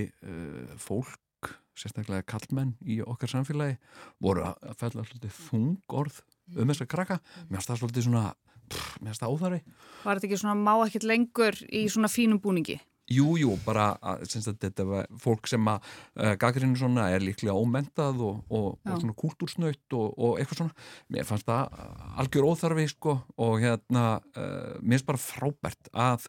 fólk 0.80 1.50
sérstaklega 1.76 2.24
kallmenn 2.30 2.72
í 2.80 3.00
okkar 3.04 3.34
samfélagi 3.34 3.76
voru 4.22 4.46
að 4.48 4.78
fælla 4.80 5.04
svolítið 5.04 5.36
þung 5.50 5.98
orð 6.00 6.22
um 6.54 6.70
þess 6.70 6.84
að 6.86 6.90
krakka. 6.94 7.20
Mér 7.48 7.58
finnst 7.58 7.72
það 7.72 7.82
svolítið 7.82 8.08
svona 8.08 8.24
mér 8.70 9.12
finnst 9.12 9.22
það 9.22 9.36
óþarfi. 9.36 9.60
Var 10.04 10.18
þetta 10.18 10.28
ekki 10.28 10.40
svona 10.40 10.56
má 10.58 10.74
ekkert 10.86 11.06
lengur 11.08 11.60
í 11.68 11.86
svona 11.92 12.10
fínum 12.12 12.40
búningi? 12.42 12.80
Jú, 13.12 13.34
jú, 13.36 13.50
bara 13.66 13.90
að, 14.00 14.22
að 14.40 14.60
þetta 14.62 14.84
var 14.88 15.08
fólk 15.20 15.48
sem 15.50 15.66
að 15.68 15.82
uh, 15.84 16.30
gaggrinu 16.40 16.78
svona 16.80 17.10
er 17.12 17.20
líklega 17.20 17.52
ómentað 17.52 18.22
og, 18.24 18.38
og, 18.48 18.78
og 18.80 19.02
svona 19.02 19.16
kultúrsnöytt 19.20 19.96
og, 19.98 20.14
og 20.16 20.40
eitthvað 20.40 20.62
svona. 20.62 20.86
Mér 21.12 21.28
fannst 21.28 21.50
það 21.50 21.76
algjör 22.22 22.48
óþarfi 22.48 22.86
sko 22.94 23.18
og 23.44 23.60
hérna 23.60 24.06
uh, 24.16 24.80
mér 24.80 24.96
finnst 24.96 25.10
bara 25.10 25.20
frábært 25.20 25.92
að 25.92 26.26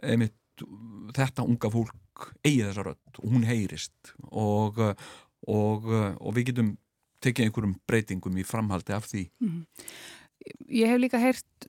einmitt, 0.00 0.38
þetta 1.18 1.44
unga 1.44 1.72
fólk 1.74 2.30
eigi 2.40 2.64
þessa 2.64 2.88
rödd 2.88 3.20
og 3.20 3.36
hún 3.36 3.44
heyrist. 3.44 4.14
Og, 4.32 4.80
og 5.52 6.30
við 6.32 6.48
getum 6.48 6.76
tekið 7.20 7.50
einhverjum 7.50 7.76
breytingum 7.84 8.40
í 8.40 8.46
framhaldi 8.46 8.96
af 8.96 9.04
því. 9.10 9.28
Mm 9.44 9.52
-hmm 9.52 10.14
ég 10.68 10.90
hef 10.90 11.00
líka 11.00 11.20
heyrt 11.22 11.68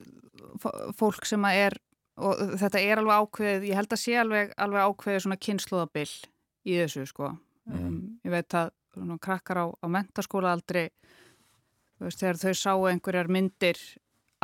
fólk 0.98 1.26
sem 1.28 1.44
að 1.46 1.60
er 1.66 1.78
og 2.18 2.40
þetta 2.58 2.80
er 2.82 3.00
alveg 3.00 3.22
ákveðið, 3.22 3.68
ég 3.68 3.78
held 3.78 3.94
að 3.94 4.00
sé 4.02 4.16
alveg, 4.18 4.50
alveg 4.58 4.90
ákveðið 4.90 5.24
svona 5.24 5.38
kynnslóðabill 5.44 6.10
í 6.66 6.76
þessu 6.80 7.06
sko 7.06 7.30
mm. 7.30 7.78
um, 7.78 7.96
ég 8.26 8.34
veit 8.34 8.58
að 8.58 8.72
svona, 8.94 9.18
krakkar 9.22 9.62
á, 9.62 9.66
á 9.70 9.86
mentaskóla 9.92 10.52
aldrei 10.56 10.88
veist, 12.02 12.20
þegar 12.20 12.42
þau 12.42 12.54
sáu 12.58 12.86
einhverjar 12.90 13.30
myndir 13.30 13.80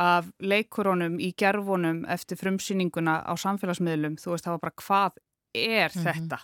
af 0.01 0.27
leikurónum 0.43 1.19
í 1.23 1.31
gerfunum 1.39 2.03
eftir 2.11 2.39
frumsýninguna 2.39 3.21
á 3.23 3.33
samfélagsmiðlum 3.39 4.17
þú 4.19 4.33
veist 4.33 4.47
það 4.47 4.57
var 4.57 4.63
bara 4.65 4.81
hvað 4.83 5.21
er 5.55 5.91
mm 5.95 6.01
-hmm. 6.01 6.13
þetta 6.13 6.39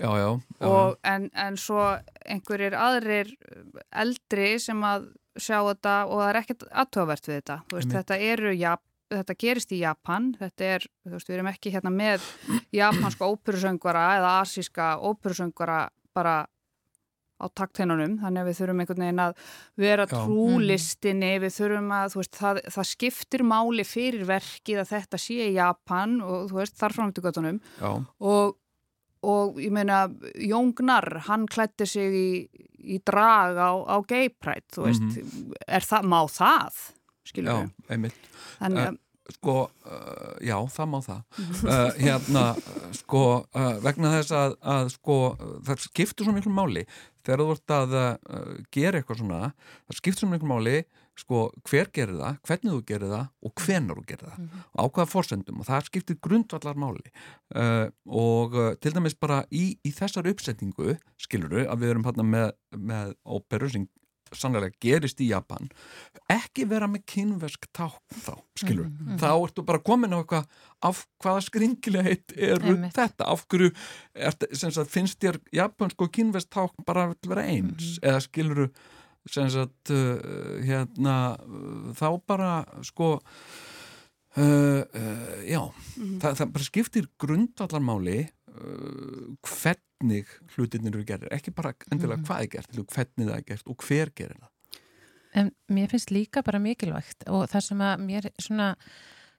já, 0.04 0.10
já, 0.18 0.40
já. 0.60 0.66
Og, 0.68 0.96
en, 1.04 1.30
en 1.34 1.56
svo 1.56 1.98
einhverjir 2.24 2.74
aðrir 2.74 3.36
eldri 3.92 4.58
sem 4.58 4.80
að 4.84 5.12
sjá 5.40 5.58
þetta 5.66 5.94
og 6.08 6.20
það 6.20 6.28
er 6.28 6.40
ekkert 6.40 6.64
aðtöfavert 6.70 7.28
við 7.28 7.38
þetta. 7.40 7.56
Veist, 7.72 7.92
þetta, 7.92 8.18
eru, 8.18 8.52
ja, 8.54 8.74
þetta 9.12 9.36
gerist 9.38 9.74
í 9.74 9.80
Japan. 9.82 10.30
Þetta 10.38 10.70
er, 10.76 10.86
þú 11.04 11.16
veist, 11.16 11.30
við 11.30 11.36
erum 11.38 11.50
ekki 11.50 11.74
hérna 11.74 11.92
með 11.94 12.26
japanska 12.82 13.28
óperusöngvara 13.30 14.04
eða 14.18 14.34
asíska 14.42 14.94
óperusöngvara 15.02 15.88
bara 16.14 16.44
á 17.44 17.46
taktheinunum, 17.60 18.18
þannig 18.22 18.42
að 18.42 18.48
við 18.48 18.58
þurfum 18.60 18.82
einhvern 18.82 19.04
veginn 19.04 19.22
að 19.26 19.38
vera 19.84 20.08
trúlistinni 20.08 21.32
við 21.44 21.56
þurfum 21.58 21.94
að, 22.00 22.10
þú 22.14 22.22
veist, 22.22 22.40
það, 22.40 22.60
það 22.74 22.90
skiptir 22.90 23.46
máli 23.46 23.86
fyrir 23.86 24.26
verkið 24.28 24.82
að 24.82 24.92
þetta 24.96 25.20
sé 25.20 25.38
í 25.44 25.54
Japan 25.58 26.20
og 26.24 26.50
þú 26.50 26.60
veist, 26.62 26.78
þar 26.80 26.98
framötu 26.98 27.24
göttunum 27.24 27.62
og 27.84 28.60
og 29.24 29.60
ég 29.62 29.72
meina 29.72 30.04
Jóngnar, 30.36 31.06
hann 31.28 31.46
klætti 31.50 31.86
sig 31.88 32.16
í, 32.18 32.28
í 32.94 33.00
drag 33.06 33.56
á, 33.56 33.72
á 33.72 33.96
gay 34.08 34.28
pride, 34.28 34.68
þú 34.74 34.88
veist, 34.88 35.04
mm 35.04 35.14
-hmm. 35.14 35.54
er 35.66 35.86
það, 35.88 36.02
má 36.12 36.20
það, 36.28 36.80
skilur 37.24 37.52
við? 37.52 37.70
Já, 37.70 37.92
einmitt. 37.94 38.28
Þannig 38.58 38.84
að 38.84 38.92
uh, 38.92 39.03
Sko, 39.32 39.54
uh, 39.88 40.34
já, 40.44 40.56
það 40.68 40.90
má 40.92 40.98
það. 41.00 41.22
Uh, 41.64 41.92
hérna, 41.96 42.42
sko, 42.98 43.22
vegna 43.84 44.10
þess 44.18 44.34
að, 44.36 44.58
að 44.74 44.90
sko, 44.98 45.16
það 45.64 45.86
skiptur 45.86 46.28
svo 46.28 46.34
miklu 46.36 46.52
máli 46.52 46.84
þegar 47.24 47.40
þú 47.40 47.46
vart 47.54 47.72
að 47.78 47.94
gera 48.74 49.00
eitthvað 49.00 49.22
svona, 49.22 49.40
það 49.88 50.00
skiptur 50.00 50.26
svo 50.26 50.34
miklu 50.34 50.50
máli 50.50 50.82
sko 51.18 51.48
hver 51.68 51.90
gerir 51.94 52.18
það, 52.18 52.38
hvernig 52.48 52.72
þú 52.72 52.80
gerir 52.88 53.12
það 53.12 53.26
og 53.46 53.62
hvenar 53.62 53.98
þú 53.98 54.04
gerir 54.08 54.28
það 54.28 54.38
mm 54.38 54.48
-hmm. 54.48 54.62
á 54.74 54.82
hvaða 54.84 55.12
fórsendum 55.12 55.60
og 55.60 55.66
það 55.66 55.86
skiptir 55.88 56.18
grundvallar 56.20 56.76
máli 56.76 57.06
uh, 57.54 57.86
og 58.06 58.54
uh, 58.54 58.74
til 58.74 58.92
dæmis 58.94 59.14
bara 59.14 59.44
í, 59.50 59.78
í 59.84 59.90
þessar 59.90 60.26
uppsetningu 60.26 60.98
skiluru 61.16 61.66
að 61.66 61.78
við 61.78 61.90
erum 61.90 62.04
hérna 62.04 62.24
með, 62.24 62.50
með 62.76 63.14
óperu 63.24 63.70
sem 63.70 63.88
sannlega 64.38 64.70
gerist 64.80 65.20
í 65.20 65.28
Japan 65.30 65.68
ekki 66.30 66.66
vera 66.70 66.88
með 66.90 67.04
kynversk 67.10 67.68
ták 67.72 68.00
þá, 68.24 68.34
skilur, 68.58 68.88
mm 68.88 68.96
-hmm. 68.96 69.18
þá 69.20 69.28
ertu 69.34 69.64
bara 69.66 69.82
komin 69.84 70.14
á 70.14 70.18
eitthvað 70.20 70.46
af 70.82 71.06
hvaða 71.22 71.44
skringilegheit 71.48 72.34
eru 72.36 72.74
Einmitt. 72.74 72.94
þetta, 72.94 73.24
af 73.24 73.46
hverju 73.48 73.70
er, 74.14 74.36
sagt, 74.54 74.90
finnst 74.90 75.20
þér 75.20 75.40
japansk 75.52 76.02
og 76.02 76.12
kynversk 76.12 76.50
ták 76.50 76.72
bara 76.86 77.08
að 77.10 77.28
vera 77.28 77.42
eins, 77.42 77.70
mm 77.70 77.76
-hmm. 77.76 78.08
eða 78.08 78.20
skiluru 78.20 78.68
sagt 79.24 79.90
uh, 79.90 80.60
hérna 80.60 81.36
þá 81.96 82.08
bara 82.26 82.64
sko 82.82 83.20
uh, 84.36 84.82
uh, 84.84 85.40
já 85.48 85.62
mm 85.64 85.72
-hmm. 85.96 86.20
það, 86.20 86.36
það 86.36 86.52
bara 86.52 86.64
skiptir 86.64 87.08
grundvallarmáli 87.18 88.28
uh, 88.48 89.36
hvernig 90.04 90.28
hlutinir 90.54 90.94
eru 90.94 91.06
gerir, 91.08 91.32
ekki 91.32 91.54
bara 91.54 91.74
endilega 91.90 92.20
mm 92.20 92.28
hvað 92.28 92.44
er 92.44 92.52
gert, 92.52 92.70
hvernig 92.92 93.28
það 93.28 93.36
er 93.36 93.48
gert 93.48 93.66
og 93.66 93.82
hver 93.84 94.12
gerir 94.14 94.38
það. 94.38 94.50
En 95.34 95.50
mér 95.68 95.90
finnst 95.90 96.12
líka 96.14 96.42
bara 96.42 96.60
mikilvægt 96.62 97.26
og 97.28 97.48
það 97.50 97.64
sem 97.66 97.80
að 97.82 98.04
mér 98.04 98.28
svona 98.38 98.74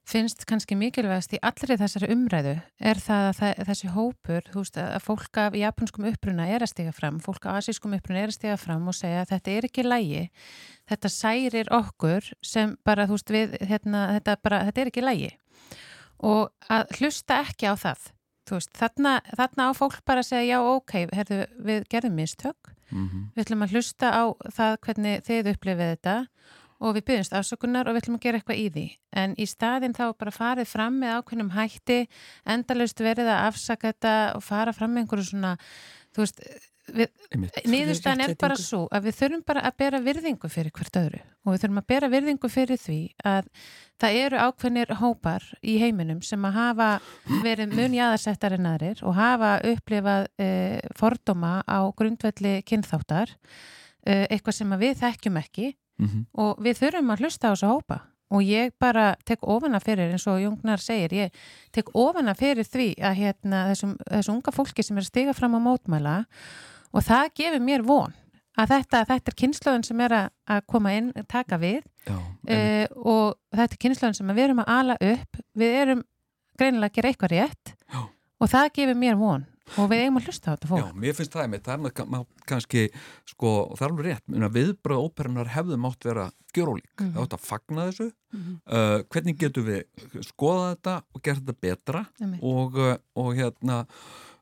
finnst 0.06 0.43
kannski 0.45 0.75
mikilvægast 0.78 1.34
í 1.34 1.39
allri 1.41 1.78
þessari 1.80 2.12
umræðu 2.13 2.56
er 2.78 2.99
það 3.01 3.30
að 3.32 3.62
þessi 3.69 3.88
hópur, 3.95 4.43
þú 4.51 4.62
veist, 4.62 4.78
að 4.78 5.01
fólk 5.01 5.39
af 5.41 5.56
japanskum 5.58 6.06
uppruna 6.12 6.45
er 6.45 6.62
að 6.62 6.73
stiga 6.75 6.93
fram, 6.93 7.17
fólk 7.19 7.47
af 7.47 7.62
asískum 7.62 7.95
uppruna 7.97 8.21
er 8.21 8.30
að 8.30 8.38
stiga 8.38 8.58
fram 8.62 8.86
og 8.86 8.93
segja 8.93 9.23
að 9.23 9.32
þetta 9.34 9.56
er 9.56 9.69
ekki 9.69 9.88
lægi, 9.88 10.28
þetta 10.91 11.13
særir 11.15 11.71
okkur 11.73 12.30
sem 12.45 12.75
bara, 12.86 13.08
þú 13.10 13.17
veist, 13.17 13.34
við, 13.34 13.58
hérna, 13.65 14.06
þetta, 14.19 14.38
bara, 14.45 14.62
þetta 14.69 14.84
er 14.84 14.93
ekki 14.93 15.06
lægi 15.06 15.32
og 16.25 16.54
að 16.71 16.99
hlusta 16.99 17.41
ekki 17.47 17.71
á 17.71 17.73
það, 17.75 18.12
veist, 18.51 18.71
þarna, 18.77 19.17
þarna 19.38 19.69
á 19.69 19.71
fólk 19.77 19.99
bara 20.05 20.21
að 20.23 20.29
segja 20.29 20.55
já, 20.55 20.60
ok, 20.62 20.93
herðu, 21.15 21.41
við 21.65 21.88
gerðum 21.89 22.15
mistök, 22.19 22.71
mm 22.91 23.10
-hmm. 23.10 23.25
við 23.36 23.45
ætlum 23.45 23.65
að 23.65 23.75
hlusta 23.75 24.12
á 24.13 24.23
það 24.53 24.77
hvernig 24.86 25.25
þið 25.25 25.51
upplifið 25.55 25.91
þetta 25.95 26.15
og 26.84 26.95
við 26.95 27.05
byggjumst 27.08 27.36
afsökunar 27.36 27.88
og 27.88 27.95
við 27.95 28.03
ætlum 28.03 28.17
að 28.17 28.25
gera 28.25 28.39
eitthvað 28.39 28.60
í 28.60 28.65
því 28.75 28.86
en 29.21 29.36
í 29.39 29.45
staðin 29.47 29.95
þá 29.95 30.05
bara 30.19 30.31
farið 30.36 30.67
fram 30.67 30.97
með 30.99 31.19
ákveðnum 31.19 31.53
hætti 31.55 31.99
endalust 32.45 32.99
verið 32.99 33.31
að 33.31 33.45
afsaka 33.47 33.93
þetta 33.93 34.15
og 34.36 34.43
fara 34.43 34.73
fram 34.75 34.91
með 34.91 35.05
einhverju 35.05 35.29
svona 35.29 35.53
þú 36.15 36.23
veist 36.23 36.41
niðurstæðan 37.65 38.23
er 38.28 38.34
bara 38.39 38.56
svo 38.60 38.84
að 38.93 39.08
við 39.08 39.17
þurfum 39.19 39.43
bara 39.47 39.63
að 39.65 39.78
bera 39.82 40.01
virðingu 40.06 40.49
fyrir 40.51 40.73
hvert 40.75 40.99
öðru 40.99 41.21
og 41.45 41.54
við 41.54 41.63
þurfum 41.63 41.80
að 41.82 41.88
bera 41.91 42.10
virðingu 42.13 42.51
fyrir 42.51 42.82
því 42.82 42.97
að 43.25 43.47
það 44.01 44.17
eru 44.21 44.41
ákveðnir 44.45 44.93
hópar 45.01 45.47
í 45.65 45.78
heiminum 45.82 46.21
sem 46.25 46.45
að 46.45 46.60
hafa 46.60 46.89
verið 47.43 47.73
mun 47.73 47.97
jáðarsettar 47.97 48.58
en 48.58 48.69
aðrir 48.69 49.01
og 49.06 49.17
hafa 49.17 49.56
upplifað 49.71 50.28
e, 50.38 50.49
fordóma 50.99 51.56
á 51.65 51.80
grundvelli 51.97 52.60
kynþáttar 52.69 53.34
e, 54.06 54.28
eitthvað 54.30 54.60
sem 54.60 54.78
við 54.86 54.99
þekkjum 55.01 55.41
ekki 55.41 55.71
mm 55.73 56.08
-hmm. 56.08 56.25
og 56.34 56.62
við 56.62 56.84
þurfum 56.84 57.15
að 57.15 57.25
hlusta 57.25 57.49
á 57.49 57.54
þessu 57.56 57.71
hópa 57.73 58.01
og 58.33 58.43
ég 58.45 58.73
bara 58.81 59.13
tek 59.27 59.43
ofana 59.45 59.79
fyrir 59.83 60.13
eins 60.15 60.25
og 60.29 60.41
Jungnar 60.41 60.81
segir, 60.81 61.13
ég 61.13 61.41
tek 61.75 61.91
ofana 61.93 62.33
fyrir 62.38 62.65
því 62.67 62.91
að 62.97 63.17
hérna, 63.21 63.65
þessum, 63.71 63.95
þessum 64.09 64.39
unga 64.39 64.53
fólki 64.55 64.85
sem 64.85 64.97
er 64.97 65.05
að 65.05 65.11
stiga 65.11 65.35
fram 65.38 65.57
á 65.57 65.59
mótmæla. 65.61 66.15
Og 66.95 67.05
það 67.05 67.33
gefur 67.38 67.65
mér 67.65 67.85
von 67.85 68.15
að 68.55 68.71
þetta, 68.71 69.03
þetta 69.11 69.31
er 69.31 69.38
kynnslöðun 69.41 69.85
sem 69.85 70.03
er 70.05 70.15
að 70.15 70.61
koma 70.71 70.93
inn, 70.95 71.11
taka 71.29 71.59
við. 71.61 71.81
Já, 72.07 72.15
uh, 72.15 72.85
og 73.03 73.35
þetta 73.51 73.75
er 73.75 73.81
kynnslöðun 73.83 74.19
sem 74.19 74.31
við 74.31 74.47
erum 74.47 74.61
að 74.63 74.71
ala 74.77 74.99
upp, 75.13 75.41
við 75.57 75.79
erum 75.81 76.05
greinilega 76.55 76.91
að 76.93 76.97
gera 76.97 77.11
eitthvað 77.11 77.35
rétt. 77.35 77.75
Já. 77.91 77.99
og 78.41 78.51
það 78.51 78.71
gefur 78.75 78.97
mér 78.99 79.19
von 79.19 79.45
og 79.75 79.89
við 79.91 80.04
eigum 80.04 80.19
að 80.19 80.30
hlusta 80.30 80.51
á 80.51 80.54
þetta 80.54 80.69
fólk. 80.71 80.86
Já, 80.86 80.99
mér 81.04 81.17
finnst 81.17 81.36
það 81.36 81.51
með 81.51 81.63
það 81.65 81.88
er 81.89 82.25
kannski, 82.45 82.84
sko, 83.32 83.54
það 83.75 83.86
er 83.86 83.93
alveg 83.93 84.06
rétt 84.10 84.56
viðbröð 84.58 85.06
óperunar 85.06 85.54
hefðum 85.56 85.88
átt 85.89 86.06
vera 86.06 86.28
gjörólík, 86.56 86.91
mm 86.95 87.06
-hmm. 87.06 87.13
það 87.15 87.25
átt 87.25 87.38
að 87.38 87.45
fagna 87.45 87.88
þessu 87.89 88.08
mm 88.08 88.41
-hmm. 88.41 88.56
uh, 88.78 89.04
hvernig 89.10 89.38
getur 89.38 89.63
við 89.63 89.82
skoða 90.23 90.69
þetta 90.75 90.95
og 91.13 91.21
gera 91.21 91.39
þetta 91.39 91.58
betra 91.62 92.06
mm 92.19 92.34
-hmm. 92.34 92.39
og, 92.43 92.78
uh, 92.78 92.95
og 93.15 93.36
hérna 93.36 93.86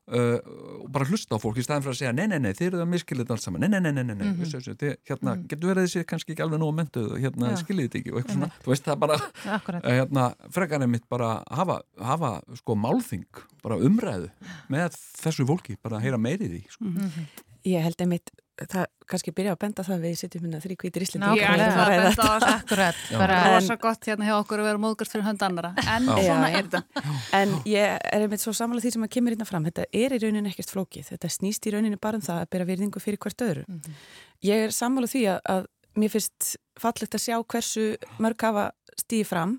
Uh, 0.04 0.36
og 0.84 0.88
bara 0.92 1.06
hlusta 1.08 1.32
á 1.32 1.40
fólk 1.40 1.56
í 1.56 1.62
staðin 1.64 1.80
fyrir 1.80 1.94
að 1.94 2.00
segja 2.02 2.10
nei, 2.12 2.26
nei, 2.28 2.36
nei, 2.44 2.50
þið 2.52 2.66
eru 2.66 2.80
það 2.82 2.88
miskilið 2.92 3.30
alls 3.32 3.46
saman 3.46 3.62
nei, 3.64 3.70
nei, 3.72 3.78
nei, 3.80 3.92
nei, 3.94 4.02
nei, 4.04 4.14
mm 4.14 4.34
-hmm. 4.36 4.74
þið, 4.82 4.90
hérna, 5.08 5.30
mm 5.30 5.38
-hmm. 5.38 5.46
getur 5.48 5.70
verið 5.70 5.86
þessi 5.86 6.02
kannski 6.10 6.34
ekki 6.34 6.44
alveg 6.44 6.60
nóg 6.60 6.74
mentuð 6.76 7.14
hérna, 7.22 7.54
ja. 7.54 7.60
skiljið 7.62 7.86
þetta 7.86 7.98
ekki 8.02 8.12
og 8.12 8.18
eitthvað 8.20 8.36
svona 8.36 8.50
þú 8.66 8.72
veist 8.74 8.84
það 8.84 8.98
bara, 9.00 9.16
uh, 9.48 9.88
hérna, 9.88 10.26
frekarinn 10.52 10.92
mitt 10.92 11.08
bara 11.08 11.30
hafa, 11.48 11.78
hafa 11.96 12.34
sko 12.60 12.76
málþing, 12.76 13.40
bara 13.64 13.80
umræðu 13.80 14.28
með 14.68 15.00
þessu 15.24 15.48
fólki, 15.48 15.78
bara 15.80 16.04
heyra 16.04 16.20
meirið 16.20 16.60
í 16.60 16.62
sko. 16.68 16.84
mm 16.84 17.00
-hmm. 17.00 17.44
Ég 17.64 17.80
held 17.80 17.96
einmitt 18.04 18.28
það 18.54 18.84
kannski 19.10 19.32
byrja 19.34 19.54
að 19.54 19.60
benda 19.64 19.84
það 19.84 20.04
við 20.04 20.14
sittum 20.20 20.44
hérna 20.44 20.60
þrý 20.62 20.76
kvítir 20.80 21.04
íslindi 21.04 21.40
Já, 21.40 21.48
það 21.50 21.62
er 21.64 21.72
að 21.74 21.90
benda 21.90 22.26
á 22.26 22.34
akkurat 22.54 23.00
bara 23.18 23.38
rosa 23.50 23.76
gott 23.82 24.08
hérna 24.08 24.28
hjá 24.28 24.34
okkur 24.36 24.62
að 24.62 24.68
vera 24.70 24.82
móðgast 24.84 25.14
fyrir 25.14 25.26
hönd 25.26 25.42
annara 25.42 25.72
en 25.82 26.06
Já. 26.06 26.14
svona 26.28 26.50
er 26.52 26.68
þetta. 26.68 27.04
En 27.40 27.56
ég 27.68 27.96
er 27.98 28.24
einmitt 28.24 28.44
svo 28.44 28.54
samanlega 28.54 28.86
því 28.86 28.94
sem 28.94 29.06
að 29.06 29.12
kemur 29.16 29.34
hérna 29.34 29.48
fram 29.48 29.66
þetta 29.66 29.88
er 29.90 30.14
í 30.14 30.20
rauninu 30.22 30.52
ekkert 30.52 30.70
flókið 30.70 31.10
þetta 31.10 31.32
snýst 31.34 31.66
í 31.66 31.74
rauninu 31.74 31.98
bara 31.98 32.20
um 32.20 32.24
það 32.24 32.44
að 32.44 32.50
bera 32.54 32.68
virðingu 32.70 33.02
fyrir 33.02 33.20
hvert 33.24 33.46
öðru. 33.48 33.66
Mm 33.66 33.80
-hmm. 33.80 33.98
Ég 34.46 34.64
er 34.68 34.76
samanlega 34.76 35.14
því 35.16 35.24
að, 35.34 35.40
að 35.54 35.66
mér 35.98 36.14
finnst 36.14 36.54
fallegt 36.78 37.14
að 37.14 37.24
sjá 37.26 37.36
hversu 37.42 37.86
mörg 38.22 38.46
hafa 38.46 38.70
stíði 38.94 39.26
fram 39.26 39.58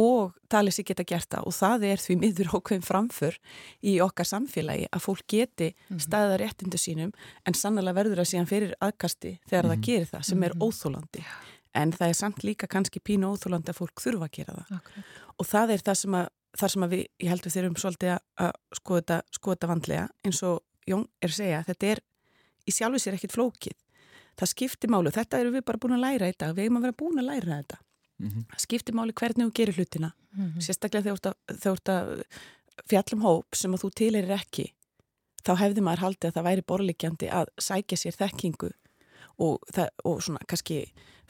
og 0.00 0.34
talið 0.52 0.76
sér 0.76 0.88
geta 0.90 1.06
gert 1.08 1.28
það 1.34 1.46
og 1.50 1.56
það 1.56 1.86
er 1.90 2.02
því 2.04 2.16
miður 2.22 2.52
okkur 2.58 2.82
framför 2.86 3.38
í 3.84 3.96
okkar 4.04 4.28
samfélagi 4.28 4.88
að 4.90 5.04
fólk 5.06 5.24
geti 5.28 5.70
-hmm. 5.74 6.02
staða 6.06 6.40
réttindu 6.40 6.80
sínum 6.80 7.12
en 7.44 7.54
sannlega 7.54 7.96
verður 7.96 8.22
það 8.22 8.30
síðan 8.32 8.50
fyrir 8.50 8.74
aðkasti 8.80 9.38
þegar 9.46 9.64
mm 9.64 9.70
-hmm. 9.70 9.74
það 9.74 9.86
gerir 9.86 10.08
það 10.12 10.22
sem 10.28 10.42
er 10.42 10.54
mhm. 10.54 10.62
óþólandi 10.64 11.24
en 11.74 11.92
það 11.92 12.08
er 12.08 12.18
samt 12.18 12.44
líka 12.44 12.66
kannski 12.66 13.00
pínu 13.00 13.30
óþólandi 13.30 13.70
að 13.72 13.78
fólk 13.78 14.02
þurfa 14.02 14.26
að 14.26 14.36
gera 14.38 14.54
það 14.58 14.76
okay. 14.76 15.02
og 15.38 15.46
það 15.46 15.74
er 15.74 15.84
það 15.86 15.98
sem 16.02 16.14
að, 16.14 16.26
það 16.58 16.72
sem 16.72 16.86
að 16.86 16.94
við, 16.94 17.04
ég 17.20 17.28
held 17.30 17.44
við 17.46 17.54
þurfum 17.54 17.76
svolítið 17.82 18.16
að 18.44 18.52
skoða 18.78 19.20
þetta, 19.54 19.70
vandlega 19.70 20.08
eins 20.24 20.42
og 20.42 20.58
Jón 20.88 21.06
er 21.22 21.28
að 21.28 21.36
segja 21.36 21.62
þetta 21.68 21.86
er 21.86 22.00
í 22.66 22.74
sjálfu 22.74 22.98
sér 22.98 23.14
ekkit 23.18 23.36
flókið 23.36 23.76
það 24.40 24.52
skiptir 24.54 24.90
málu, 24.90 25.12
þetta 25.12 25.38
eru 25.38 25.54
við 25.54 25.64
bara 25.68 25.78
búin 25.78 25.96
að 25.98 26.04
læra 26.06 26.30
þetta, 26.30 26.52
við 26.56 26.64
erum 26.64 26.80
að 26.80 26.86
vera 26.86 26.98
búin 27.02 27.20
að 27.20 27.28
læra 27.28 27.60
þetta 27.60 27.78
mm 28.20 28.28
-hmm. 28.28 28.60
skiptir 28.64 28.94
máli 28.94 29.12
hvernig 29.12 29.46
þú 29.46 29.52
gerir 29.52 29.76
hlutina 29.76 30.12
mm 30.12 30.46
-hmm. 30.46 30.60
sérstaklega 30.60 31.02
þegar 31.02 31.34
þú 31.48 31.72
ert 31.72 31.88
að 31.88 32.22
fjallum 32.88 33.22
hóp 33.22 33.54
sem 33.54 33.74
að 33.74 33.82
þú 33.82 33.90
tilir 33.94 34.30
ekki 34.30 34.72
þá 35.44 35.56
hefði 35.56 35.80
maður 35.80 36.04
haldið 36.04 36.28
að 36.28 36.34
það 36.36 36.48
væri 36.48 36.62
borlegjandi 36.66 37.30
að 37.30 37.46
sækja 37.58 37.96
sér 37.96 38.16
þekkingu 38.16 38.70
og, 39.40 39.58
það, 39.72 39.88
og 40.04 40.22
svona 40.22 40.42
kannski 40.48 40.80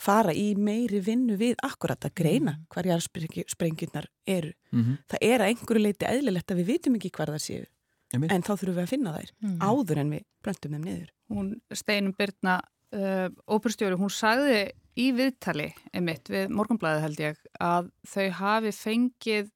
fara 0.00 0.32
í 0.34 0.54
meiri 0.56 1.02
vinnu 1.04 1.36
við 1.40 1.60
akkurat 1.62 2.04
að 2.04 2.14
greina 2.14 2.52
mm 2.52 2.58
-hmm. 2.58 2.66
hverjar 2.74 3.00
sprengjurnar 3.46 4.06
eru. 4.26 4.52
Mm 4.72 4.82
-hmm. 4.84 4.96
Það 5.08 5.18
er 5.20 5.40
að 5.40 5.48
einhverju 5.48 5.82
leiti 5.82 6.06
eðlilegt 6.06 6.50
að 6.50 6.56
við 6.56 6.66
vitum 6.66 6.94
ekki 6.94 7.10
hvar 7.10 7.28
það 7.28 7.38
séu 7.38 7.64
en 8.12 8.42
þá 8.42 8.52
þurfum 8.56 8.74
við 8.74 8.82
að 8.82 8.92
finna 8.92 9.12
þær 9.12 9.30
mm 9.30 9.48
-hmm. 9.48 9.60
áður 9.68 9.98
en 9.98 10.10
við 10.10 10.24
bröndum 10.42 10.72
þeim 10.72 10.84
niður. 10.84 11.10
Hún 11.28 11.60
steinum 11.72 12.14
Byrna 12.18 12.60
uh, 12.92 13.28
óperstjóri, 13.46 13.94
hún 13.94 14.10
sagði 14.10 14.72
í 15.00 15.08
viðtali 15.16 15.70
einmitt 15.96 16.30
við 16.32 16.52
morgunblæði 16.54 17.02
held 17.06 17.24
ég 17.24 17.40
að 17.62 17.90
þau 18.10 18.28
hafi 18.40 18.72
fengið 18.76 19.50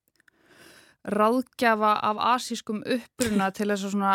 ráðgjafa 1.05 1.95
af 2.09 2.21
asískum 2.35 2.81
uppruna 2.81 3.51
til 3.53 3.69
þess 3.69 3.89
að 3.89 3.95
svona 3.95 4.15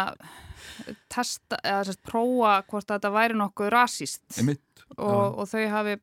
testa 1.12 1.60
eða 1.62 1.84
þess 1.84 1.98
að 2.00 2.06
prófa 2.10 2.54
hvort 2.70 2.94
þetta 2.94 3.12
væri 3.14 3.38
nokkuð 3.38 3.72
rasíst 3.76 4.24
og, 4.98 5.38
og 5.38 5.46
þau 5.52 5.66
hafi 5.76 5.98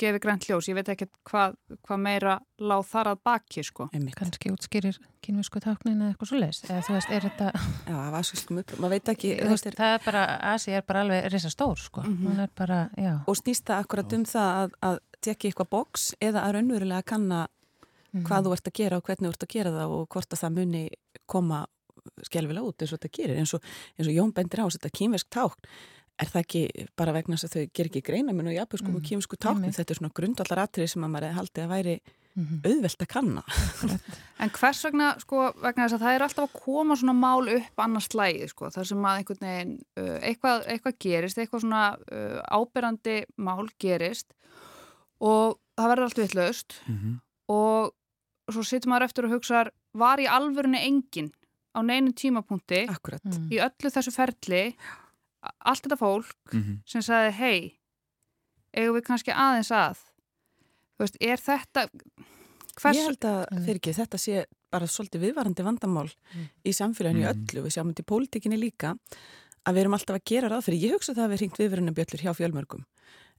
gefið 0.00 0.20
grænt 0.22 0.46
ljós, 0.48 0.68
ég 0.68 0.76
veit 0.78 0.90
ekki 0.92 1.08
hvað 1.28 1.56
hva 1.86 1.98
meira 2.00 2.34
láð 2.62 2.84
þar 2.90 3.10
að 3.12 3.22
baki 3.28 3.64
sko. 3.66 3.88
Kanski 4.18 4.52
útskýrir 4.52 4.98
kynvísku 5.24 5.62
táknin 5.64 6.02
eða 6.02 6.12
eitthvað 6.12 6.30
svo 6.30 6.40
leiðs, 6.40 6.60
eða 6.68 6.84
þú 6.86 6.96
veist, 6.96 7.12
er 7.16 7.26
þetta 7.28 7.50
Já, 7.90 7.96
af 7.96 8.18
asískum 8.20 8.60
upp, 8.62 8.76
maður 8.78 8.94
veit 8.96 9.10
ekki 9.14 9.32
veist, 9.40 9.68
er... 9.70 9.78
Það 9.78 9.96
er 9.96 10.04
bara, 10.04 10.24
Asi 10.52 10.76
er 10.76 10.86
bara 10.86 11.04
alveg 11.04 11.28
resa 11.32 11.50
stór 11.52 11.80
sko, 11.80 12.04
mm 12.04 12.16
-hmm. 12.22 12.48
bara, 12.54 12.80
og 13.26 13.36
snýst 13.36 13.66
það 13.68 13.84
akkurat 13.84 14.12
um 14.12 14.24
það 14.24 14.62
að, 14.62 14.78
að 14.90 14.98
tekja 15.20 15.48
eitthvað 15.50 15.70
boks 15.70 16.14
eða 16.20 16.44
að 16.44 16.52
raunverulega 16.54 17.02
kanna 17.02 17.46
mm 17.46 18.20
-hmm. 18.20 18.26
hvað 18.28 18.44
þú 18.44 18.52
ert 18.52 18.68
að 18.68 18.78
gera 18.80 18.96
og 18.96 19.04
hvernig 19.04 19.28
þú 19.28 19.32
ert 19.32 19.46
að 19.46 19.54
gera 19.56 19.70
það 19.70 19.88
og 19.96 20.08
hvort 20.08 20.32
að 20.32 20.40
það 20.42 20.56
muni 20.58 20.90
koma 21.26 21.66
skjálfilega 22.22 22.66
út 22.68 22.82
eins 22.82 22.92
og 22.92 22.98
þetta 23.00 23.16
gerir 23.16 23.38
eins 23.40 23.54
og, 23.54 23.62
eins 23.98 24.08
og 24.08 24.14
Jón 24.14 24.32
bendir 24.36 24.60
á 24.60 24.66
þetta 24.68 24.90
kynvesk 24.98 25.28
tákn 25.30 25.68
er 26.20 26.30
það 26.30 26.44
ekki 26.44 26.88
bara 26.98 27.14
vegna 27.14 27.36
þess 27.36 27.48
að 27.48 27.54
þau 27.54 27.70
ger 27.74 27.88
ekki 27.90 28.02
greina 28.06 28.34
minn 28.34 28.50
og 28.50 28.54
jafnveg 28.54 28.84
mm. 28.84 28.98
og 28.98 29.08
kýmsku 29.08 29.38
tákni, 29.40 29.72
þetta 29.74 29.94
er 29.94 30.00
svona 30.00 30.14
grundvallar 30.14 30.62
atrið 30.64 30.92
sem 30.92 31.06
að 31.06 31.12
maður 31.14 31.34
haldi 31.38 31.64
að 31.64 31.72
væri 31.72 31.96
mm 32.34 32.44
-hmm. 32.44 32.60
auðvelt 32.68 33.02
að 33.02 33.10
kanna. 33.14 33.42
en 34.42 34.50
hvers 34.50 34.84
vegna, 34.84 35.08
sko, 35.18 35.40
vegna 35.62 35.84
þess 35.88 35.96
að 35.98 36.04
það 36.04 36.14
er 36.14 36.26
alltaf 36.26 36.44
að 36.44 36.62
koma 36.64 36.96
svona 36.96 37.16
mál 37.18 37.48
upp 37.56 37.84
annars 37.86 38.08
slæði, 38.10 38.48
sko, 38.48 38.70
þar 38.70 38.86
sem 38.86 39.04
að 39.04 39.18
einhvern 39.18 39.46
veginn 39.48 39.74
uh, 39.98 40.18
eitthvað, 40.22 40.66
eitthvað 40.66 40.98
gerist, 40.98 41.38
eitthvað 41.38 41.60
svona 41.60 41.84
uh, 42.12 42.40
ábyrrandi 42.50 43.24
mál 43.36 43.68
gerist 43.78 44.34
og 45.20 45.58
það 45.76 45.88
verður 45.88 46.04
allt 46.04 46.18
vittlaust 46.18 46.80
mm 46.86 46.98
-hmm. 46.98 47.14
og 47.48 47.94
svo 48.52 48.62
sittur 48.62 48.90
maður 48.90 49.04
eftir 49.04 49.24
og 49.24 49.34
hugsaður, 49.34 49.70
var 49.94 50.18
í 50.18 50.26
alvörunni 50.26 50.78
enginn 50.78 51.32
á 51.74 51.82
neinu 51.82 52.12
tímapunkti 52.12 52.86
Akkurat. 52.88 53.22
í 53.50 53.58
öllu 53.58 53.90
þessu 53.90 54.12
ferli 54.14 54.76
allt 55.58 55.84
þetta 55.84 56.00
fólk 56.00 56.52
mm 56.52 56.60
-hmm. 56.60 56.80
sem 56.86 57.02
sagði 57.02 57.32
hei, 57.38 57.78
eigum 58.72 58.96
við 58.98 59.06
kannski 59.08 59.32
aðeins 59.32 59.70
að 59.74 60.02
veist, 60.98 61.16
er 61.20 61.40
þetta 61.40 61.88
hvers... 62.80 62.96
Ég 62.96 63.08
held 63.08 63.24
að 63.28 63.40
fyrir 63.64 63.80
ekki 63.80 63.96
þetta 63.96 64.18
sé 64.18 64.44
bara 64.74 64.90
svolítið 64.90 65.28
viðvarandi 65.28 65.62
vandamál 65.62 66.08
mm. 66.08 66.46
í 66.66 66.72
samfélaginu 66.74 67.22
mm. 67.22 67.30
öllu, 67.30 67.64
við 67.64 67.74
sjáum 67.76 67.92
þetta 67.92 68.04
í 68.04 68.10
pólitíkinni 68.10 68.58
líka 68.58 68.94
að 69.64 69.76
við 69.76 69.84
erum 69.84 69.96
alltaf 69.98 70.18
að 70.18 70.26
gera 70.30 70.50
ráð 70.50 70.66
fyrir 70.66 70.86
ég 70.88 70.96
hugsa 70.96 71.14
það 71.14 71.24
að 71.24 71.32
við 71.34 71.42
ringt 71.42 71.60
viðverðinabjöllur 71.62 72.24
hjá 72.24 72.32
fjölmörgum 72.34 72.84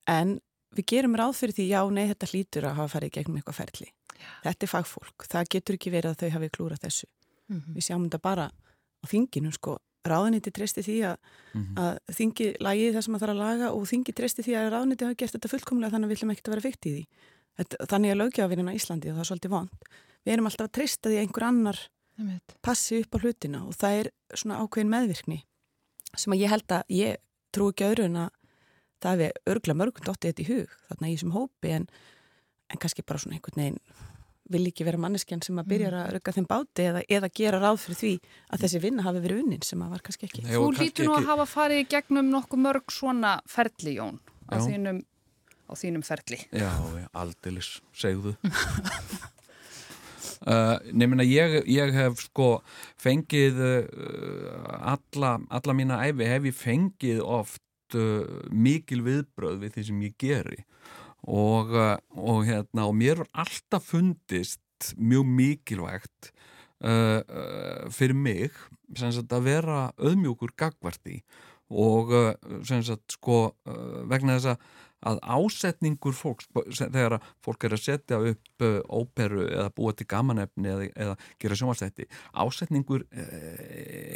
en 0.08 0.40
við 0.76 0.88
gerum 0.92 1.18
ráð 1.20 1.36
fyrir 1.42 1.58
því 1.58 1.68
já, 1.70 1.82
nei, 1.92 2.06
þetta 2.12 2.32
hlýtur 2.32 2.68
að 2.70 2.78
hafa 2.80 2.94
farið 2.96 3.14
gegnum 3.18 3.40
eitthvað 3.40 3.60
ferli 3.60 3.90
já. 3.90 4.30
þetta 4.48 4.66
er 4.66 4.72
fagfólk, 4.72 5.28
það 5.28 5.52
getur 5.56 5.78
ekki 5.78 5.94
verið 5.94 6.14
að 6.14 6.24
þau 6.24 6.36
hafi 6.38 6.50
klúrað 6.56 6.86
þessu 6.86 7.08
-hmm. 7.50 7.76
við 7.76 7.88
sjáum 7.88 8.08
þetta 8.08 8.22
bara 8.24 8.48
á 8.50 9.06
þinginu 9.12 9.52
sko 9.56 9.78
ráðniti 10.12 10.54
treysti 10.54 10.84
því 10.86 10.98
að, 11.10 11.16
mm 11.54 11.62
-hmm. 11.62 11.80
að 11.84 12.16
þingi 12.18 12.48
lagi 12.62 12.92
það 12.94 13.06
sem 13.06 13.14
það 13.16 13.24
þarf 13.24 13.36
að 13.36 13.44
laga 13.44 13.72
og 13.74 13.88
þingi 13.90 14.14
treysti 14.16 14.46
því 14.46 14.56
að 14.60 14.70
ráðniti 14.74 15.06
hafa 15.06 15.20
gert 15.22 15.36
þetta 15.36 15.52
fullkomlega 15.54 15.92
þannig 15.94 16.06
að 16.06 16.12
við 16.12 16.18
viljum 16.18 16.34
ekkert 16.34 16.48
að 16.48 16.56
vera 16.56 16.66
fyrkt 16.68 16.86
í 16.86 16.94
því. 16.96 17.04
Þetta, 17.56 17.86
þannig 17.90 18.12
er 18.12 18.20
lögjafinina 18.20 18.74
í 18.74 18.80
Íslandi 18.80 19.10
og 19.10 19.16
það 19.16 19.24
er 19.24 19.30
svolítið 19.30 19.54
vond. 19.56 19.70
Við 20.26 20.34
erum 20.34 20.48
alltaf 20.50 20.68
að 20.68 20.76
treysta 20.76 21.10
því 21.10 21.18
að 21.18 21.24
einhver 21.26 21.46
annar 21.48 21.80
passi 22.64 23.02
upp 23.04 23.16
á 23.16 23.18
hlutina 23.20 23.62
og 23.66 23.76
það 23.76 24.00
er 24.00 24.10
svona 24.34 24.60
ákveðin 24.64 24.92
meðvirkni 24.92 25.40
sem 26.16 26.34
að 26.34 26.44
ég 26.46 26.52
held 26.54 26.72
að 26.72 26.84
ég 26.96 27.18
trú 27.56 27.70
ekki 27.72 27.88
öðru 27.90 28.08
en 28.08 28.20
að 28.24 28.30
það 29.04 29.24
er 29.28 29.40
örgla 29.52 29.76
mörgund 29.76 30.12
óttið 30.12 30.32
þetta 30.32 30.44
í 30.44 30.50
hug 30.50 30.76
þarna 30.90 31.10
í 31.10 31.16
þessum 31.16 31.34
hópi 31.36 31.74
en, 31.76 31.88
en 32.72 32.82
kannski 32.82 33.04
bara 33.04 33.22
svona 33.22 33.38
einhvern 33.38 33.62
veginn 33.62 33.82
vil 34.54 34.62
ekki 34.70 34.86
vera 34.86 35.00
manneskjan 35.02 35.42
sem 35.46 35.58
að 35.62 35.70
byrja 35.74 35.90
mm. 35.90 35.98
að 36.02 36.12
rögga 36.16 36.34
þeim 36.36 36.48
báti 36.50 36.86
eða, 36.86 37.02
eða 37.18 37.30
gera 37.40 37.62
ráð 37.64 37.82
fyrir 37.86 38.00
því 38.02 38.14
að 38.54 38.64
þessi 38.66 38.82
vinna 38.84 39.06
hafi 39.06 39.24
verið 39.24 39.42
unnin 39.44 39.66
sem 39.66 39.82
að 39.82 39.94
var 39.96 40.06
kannski 40.06 40.30
ekki. 40.30 40.46
Nei, 40.46 40.54
Þú 40.54 40.72
lítur 40.78 41.10
nú 41.10 41.16
að 41.18 41.30
hafa 41.32 41.48
farið 41.50 41.82
í 41.82 41.88
gegnum 41.96 42.32
nokkuð 42.34 42.64
mörg 42.68 42.94
svona 42.94 43.36
ferli, 43.50 43.96
Jón, 43.98 44.20
á 44.52 44.56
þínum, 44.62 45.00
á 45.66 45.74
þínum 45.82 46.06
ferli. 46.06 46.42
Já, 46.54 46.70
aldilis, 47.14 47.78
segðu. 47.98 48.36
Uh, 50.46 50.76
nefnir 50.94 51.24
að 51.24 51.32
ég, 51.32 51.54
ég 51.74 51.92
hef 51.96 52.20
sko 52.22 52.48
fengið 53.02 53.56
uh, 53.66 54.66
alla, 54.92 55.40
alla 55.50 55.74
mína 55.74 56.02
æfi 56.06 56.28
hef 56.28 56.46
ég 56.46 56.58
fengið 56.60 57.22
oft 57.24 57.96
uh, 57.98 58.44
mikil 58.54 59.00
viðbröð 59.08 59.64
við 59.64 59.74
því 59.78 59.86
sem 59.88 60.04
ég 60.06 60.18
geri 60.22 60.60
og, 61.26 61.74
og, 62.16 62.46
hérna, 62.48 62.88
og 62.88 62.96
mér 62.98 63.24
er 63.24 63.32
alltaf 63.46 63.92
fundist 63.92 64.94
mjög 64.98 65.26
mikilvægt 65.26 66.32
fyrir 67.96 68.14
mig 68.14 68.52
sagt, 68.94 69.32
að 69.34 69.46
vera 69.48 69.78
auðmjókur 69.96 70.52
gagvarti 70.60 71.22
og 71.72 72.12
sagt, 72.68 73.16
sko, 73.16 73.56
vegna 74.12 74.36
þess 74.36 74.58
að 75.06 75.20
ásetningur 75.22 76.16
fólks 76.18 76.48
þegar 76.80 77.20
fólk 77.44 77.68
er 77.68 77.76
að 77.76 77.84
setja 77.84 78.20
upp 78.32 78.66
uh, 78.66 78.80
óperu 78.90 79.46
eða 79.46 79.70
búa 79.76 79.94
til 79.98 80.08
gamanefni 80.10 80.72
eða, 80.72 80.88
eða 80.96 81.18
gera 81.42 81.60
sjónvastætti 81.60 82.08
ásetningur 82.34 83.06
uh, 83.06 83.28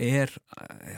er 0.10 0.34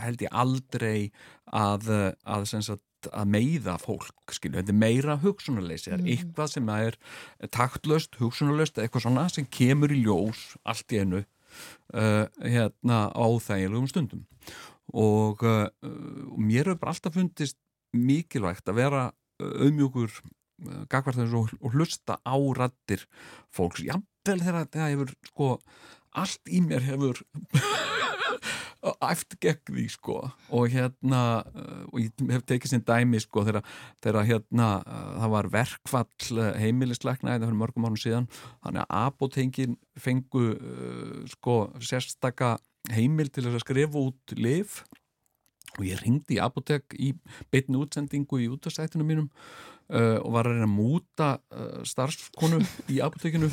held 0.04 0.24
ég 0.24 0.40
aldrei 0.44 1.12
að, 1.48 1.92
að, 2.24 2.48
sagt, 2.54 2.86
að 3.10 3.32
meiða 3.34 3.78
fólk 3.82 4.36
skilju, 4.36 4.60
þetta 4.60 4.74
er 4.74 4.82
meira 4.84 5.18
hugsunarleysi 5.22 5.94
mm. 5.96 6.08
eitthvað 6.14 6.54
sem 6.54 6.72
er 6.76 6.98
taktlöst 7.56 8.20
hugsunarlöst, 8.22 8.78
eitthvað 8.78 9.08
svona 9.08 9.28
sem 9.32 9.48
kemur 9.50 9.94
í 9.94 10.02
ljós 10.04 10.52
allt 10.62 10.94
í 10.94 11.02
enu 11.02 11.24
uh, 11.24 12.26
hérna 12.44 13.08
á 13.12 13.26
þægilegum 13.48 13.90
stundum 13.92 14.26
og, 14.92 15.44
og 15.48 16.40
mér 16.40 16.74
hefur 16.74 16.92
alltaf 16.92 17.16
fundist 17.16 17.58
mikilvægt 17.96 18.70
að 18.70 18.80
vera 18.80 19.04
auðmjúkur 19.42 20.12
eh, 20.12 20.84
gagvartans 20.92 21.34
og, 21.38 21.54
og 21.60 21.76
hlusta 21.76 22.20
á 22.24 22.36
rattir 22.58 23.06
fólks, 23.54 23.84
jáfnvel 23.86 24.40
þegar 24.44 24.70
það 24.74 24.94
hefur 24.94 25.16
sko, 25.32 25.50
allt 26.12 26.52
í 26.52 26.62
mér 26.66 26.86
hefur 26.86 27.24
æft 28.82 29.38
gegn 29.44 29.76
því 29.76 29.86
sko. 29.94 30.18
Og 30.50 30.72
hérna, 30.74 31.44
eh, 31.54 31.84
og 31.92 32.00
ég 32.02 32.24
hef 32.32 32.46
tekið 32.50 32.74
sér 32.74 32.86
dæmi 32.88 33.22
sko 33.22 33.46
þegar, 33.48 34.26
hérna 34.28 34.70
eh, 34.82 35.12
það 35.22 35.36
var 35.36 35.52
verkfall 35.54 36.42
heimilisleikna 36.62 37.36
eða 37.38 37.50
fyrir 37.50 37.62
mörgum 37.62 37.88
árum 37.90 38.02
síðan. 38.02 38.30
Þannig 38.66 38.86
að 38.88 38.98
apotengin 39.06 39.78
fengu 40.00 40.48
sko 41.30 41.60
sérstaka 41.80 42.58
heimil 42.90 43.30
til 43.30 43.46
að 43.46 43.62
skrifa 43.62 44.02
út 44.02 44.36
liv 44.38 44.82
og 45.78 45.86
ég 45.88 46.02
ringdi 46.04 46.38
í 46.38 46.42
apotek 46.44 46.96
í 47.00 47.14
beitinu 47.54 47.86
útsendingu 47.86 48.42
í 48.42 48.50
útastættinu 48.52 49.06
mínum 49.08 49.30
uh, 49.30 50.18
og 50.20 50.34
var 50.36 50.50
að 50.50 50.58
reyna 50.58 50.68
að 50.68 50.76
múta 50.76 51.30
uh, 51.38 51.82
starfskonu 51.88 52.62
í 52.92 53.00
apotekinu 53.04 53.52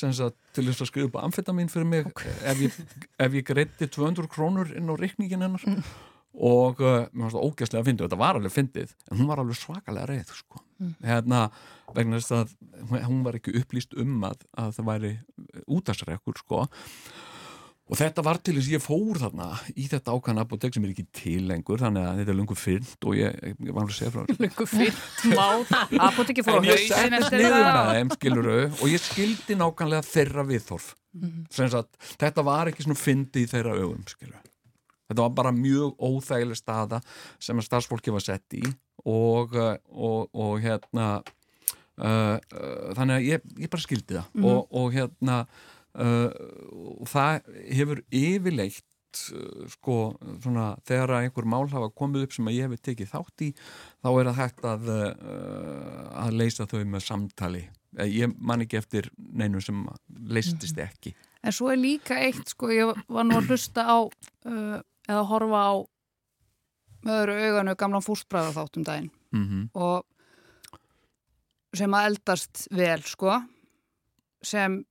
að 0.00 0.32
til 0.56 0.64
þess 0.68 0.84
að 0.84 0.90
skrifa 0.90 1.10
upp 1.10 1.18
amfetamin 1.22 1.70
fyrir 1.72 1.88
mig 1.88 2.08
okay. 2.08 2.32
ef 2.48 2.62
ég, 2.64 2.78
ég 3.38 3.46
greitti 3.46 3.88
200 3.88 4.30
krónur 4.32 4.72
inn 4.76 4.90
á 4.90 4.94
reikningin 4.98 5.44
hennar 5.44 5.66
mm. 5.68 5.82
og 6.48 6.80
uh, 6.82 7.04
mér 7.12 7.26
fannst 7.26 7.36
það 7.36 7.46
ógæslega 7.48 7.82
að 7.82 7.90
fyndið 7.90 8.06
þetta 8.08 8.20
var 8.22 8.40
alveg 8.40 8.54
fyndið, 8.56 8.96
en 9.10 9.20
hún 9.20 9.30
var 9.30 9.42
alveg 9.42 9.60
svakalega 9.60 10.08
reið 10.10 10.32
sko. 10.38 10.62
mm. 10.80 10.94
hérna 11.08 11.42
vegna 11.92 12.20
þess 12.20 12.36
að 12.38 12.56
hún 13.04 13.20
var 13.26 13.38
ekki 13.38 13.56
upplýst 13.60 13.96
um 14.00 14.24
að, 14.28 14.46
að 14.56 14.72
það 14.78 14.88
væri 14.88 15.12
útastrækkur 15.66 16.40
sko 16.40 16.66
Og 17.90 17.98
þetta 17.98 18.22
var 18.24 18.38
til 18.38 18.54
þess 18.56 18.68
að 18.70 18.74
ég 18.76 18.82
fór 18.84 19.18
þarna 19.20 19.46
í 19.74 19.84
þetta 19.90 20.14
ákvæðan 20.14 20.42
apotek 20.44 20.76
sem 20.76 20.84
er 20.86 20.92
ekki 20.92 21.04
til 21.18 21.40
lengur 21.48 21.82
þannig 21.82 22.06
að 22.06 22.20
þetta 22.20 22.32
er 22.32 22.38
lungu 22.38 22.56
fyrnt 22.56 23.08
og 23.10 23.16
ég, 23.18 23.40
ég 23.50 23.72
var 23.74 23.82
alveg 23.82 23.90
að 23.90 23.98
segja 23.98 24.12
frá 24.14 24.22
þessu. 24.22 24.38
Lungu 24.44 24.66
fyrnt, 24.70 25.24
má, 25.34 25.48
apoteki 26.06 26.44
fór 26.46 26.60
á 26.60 26.62
hausin 26.62 26.70
eftir 26.70 26.86
það. 26.86 27.02
En 27.02 27.18
ég 27.18 27.18
settist 27.18 27.36
niður 27.42 27.66
með 27.66 27.90
þeim, 27.90 28.14
skiluru, 28.16 28.56
og 28.78 28.86
ég 28.92 29.02
skildi 29.02 29.58
nákvæmlega 29.58 30.08
þeirra 30.08 30.46
viðþorf. 30.52 30.88
Mm 31.12 31.34
-hmm. 31.50 31.76
að, 31.82 32.08
þetta 32.22 32.46
var 32.46 32.70
ekki 32.70 32.86
svona 32.86 33.02
fyndi 33.02 33.42
í 33.42 33.50
þeirra 33.50 33.76
ögum, 33.82 34.06
skiluru. 34.08 34.40
Þetta 35.10 35.26
var 35.26 35.34
bara 35.36 35.52
mjög 35.52 35.98
óþægileg 36.00 36.56
staða 36.56 37.02
sem 37.42 37.58
að 37.58 37.66
starfsfólki 37.66 38.14
var 38.14 38.24
sett 38.24 38.56
í 38.56 38.62
og, 39.04 39.52
og, 39.52 40.30
og 40.32 40.54
hérna, 40.62 41.08
uh, 42.00 42.38
uh, 42.38 42.88
þannig 42.96 43.18
að 43.18 43.26
ég, 43.26 43.44
ég 43.60 43.72
bara 43.72 43.84
skildi 43.84 44.16
það 44.16 44.30
mm 44.30 44.40
-hmm. 44.40 44.48
og, 44.54 44.80
og 44.80 44.96
hérna, 44.96 45.36
og 45.92 47.08
það 47.10 47.50
hefur 47.76 48.00
yfirleitt 48.08 49.24
uh, 49.34 49.66
sko 49.74 49.96
svona 50.42 50.72
þegar 50.88 51.18
einhver 51.18 51.48
mál 51.48 51.66
hafa 51.72 51.90
komið 51.92 52.26
upp 52.26 52.36
sem 52.36 52.48
að 52.48 52.56
ég 52.56 52.72
hef 52.72 52.84
tekið 52.88 53.12
þátt 53.12 53.44
í 53.44 53.50
þá 53.58 54.08
er 54.12 54.30
það 54.30 54.40
hægt 54.40 54.64
að 54.70 54.88
uh, 54.94 56.24
að 56.24 56.38
leysa 56.40 56.68
þau 56.70 56.80
með 56.84 57.06
samtali 57.08 57.66
ég 58.08 58.32
man 58.40 58.64
ekki 58.64 58.80
eftir 58.80 59.10
neinu 59.18 59.60
sem 59.60 59.84
leystist 60.08 60.78
mhm. 60.78 60.88
ekki 60.88 61.14
En 61.42 61.50
svo 61.50 61.72
er 61.72 61.80
líka 61.80 62.14
eitt 62.22 62.52
sko 62.52 62.68
ég 62.70 62.92
var 63.10 63.24
nú 63.26 63.34
að 63.34 63.48
hlusta 63.50 63.82
á 63.82 63.98
eða 64.46 65.24
horfa 65.26 65.62
á 65.66 65.72
öðru 67.10 67.34
auganu 67.48 67.74
gamlan 67.78 68.04
fúsbræða 68.04 68.54
þáttum 68.54 68.84
daginn 68.86 69.10
mm 69.34 69.44
-hmm. 69.48 69.68
og 69.74 70.06
sem 71.74 71.94
að 71.94 72.06
eldast 72.06 72.68
vel 72.70 73.02
sko 73.02 73.42
sem 74.42 74.84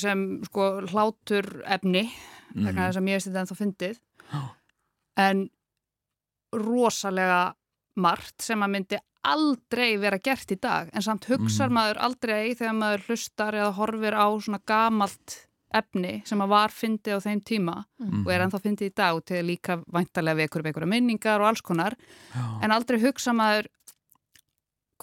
sem 0.00 0.24
sko 0.48 0.68
hlátur 0.90 1.62
efni 1.64 2.04
mm 2.06 2.66
-hmm. 2.66 2.76
þess 2.76 3.00
að 3.00 3.06
mér 3.06 3.18
finnst 3.18 3.28
þetta 3.28 3.40
ennþá 3.40 3.56
fyndið 3.58 3.98
oh. 4.32 4.50
en 5.16 5.48
rosalega 6.52 7.54
margt 7.96 8.42
sem 8.42 8.62
að 8.62 8.70
myndi 8.70 8.98
aldrei 9.24 9.96
vera 10.00 10.18
gert 10.18 10.52
í 10.52 10.58
dag 10.60 10.90
en 10.92 11.02
samt 11.02 11.26
hugsar 11.30 11.70
mm. 11.70 11.74
maður 11.74 12.00
aldrei 12.06 12.54
þegar 12.54 12.76
maður 12.76 13.04
hlustar 13.08 13.54
eða 13.54 13.72
horfir 13.78 14.14
á 14.14 14.26
svona 14.36 14.60
gamalt 14.66 15.48
efni 15.74 16.22
sem 16.28 16.42
að 16.44 16.52
var 16.52 16.74
fyndið 16.74 17.18
á 17.18 17.24
þeim 17.24 17.40
tíma 17.40 17.76
mm. 18.00 18.20
og 18.24 18.32
er 18.32 18.44
ennþá 18.44 18.60
fyndið 18.62 18.90
í 18.90 18.94
dag 18.94 19.22
til 19.26 19.40
líka 19.48 19.78
væntalega 19.86 20.38
við 20.38 20.46
einhverjum 20.46 20.68
einhverja 20.70 20.92
minningar 20.92 21.40
og 21.40 21.48
alls 21.48 21.64
konar 21.64 21.96
oh. 22.36 22.60
en 22.62 22.74
aldrei 22.74 23.00
hugsa 23.02 23.34
maður 23.34 23.70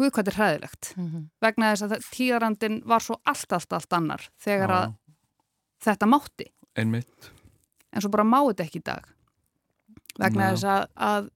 guð 0.01 0.11
hvað 0.11 0.23
þetta 0.23 0.33
er 0.33 0.39
hræðilegt. 0.39 0.91
Mm 0.95 1.07
-hmm. 1.07 1.27
vegna 1.45 1.71
þess 1.73 1.85
að 1.87 2.09
tíðarandin 2.15 2.81
var 2.89 3.05
svo 3.05 3.19
allt, 3.23 3.53
allt, 3.53 3.73
allt 3.77 3.93
annar 3.97 4.29
þegar 4.41 4.75
að 4.77 4.97
þetta 5.85 6.09
mátti. 6.09 6.49
Einmitt. 6.75 7.31
en 7.91 8.01
svo 8.01 8.09
bara 8.09 8.23
má 8.23 8.39
þetta 8.47 8.63
ekki 8.63 8.79
í 8.79 8.87
dag. 8.87 9.07
Vegna 10.19 10.51
þess 10.51 10.63
að, 10.63 10.83
að 10.95 11.29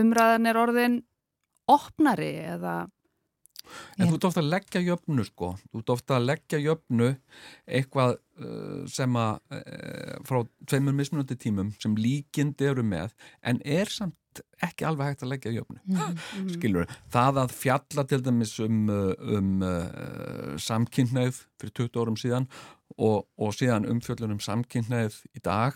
umræðan 0.00 0.46
er 0.46 0.60
orðin 0.60 1.00
opnari 1.66 2.34
eða 2.44 2.86
En 3.98 4.06
þú 4.06 4.18
ert 4.18 4.26
ofta 4.28 4.42
að 4.42 4.50
leggja 4.52 4.82
jöfnu 4.84 5.24
sko, 5.26 5.48
þú 5.72 5.80
ert 5.80 5.92
ofta 5.96 6.16
að 6.18 6.26
leggja 6.28 6.60
jöfnu 6.62 7.08
eitthvað 7.66 8.12
uh, 8.14 8.84
sem 8.90 9.18
að 9.18 9.40
uh, 9.56 10.12
frá 10.28 10.38
tveimur 10.70 10.94
mismunandi 10.96 11.38
tímum 11.40 11.72
sem 11.82 11.96
líkind 11.98 12.62
eru 12.62 12.84
með 12.86 13.16
en 13.42 13.58
er 13.64 13.90
samt 13.90 14.16
ekki 14.66 14.86
alveg 14.88 15.12
hægt 15.12 15.24
að 15.24 15.32
leggja 15.34 15.52
jöfnu. 15.56 15.78
Mm 15.84 15.96
-hmm. 15.98 16.48
skilur, 16.54 16.90
það 17.12 17.42
að 17.42 17.54
fjalla 17.60 18.04
til 18.04 18.22
dæmis 18.24 18.58
um, 18.60 18.88
um 18.88 19.62
uh, 19.62 20.56
samkynneið 20.56 21.44
fyrir 21.60 21.72
20 21.82 22.00
árum 22.00 22.16
síðan 22.16 22.48
og, 22.96 23.26
og 23.38 23.54
síðan 23.54 23.88
umfjöllunum 23.88 24.40
samkynneið 24.40 25.22
í 25.36 25.42
dag 25.44 25.74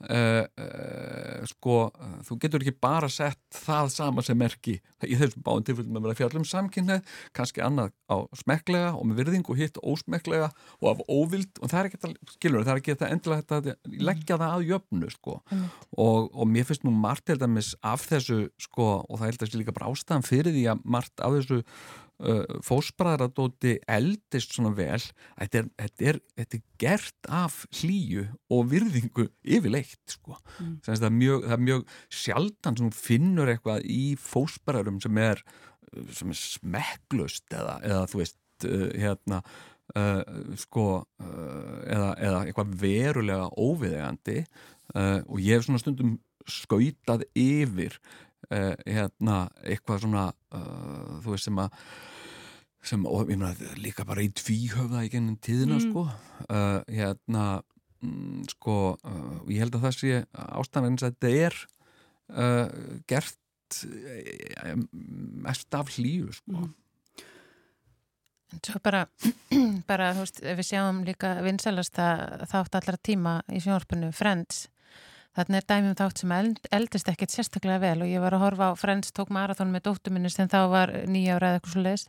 Uh, 0.00 0.46
uh, 0.56 1.42
sko, 1.44 1.90
uh, 1.92 2.12
þú 2.24 2.38
getur 2.40 2.62
ekki 2.62 2.72
bara 2.80 3.08
sett 3.12 3.40
það 3.52 3.90
sama 3.92 4.22
sem 4.24 4.38
merki 4.40 4.78
í 5.04 5.18
þessum 5.20 5.42
báðum 5.44 5.66
tilfellum 5.68 5.98
að 5.98 6.06
vera 6.06 6.16
fjallum 6.16 6.46
samkynneið, 6.48 7.10
kannski 7.36 7.60
annað 7.60 7.92
á 8.08 8.16
smeklega 8.40 8.94
og 8.96 9.04
með 9.10 9.20
virðing 9.20 9.52
og 9.52 9.60
hitt 9.60 9.76
ósmeklega 9.84 10.48
og 10.80 10.88
af 10.94 11.04
óvild 11.04 11.60
og 11.60 11.68
það 11.68 11.82
er 11.82 11.90
ekki 11.90 12.00
að, 12.00 12.16
skilur, 12.32 12.64
það 12.64 12.72
er 12.72 12.80
ekki 12.80 12.96
að 12.96 13.06
endilega 13.10 13.44
þetta 13.44 13.94
leggja 14.08 14.40
það 14.40 14.56
að 14.56 14.68
jöfnu 14.70 15.12
sko 15.12 15.38
mm. 15.42 15.70
og, 16.00 16.30
og 16.32 16.52
mér 16.56 16.70
finnst 16.70 16.88
nú 16.88 16.96
margt 16.96 17.34
held 17.34 17.44
að 17.44 17.56
mis 17.58 17.74
af 17.84 18.08
þessu 18.08 18.46
sko 18.70 18.92
og 19.04 19.20
það 19.20 19.26
held 19.34 19.44
að 19.44 19.52
sé 19.52 19.60
líka 19.60 19.76
bara 19.76 19.92
ástæðan 19.92 20.30
fyrir 20.32 20.56
því 20.56 20.64
að 20.72 20.86
margt 20.96 21.20
af 21.20 21.36
þessu 21.36 21.60
fósbræðradóti 22.66 23.78
eldist 23.88 24.52
svona 24.54 24.72
vel 24.76 25.00
þetta 25.00 25.62
er, 25.62 25.68
þetta, 25.80 26.06
er, 26.10 26.18
þetta 26.40 26.58
er 26.58 26.64
gert 26.82 27.30
af 27.40 27.56
hlýju 27.78 28.26
og 28.52 28.68
virðingu 28.70 29.26
yfirleitt 29.40 30.14
sko. 30.16 30.36
mm. 30.58 30.76
það, 30.86 31.06
er 31.08 31.16
mjög, 31.16 31.46
það 31.46 31.56
er 31.56 31.64
mjög 31.70 31.96
sjaldan 32.20 32.78
sem 32.80 32.92
finnur 32.94 33.52
eitthvað 33.52 33.88
í 33.88 34.04
fósbræðarum 34.20 35.00
sem 35.04 35.20
er, 35.24 35.44
sem 36.12 36.32
er 36.34 36.40
smekklust 36.42 37.56
eða, 37.56 37.78
eða 37.88 38.06
þú 38.12 38.22
veist 38.22 38.68
uh, 38.68 38.88
hérna 39.00 39.42
uh, 39.96 40.22
sko 40.60 40.88
uh, 41.00 41.78
eða, 41.86 42.10
eða 42.18 42.42
eitthvað 42.46 42.74
verulega 42.84 43.48
óviðegandi 43.56 44.42
uh, 44.42 45.20
og 45.24 45.38
ég 45.40 45.56
hef 45.56 45.68
svona 45.68 45.82
stundum 45.82 46.18
skautað 46.50 47.26
yfir 47.38 47.96
Uh, 48.50 48.72
hérna, 48.82 49.44
eitthvað 49.62 50.00
svona 50.02 50.24
uh, 50.58 51.18
þú 51.22 51.36
veist 51.36 51.46
sem 51.46 51.58
að 51.62 51.74
sem, 52.82 53.04
og 53.06 53.28
ég 53.30 53.38
meina 53.38 53.76
líka 53.78 54.02
bara 54.08 54.24
í 54.24 54.30
tvíhöfða 54.34 55.04
í 55.06 55.10
gennum 55.12 55.36
tíðina 55.38 55.76
mm. 55.76 55.84
sko 55.84 56.02
uh, 56.08 56.80
hérna 56.90 57.44
mm, 58.02 58.40
sko, 58.50 58.74
ég 59.46 59.62
held 59.62 59.78
að 59.78 59.84
það 59.84 59.94
sé 60.00 60.18
ástæðan 60.34 60.88
eins 60.88 61.06
að 61.06 61.14
þetta 61.14 61.32
er 61.44 61.60
gert 63.12 63.78
mest 65.46 65.78
af 65.78 65.94
hlíu 65.94 66.34
sko 66.34 66.64
mm. 66.64 66.74
En 68.50 68.58
svo 68.66 68.80
bara, 68.82 69.04
bara 69.90 70.10
þú 70.16 70.24
veist, 70.24 70.42
við 70.42 70.64
sjáum 70.66 71.04
líka 71.06 71.36
vinsalast 71.46 72.02
að 72.02 72.48
þátt 72.50 72.80
allra 72.80 72.98
tíma 72.98 73.36
í 73.46 73.62
sjónarpunnu 73.62 74.10
Friends 74.10 74.64
Þannig 75.38 75.60
er 75.60 75.66
dæmum 75.70 75.98
þátt 75.98 76.22
sem 76.22 76.32
eld, 76.34 76.64
eldist 76.74 77.10
ekkert 77.12 77.30
sérstaklega 77.34 77.78
vel 77.84 78.02
og 78.02 78.08
ég 78.10 78.22
var 78.22 78.34
að 78.34 78.44
horfa 78.44 78.70
á 78.70 78.80
Friends 78.80 79.12
tók 79.14 79.30
marathón 79.30 79.70
með 79.70 79.86
dóttu 79.86 80.10
minnist 80.10 80.40
en 80.42 80.50
þá 80.50 80.62
var 80.72 80.94
nýja 81.06 81.36
ára 81.38 81.52
eða 81.52 81.60
eitthvað 81.60 81.76
svo 81.76 81.84
leiðis 81.84 82.08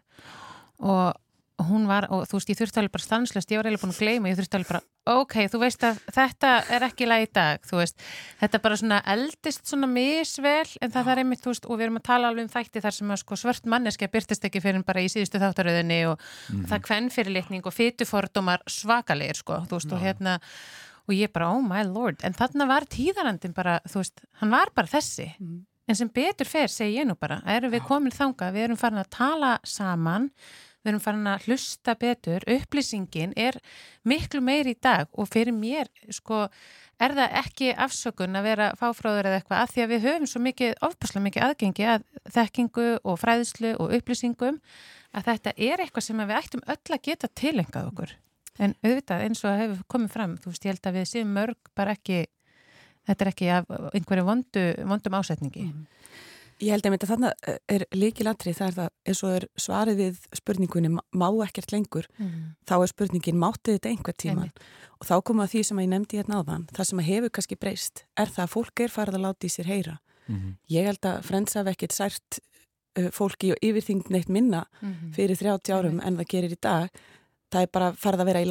og 0.81 1.19
hún 1.67 1.87
var, 1.89 2.07
og 2.13 2.25
þú 2.29 2.39
veist, 2.39 2.49
ég 2.51 2.57
þurfti 2.59 2.81
alveg 2.81 2.93
bara 2.95 3.05
stanslust, 3.05 3.51
ég 3.51 3.59
var 3.59 3.67
eiginlega 3.67 3.83
búin 3.83 3.93
að 3.93 4.01
gleyma, 4.01 4.31
ég 4.31 4.39
þurfti 4.39 4.57
alveg 4.57 4.71
bara 4.71 4.81
ok, 5.11 5.35
þú 5.49 5.61
veist 5.63 5.85
að 5.85 5.99
þetta 6.13 6.51
er 6.75 6.85
ekki 6.85 7.07
læg 7.07 7.25
í 7.25 7.29
dag, 7.33 7.63
þú 7.65 7.79
veist, 7.79 8.03
þetta 8.41 8.61
bara 8.63 8.77
svona 8.81 8.99
eldist 9.13 9.69
svona 9.69 9.89
misvel 9.89 10.75
en 10.81 10.93
það 10.93 11.11
er 11.13 11.23
einmitt, 11.23 11.41
þú 11.41 11.53
veist, 11.53 11.65
og 11.67 11.79
við 11.79 11.87
erum 11.87 11.99
að 12.01 12.05
tala 12.09 12.29
alveg 12.31 12.47
um 12.47 12.53
þætti 12.53 12.83
þar 12.85 12.97
sem 12.97 13.15
að 13.15 13.21
sko 13.23 13.39
svört 13.41 13.71
manneski 13.73 14.07
að 14.07 14.13
byrtist 14.17 14.45
ekki 14.49 14.61
fyrir 14.63 14.85
bara 14.87 15.01
í 15.01 15.09
síðustu 15.11 15.41
þáttaröðinni 15.41 15.99
og 16.11 16.17
mm 16.17 16.27
-hmm. 16.27 16.69
það 16.69 16.85
kvenn 16.87 17.09
fyrirlitning 17.09 17.65
og 17.65 17.73
fytufordumar 17.73 18.61
svakalegir 18.67 19.41
sko, 19.41 19.65
þú 19.69 19.79
veist, 19.79 19.89
Já. 19.89 19.95
og 19.95 20.01
hérna 20.01 20.39
og 21.07 21.13
ég 21.15 21.31
bara, 21.33 21.51
oh 21.55 21.61
my 21.65 21.83
lord, 21.87 22.21
en 22.25 22.35
þarna 22.37 22.67
var 22.69 22.87
tíðarandin 22.91 23.55
bara, 23.57 23.79
þú 23.89 24.03
veist, 24.03 24.25
hann 24.41 24.53
var 24.53 24.73
bara 24.75 24.91
þessi. 24.91 25.31
Mm. 25.41 25.61
en 25.91 25.97
sem 25.97 26.07
betur 26.13 26.47
fer, 26.47 26.69
segi 26.71 27.01
ég 27.01 27.07
nú 27.07 27.17
bara 27.19 27.41
erum 27.51 27.71
við 27.73 27.81
komin 27.83 28.13
þanga, 28.15 28.51
við 28.55 28.67
erum 28.67 28.77
farin 28.79 29.01
að 29.01 29.09
tala 29.11 29.49
saman, 29.67 30.29
við 30.81 30.91
erum 30.93 31.01
farin 31.03 31.27
að 31.27 31.49
hlusta 31.49 31.95
betur, 31.99 32.45
upplýsingin 32.47 33.33
er 33.35 33.57
miklu 34.07 34.39
meir 34.45 34.69
í 34.71 34.77
dag. 34.79 35.09
Og 35.19 35.27
fyrir 35.27 35.51
mér, 35.51 35.91
sko 36.13 36.45
er 37.01 37.17
það 37.17 37.37
ekki 37.41 37.73
afsökun 37.75 38.39
að 38.39 38.47
vera 38.47 38.71
fáfráður 38.79 39.29
eða 39.29 39.41
eitthvað? 39.41 39.65
Að 39.65 39.73
því 39.73 39.83
að 39.83 39.91
við 39.91 40.07
höfum 40.07 40.31
svo 40.31 40.43
mikið, 40.47 40.73
ofpaslega 40.87 41.27
mikið 41.27 41.47
aðgengi 41.49 41.87
að 41.91 42.07
þekkingu 42.37 42.89
og 43.03 43.21
fræðslu 43.21 43.75
og 43.75 43.95
upplýsingum 43.99 44.59
að 45.11 45.31
þetta 45.31 45.55
er 45.57 45.83
eitthvað 45.83 46.07
sem 46.07 46.23
við 46.23 46.37
ættum 46.39 46.67
öll 46.71 46.95
að 46.95 47.07
geta 47.09 47.35
tilengað 47.35 47.91
okkur 47.91 48.19
En 48.61 48.75
auðvitað 48.85 49.25
eins 49.25 49.41
og 49.43 49.51
að 49.51 49.63
hefur 49.63 49.85
komið 49.91 50.13
fram, 50.15 50.35
þú 50.41 50.51
veist, 50.51 50.65
ég 50.65 50.75
held 50.75 50.89
að 50.89 50.99
við 50.99 51.07
séum 51.09 51.31
mörg 51.37 51.71
bara 51.77 51.95
ekki, 51.97 52.25
þetta 53.09 53.25
er 53.25 53.31
ekki 53.31 53.49
af 53.55 53.71
einhverju 53.97 54.27
vondu, 54.27 54.65
vondum 54.91 55.17
ásetningi. 55.17 55.65
Mm. 55.71 55.87
Ég 56.61 56.75
held 56.75 56.85
að 56.85 57.07
þannig 57.09 57.47
er 57.73 57.83
líkilatri 57.95 58.51
það 58.53 58.67
er 58.67 58.75
það 58.75 58.89
eins 59.09 59.21
og 59.25 59.31
er 59.33 59.45
svarið 59.63 60.01
við 60.03 60.19
spurningunni 60.37 60.91
má 60.93 61.25
ekkert 61.47 61.73
lengur, 61.73 62.05
mm. 62.19 62.35
þá 62.69 62.75
er 62.77 62.91
spurningin 62.91 63.39
máttu 63.41 63.73
þetta 63.73 63.89
einhver 63.89 64.17
tíman 64.21 64.51
og 64.99 65.07
þá 65.09 65.15
koma 65.25 65.47
því 65.49 65.63
sem 65.65 65.81
ég 65.81 65.89
nefndi 65.89 66.19
hérna 66.19 66.43
á 66.45 66.45
þann, 66.45 66.67
það 66.69 66.89
sem 66.91 67.01
hefur 67.07 67.33
kannski 67.33 67.57
breyst 67.57 68.03
er 68.13 68.29
það 68.29 68.45
að 68.45 68.53
fólk 68.53 68.83
er 68.85 68.93
farið 68.93 69.17
að 69.17 69.25
láta 69.25 69.49
í 69.49 69.53
sér 69.55 69.71
heyra. 69.71 69.95
Mm. 70.29 70.53
Ég 70.69 70.85
held 70.91 71.09
að 71.09 71.23
Frens 71.25 71.57
haf 71.57 71.71
ekkert 71.71 71.97
sært 71.97 72.37
uh, 72.37 73.09
fólki 73.15 73.55
og 73.55 73.65
yfirþyngd 73.65 74.13
neitt 74.13 74.29
minna 74.29 74.67
mhm. 74.83 75.15
fyrir 75.17 75.41
30 75.41 75.73
árum 75.73 75.97
en 76.05 76.21
það 76.21 76.29
gerir 76.35 76.53
í 76.53 76.61
dag 76.61 77.01
það 77.51 77.65
er 77.65 77.71
bara 77.75 77.89
farið 77.99 78.23
að 78.23 78.29
vera 78.29 78.43
í 78.43 78.49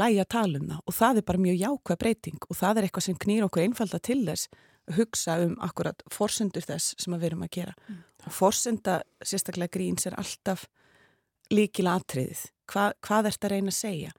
um 0.61 0.67
það. 0.69 0.83
Og 0.87 0.95
það 0.95 1.21
er 1.21 1.27
bara 1.31 1.45
mjög 1.45 1.61
jákvæð 1.61 2.01
breyting. 2.03 2.41
Og 2.49 2.57
það 2.57 2.79
er 2.79 2.87
eitthvað 2.87 3.07
sem 3.07 3.21
knýr 3.25 3.47
okkur 3.47 3.63
einfalda 3.65 3.99
til 3.99 4.21
þess 4.27 4.49
að 4.91 4.99
hugsa 4.99 5.37
um 5.45 5.55
akkurat 5.61 6.03
forsendur 6.11 6.67
þess 6.67 6.95
sem 6.99 7.15
við 7.15 7.31
erum 7.31 7.47
að 7.47 7.55
gera. 7.57 7.75
Mm. 7.89 8.03
forsenda 8.31 9.03
sérstaklega 9.25 9.73
gríns 9.73 10.07
er 10.07 10.15
alltaf 10.19 10.67
líkila 11.51 11.97
atriðið 11.97 12.51
Hva, 12.71 12.93
hvað 13.01 13.27
er 13.27 13.35
þetta 13.35 13.47
að 13.47 13.53
reyna 13.55 13.73
að 13.73 13.79
segja? 13.79 14.11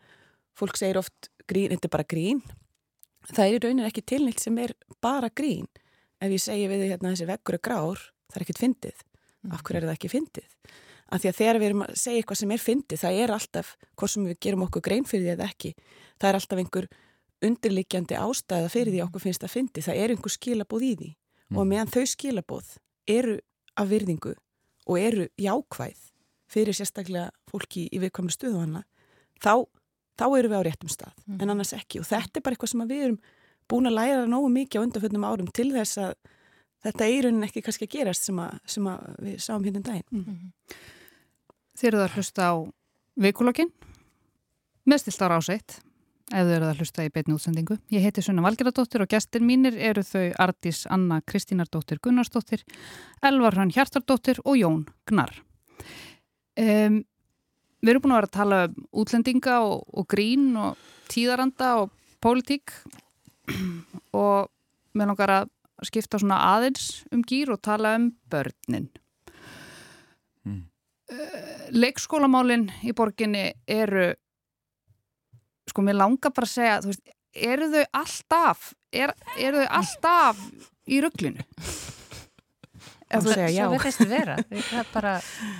Fólk 0.57 0.77
segir 0.77 0.97
oft 0.99 1.29
grín, 1.47 1.69
þetta 1.71 1.87
er 1.87 1.93
bara 1.93 2.03
grín. 2.03 2.41
Það 3.29 3.45
er 3.45 3.53
í 3.53 3.61
raunin 3.63 3.87
ekki 3.87 4.01
tilnilt 4.03 4.41
sem 4.41 4.57
er 4.59 4.73
bara 4.99 5.29
grín. 5.29 5.69
Ef 6.19 6.33
ég 6.33 6.41
segi 6.41 6.67
við 6.67 6.83
því 6.83 6.89
hérna 6.91 7.13
þessi 7.13 7.29
veggur 7.29 7.55
er 7.55 7.63
grár 7.63 8.01
það 8.27 8.39
er 8.41 8.45
ekkit 8.45 8.61
fyndið. 8.65 9.05
Mm. 9.41 9.55
af 9.55 9.63
hverju 9.65 9.79
er 9.79 9.87
það 9.87 9.95
ekki 9.95 10.09
fyndið 10.11 10.49
að 11.11 11.23
því 11.23 11.31
að 11.31 11.39
þegar 11.39 11.59
við 11.59 11.67
erum 11.69 11.83
að 11.85 11.95
segja 11.99 12.21
eitthvað 12.21 12.39
sem 12.41 12.51
er 12.55 12.61
fyndið, 12.61 13.01
það 13.01 13.17
er 13.21 13.33
alltaf, 13.35 13.71
hvort 13.99 14.13
sem 14.13 14.27
við 14.29 14.37
gerum 14.45 14.65
okkur 14.67 14.83
grein 14.85 15.07
fyrir 15.07 15.25
því 15.25 15.33
eða 15.33 15.47
ekki, 15.49 15.71
það 16.21 16.29
er 16.29 16.37
alltaf 16.39 16.61
einhver 16.61 16.87
undirlikjandi 17.41 18.19
ástæða 18.21 18.69
fyrir 18.71 18.95
því 18.95 19.03
okkur 19.07 19.25
finnst 19.25 19.43
að 19.45 19.53
fyndið, 19.55 19.87
það 19.87 19.99
er 20.03 20.13
einhver 20.13 20.35
skilabóð 20.35 20.85
í 20.87 20.93
því 21.01 21.09
mm. 21.11 21.57
og 21.57 21.67
meðan 21.71 21.91
þau 21.91 22.05
skilabóð 22.13 22.71
eru 23.11 23.37
af 23.81 23.91
virðingu 23.91 24.33
og 24.87 24.99
eru 25.01 25.27
jákvæð 25.41 26.07
fyrir 26.51 26.77
sérstaklega 26.77 27.29
fólki 27.49 27.87
í 27.91 28.01
viðkvæmur 28.03 28.35
stuðvanna, 28.35 28.83
þá, 29.41 29.65
þá 30.19 30.25
eru 30.29 30.51
við 30.51 30.59
á 30.59 30.67
réttum 30.67 30.91
stað, 30.91 31.15
mm. 31.25 31.39
en 31.41 31.55
annars 31.55 31.75
ekki 31.75 32.03
og 32.03 32.07
þetta 32.07 32.39
er 32.39 32.45
bara 32.45 32.55
eitthvað 32.57 32.73
sem 32.75 32.87
við 32.87 33.05
erum 33.07 33.21
búin 33.71 33.89
að 33.89 33.97
læra 33.97 34.23
nógu 34.29 34.51
mikið 34.51 34.83
á 34.83 34.85
undanfjöndum 34.85 35.27
árum 35.27 35.51
til 35.55 35.69
þess 35.73 35.99
að 36.03 36.15
þetta 36.85 37.05
er 37.05 37.13
í 37.13 37.21
rauninni 37.25 37.47
ekki 37.47 37.63
kannski 37.65 37.87
að 37.87 37.93
gerast 37.95 38.27
sem, 38.27 38.41
að, 38.41 38.57
sem 38.73 38.89
að 38.89 39.05
við 39.21 39.37
sáum 39.43 39.65
hérna 39.65 39.81
um 39.81 39.85
daginn. 39.87 40.07
Mm 40.11 40.23
-hmm. 40.25 40.81
Þið 41.77 41.87
eruð 41.91 42.03
að 42.05 42.17
hlusta 42.17 42.49
á 42.51 42.53
vikulokkin 43.21 43.71
meðstilt 44.89 45.23
ára 45.23 45.39
áseitt 45.39 45.79
ef 46.31 46.45
þið 46.47 46.53
eruð 46.55 46.69
að 46.71 46.81
hlusta 46.81 47.05
í 47.05 47.11
beitni 47.11 47.35
útsendingu. 47.35 47.77
Ég 47.91 48.05
heiti 48.05 48.23
Sunna 48.23 48.43
Valgeradóttir 48.45 49.03
og 49.03 49.11
gestir 49.11 49.43
mínir 49.43 49.75
eru 49.75 50.03
þau 50.05 50.29
Ardís 50.39 50.85
Anna 50.91 51.19
Kristínardóttir 51.27 51.99
Gunnarsdóttir, 52.03 52.63
Elvar 53.23 53.57
Hrann 53.57 53.73
Hjartardóttir 53.75 54.39
og 54.45 54.55
Jón 54.59 54.85
Gnar. 55.09 55.33
Um, 56.55 57.01
við 57.83 57.93
erum 57.93 58.05
búin 58.05 58.15
að 58.15 58.21
vera 58.21 58.29
að 58.29 58.37
tala 58.37 58.61
um 58.69 58.87
útlendinga 59.03 59.57
og, 59.65 59.83
og 59.91 60.07
grín 60.11 60.51
og 60.59 60.79
tíðaranda 61.11 61.73
og 61.81 61.91
pólitík 62.23 62.73
og 64.15 64.47
með 64.95 65.11
langar 65.11 65.35
að 65.41 65.51
skipta 65.87 66.19
svona 66.21 66.39
aðeins 66.53 67.01
um 67.11 67.23
gýr 67.27 67.51
og 67.55 67.63
tala 67.65 67.95
um 67.97 68.11
börnin. 68.31 68.91
Eh, 71.11 71.69
leikskólamálinn 71.75 72.69
í 72.87 72.93
borginni 72.95 73.49
eru 73.67 74.11
sko 75.67 75.83
mér 75.83 75.97
langar 75.99 76.31
bara 76.35 76.47
að 76.47 76.53
segja 76.53 76.77
veist, 76.85 77.15
eru 77.35 77.67
þau 77.71 77.83
alltaf 78.01 78.69
er, 78.95 79.11
eru 79.37 79.63
þau 79.63 79.73
alltaf 79.81 80.45
í 80.87 81.01
rugglinu 81.03 81.43
Þú 83.11 83.33
segja 83.33 83.49
já 83.51 83.65
Svo 83.65 83.73
við 83.73 83.81
þessi 83.83 84.05
vera 84.07 84.35
bara... 84.93 85.13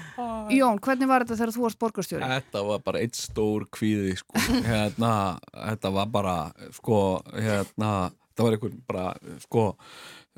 Jón, 0.56 0.80
hvernig 0.80 1.10
var 1.12 1.26
þetta 1.26 1.38
þegar 1.42 1.54
þú 1.58 1.66
varst 1.66 1.80
borgarstjóri? 1.82 2.30
Þetta 2.32 2.64
var 2.70 2.86
bara 2.86 3.02
eitt 3.04 3.20
stór 3.20 3.66
kvíði 3.76 4.14
sko. 4.22 4.40
hérna, 4.70 5.12
þetta 5.58 5.92
var 5.98 6.14
bara 6.14 6.36
sko, 6.78 7.02
hérna, 7.36 7.92
það 8.32 8.48
var 8.48 8.56
einhvern 8.56 8.80
bara 8.88 9.06
sko 9.44 9.66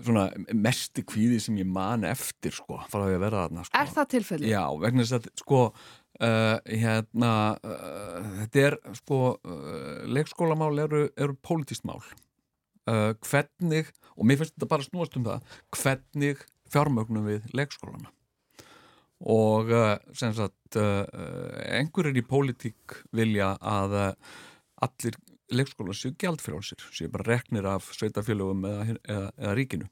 svona 0.02 0.28
mesti 0.58 1.04
kvíði 1.06 1.40
sem 1.44 1.58
ég 1.62 1.68
man 1.70 2.06
eftir 2.08 2.56
sko, 2.56 2.80
frá 2.90 3.04
því 3.04 3.18
að 3.18 3.26
vera 3.26 3.44
þarna 3.44 3.66
sko. 3.68 3.78
Er 3.78 3.92
það 3.94 4.10
tilfelli? 4.16 4.50
Já, 4.50 4.64
vegna 4.82 5.06
þess 5.06 5.18
að 5.20 5.28
sko 5.44 5.60
uh, 5.70 6.58
hérna 6.66 7.34
uh, 7.62 8.32
þetta 8.40 8.64
er 8.68 8.78
sko 8.98 9.20
uh, 9.36 10.02
leikskólamál 10.10 10.74
eru, 10.86 11.06
eru 11.14 11.38
pólitíst 11.46 11.86
mál 11.90 12.00
uh, 12.02 13.14
hvernig, 13.22 13.94
og 14.18 14.28
mér 14.30 14.42
finnst 14.42 14.58
þetta 14.58 14.72
bara 14.74 14.88
snúast 14.88 15.20
um 15.20 15.28
það, 15.30 15.56
hvernig 15.78 16.44
fjármögnum 16.74 17.30
við 17.30 17.46
leikskólana 17.54 18.10
og 19.24 19.70
uh, 19.72 19.94
sem 20.18 20.34
sagt 20.36 20.80
uh, 20.82 21.06
einhverjir 21.70 22.18
í 22.20 22.26
pólitík 22.28 22.98
vilja 23.16 23.54
að 23.62 23.94
allir 24.84 25.22
leikskóla 25.58 25.96
séu 25.98 26.14
gjaldfrjálsir, 26.20 26.86
séu 26.94 27.12
bara 27.14 27.28
reknir 27.32 27.68
af 27.70 27.90
sveitafélögum 27.96 28.66
eða, 28.70 28.86
eða, 29.04 29.28
eða 29.40 29.58
ríkinu. 29.60 29.90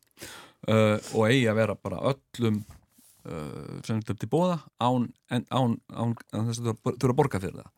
Uh, 0.61 0.97
og 1.17 1.27
eigi 1.27 1.47
að 1.49 1.57
vera 1.57 1.75
bara 1.81 2.01
öllum 2.11 2.61
uh, 2.61 3.77
sem 3.85 4.01
þetta 4.01 4.13
er 4.13 4.19
til 4.21 4.31
bóða 4.31 4.57
án, 4.77 5.07
án, 5.33 5.45
án, 5.89 6.17
án 6.33 6.49
þess 6.51 6.61
að 6.61 6.75
þú 6.85 6.97
eru 6.97 7.13
að 7.13 7.21
borga 7.21 7.41
fyrir 7.41 7.61
það. 7.61 7.71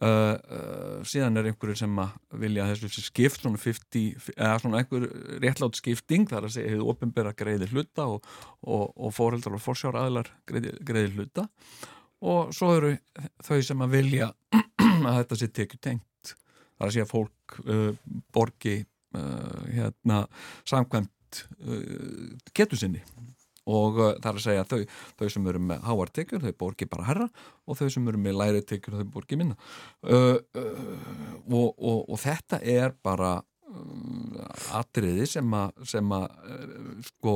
Uh, 0.00 0.32
uh, 0.54 0.98
síðan 1.04 1.36
er 1.36 1.50
einhverju 1.50 1.76
sem 1.76 1.96
að 2.00 2.12
vilja 2.40 2.68
þessu 2.70 3.02
skipt 3.04 3.42
svona 3.42 3.60
50, 3.60 4.30
eða 4.32 4.52
svona 4.62 4.80
einhver 4.80 5.08
réttlátt 5.42 5.76
skipting 5.76 6.28
þar 6.30 6.46
að 6.46 6.54
segja 6.54 6.72
hefur 6.72 6.92
ofinbæra 6.94 7.34
greiði 7.36 7.68
hluta 7.72 8.06
og, 8.08 8.28
og, 8.62 8.86
og 8.94 9.12
fóreldrar 9.12 9.58
og 9.58 9.64
fórsjár 9.64 9.98
aðlar 10.00 10.30
greiði, 10.48 10.72
greiði 10.86 11.12
hluta. 11.18 11.48
Og 12.20 12.54
svo 12.56 12.70
eru 12.78 12.94
þau 13.44 13.58
sem 13.66 13.84
að 13.84 13.98
vilja 13.98 14.30
að 15.10 15.18
þetta 15.18 15.40
sé 15.42 15.50
tekið 15.58 15.84
tengt 15.84 16.06
það 16.80 16.86
er 16.86 16.90
að 16.90 16.96
segja 16.96 17.10
fólk 17.10 17.58
uh, 17.66 17.90
borgi 18.32 18.78
uh, 18.80 19.64
hérna 19.68 20.22
samkvæmt 20.68 21.44
uh, 21.68 22.30
getur 22.56 22.80
sinni 22.80 23.02
og 23.70 24.00
uh, 24.00 24.14
það 24.16 24.30
er 24.30 24.38
að 24.38 24.44
segja 24.46 24.66
þau, 24.70 24.80
þau 25.20 25.28
sem 25.34 25.50
eru 25.52 25.62
með 25.68 25.84
háartekjur, 25.86 26.44
þau 26.46 26.56
borgi 26.64 26.88
bara 26.90 27.08
herra 27.10 27.28
og 27.66 27.78
þau 27.78 27.90
sem 27.92 28.08
eru 28.10 28.22
með 28.22 28.38
læri 28.40 28.64
tekjur, 28.66 28.96
þau 29.00 29.12
borgi 29.14 29.38
minna 29.40 29.58
uh, 30.08 30.38
uh, 30.40 31.36
og, 31.50 31.68
og, 31.76 32.00
og 32.08 32.20
þetta 32.22 32.62
er 32.64 32.96
bara 33.04 33.38
atriði 34.74 35.28
sem 35.30 35.52
að, 35.54 35.76
sem 35.86 36.08
að 36.10 36.24
sko 37.06 37.34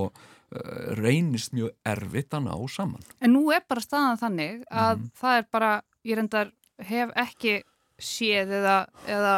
reynist 0.99 1.53
mjög 1.55 1.71
erfitt 1.87 2.35
að 2.35 2.49
ná 2.49 2.57
saman. 2.75 3.05
En 3.23 3.31
nú 3.37 3.45
er 3.55 3.63
bara 3.71 3.85
staðan 3.85 4.19
þannig 4.19 4.65
að 4.67 4.97
mm. 4.97 5.05
það 5.21 5.39
er 5.39 5.47
bara, 5.55 5.71
ég 6.03 6.19
reyndar 6.19 6.51
hef 6.91 7.15
ekki 7.23 7.55
séð 8.01 8.57
eða, 8.61 8.79
eða 9.07 9.35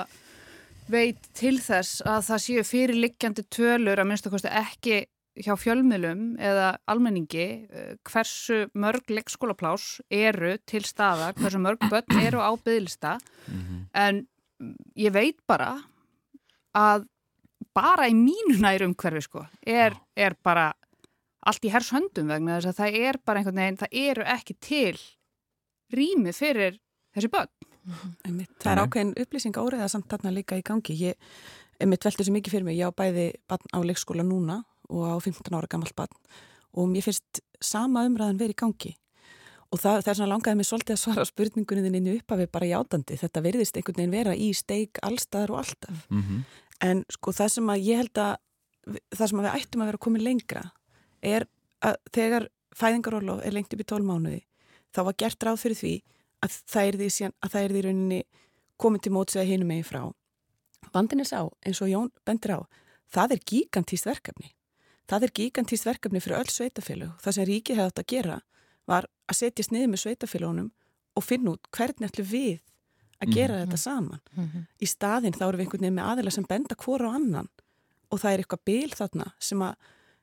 veit 0.90 1.28
til 1.36 1.57
þess 1.62 2.00
að 2.07 2.24
það 2.28 2.42
séu 2.44 2.64
fyrirliggjandi 2.66 3.44
tölur 3.52 4.00
að 4.00 4.09
minnst 4.11 4.28
okkur 4.28 4.46
ekki 4.50 5.02
hjá 5.44 5.52
fjölmilum 5.61 6.36
eða 6.40 6.76
almenningi 6.88 7.48
uh, 7.66 7.90
hversu 8.09 8.64
mörg 8.78 9.11
leikskólaplás 9.12 9.98
eru 10.09 10.54
til 10.64 10.84
staða, 10.86 11.34
hversu 11.36 11.61
mörg 11.61 11.82
börn 11.90 12.22
eru 12.22 12.40
á 12.40 12.50
byggðlista 12.57 13.18
mm 13.18 13.61
-hmm. 13.61 13.84
en 13.92 14.26
ég 14.96 15.12
veit 15.12 15.36
bara 15.46 15.82
að 16.72 17.07
bara 17.74 18.09
í 18.09 18.14
mínu 18.14 18.61
nærum 18.61 18.94
hverfi 18.94 19.20
sko 19.20 19.46
er, 19.66 19.96
er 20.16 20.36
bara 20.42 20.72
allt 21.46 21.64
í 21.64 21.72
hers 21.72 21.92
höndum 21.94 22.28
vegna 22.32 22.59
þess 22.59 22.72
að 22.72 22.80
það 22.80 22.98
er 23.09 23.18
bara 23.24 23.38
einhvern 23.38 23.61
veginn, 23.61 23.80
það 23.82 23.96
eru 24.11 24.26
ekki 24.36 24.57
til 24.61 24.98
rými 25.94 26.32
fyrir 26.34 26.80
þessi 27.14 27.30
börn. 27.30 27.52
-hmm. 27.87 28.47
Það 28.62 28.72
er 28.72 28.82
ákveðin 28.82 29.14
upplýsing 29.22 29.57
áriða 29.57 29.89
samt 29.89 30.09
þarna 30.11 30.34
líka 30.34 30.59
í 30.59 30.62
gangi. 30.62 30.95
Ég 30.95 31.14
veldur 31.80 32.24
svo 32.24 32.32
mikið 32.32 32.53
fyrir 32.53 32.64
mig, 32.64 32.78
ég 32.78 32.89
á 32.89 32.93
bæði 32.93 33.32
barn 33.49 33.66
á 33.72 33.78
leikskóla 33.84 34.24
núna 34.24 34.64
og 34.89 35.03
á 35.05 35.16
15 35.20 35.55
ára 35.55 35.68
gammal 35.68 35.93
barn 35.97 36.14
og 36.76 36.89
mér 36.89 37.05
finnst 37.07 37.43
sama 37.61 38.05
umræðan 38.07 38.39
verið 38.39 38.57
í 38.57 38.61
gangi 38.61 38.93
og 39.72 39.80
það, 39.82 40.03
það 40.05 40.11
er 40.11 40.18
svona 40.18 40.32
langaði 40.32 40.59
mig 40.61 40.68
svolítið 40.68 40.95
að 40.95 41.03
svara 41.03 41.26
spurningunni 41.26 41.91
þinni 41.91 42.16
uppafi 42.20 42.49
bara 42.53 42.70
játandi, 42.70 43.18
þetta 43.18 43.43
verðist 43.45 43.78
einhvern 43.78 43.99
veginn 44.01 44.14
vera 44.14 44.34
í 44.37 44.51
steik 44.55 45.01
allstaðar 45.07 45.55
og 45.55 45.62
alltaf 45.62 46.03
mm 46.11 46.22
-hmm. 46.22 46.43
en 46.89 47.05
sko 47.11 47.32
það 47.32 47.49
sem 47.57 47.70
að 47.74 47.87
ég 47.87 48.03
held 48.03 48.18
að 48.18 48.37
það 49.16 49.28
sem 49.28 49.41
að 49.41 49.47
við 49.47 49.57
ættum 49.61 49.82
að 49.82 49.87
vera 49.87 50.05
komið 50.07 50.22
lengra 50.22 50.62
er 51.22 51.47
að 51.80 51.97
þegar 52.12 52.49
fæðingarólof 52.76 53.43
er 53.43 53.53
lengt 53.53 53.72
upp 53.72 53.80
í 53.80 53.91
tólmánuði 53.91 54.43
þá 54.95 55.01
var 55.05 55.18
gert 55.18 55.43
ráð 55.43 55.61
fyrir 55.61 55.76
því 55.76 55.95
að 56.47 56.61
það 56.72 56.90
er 56.90 56.99
því, 57.01 57.09
síðan, 57.16 57.34
að 57.42 57.53
það 57.55 57.66
er 57.66 57.74
því 57.74 57.82
rauninni 57.86 58.20
komið 58.76 59.03
til 59.05 59.12
mótsveða 59.16 59.51
hinum 59.51 59.70
megin 59.72 59.88
frá 59.88 60.03
Vandin 60.94 61.20
er 61.20 61.28
sá, 61.28 61.40
eins 61.66 61.80
og 61.82 61.90
Jón 61.90 62.12
bendur 62.26 62.55
á, 62.57 62.61
það 63.12 63.36
er 63.36 63.42
gigantíst 63.51 64.07
verkefni. 64.07 64.53
Það 65.11 65.26
er 65.26 65.34
gigantíst 65.38 65.86
verkefni 65.86 66.22
fyrir 66.22 66.40
öll 66.40 66.53
sveitafélug. 66.53 67.16
Það 67.22 67.36
sem 67.36 67.49
ríkið 67.49 67.80
hefði 67.80 67.90
átt 67.90 68.03
að 68.03 68.09
gera 68.12 68.38
var 68.86 69.09
að 69.26 69.38
setjast 69.40 69.74
niður 69.74 69.92
með 69.92 70.03
sveitafélugunum 70.03 70.70
og 71.16 71.24
finna 71.24 71.55
út 71.55 71.70
hvernig 71.74 72.11
ætlum 72.11 72.28
við 72.30 72.62
að 73.22 73.32
gera 73.32 73.55
mm 73.55 73.61
-hmm. 73.61 73.66
þetta 73.66 73.76
saman. 73.76 74.20
Mm 74.36 74.49
-hmm. 74.49 74.66
Í 74.80 74.86
staðinn 74.86 75.36
þá 75.36 75.44
erum 75.49 75.59
við 75.59 75.64
einhvern 75.64 75.80
veginn 75.80 75.99
með 75.99 76.09
aðila 76.11 76.30
sem 76.30 76.44
benda 76.49 76.74
hvora 76.74 77.11
á 77.11 77.16
annan 77.16 77.49
og 78.11 78.20
það 78.20 78.32
er 78.32 78.38
eitthvað 78.38 78.64
bil 78.64 78.90
þarna 78.90 79.32
sem 79.38 79.62
að 79.62 79.74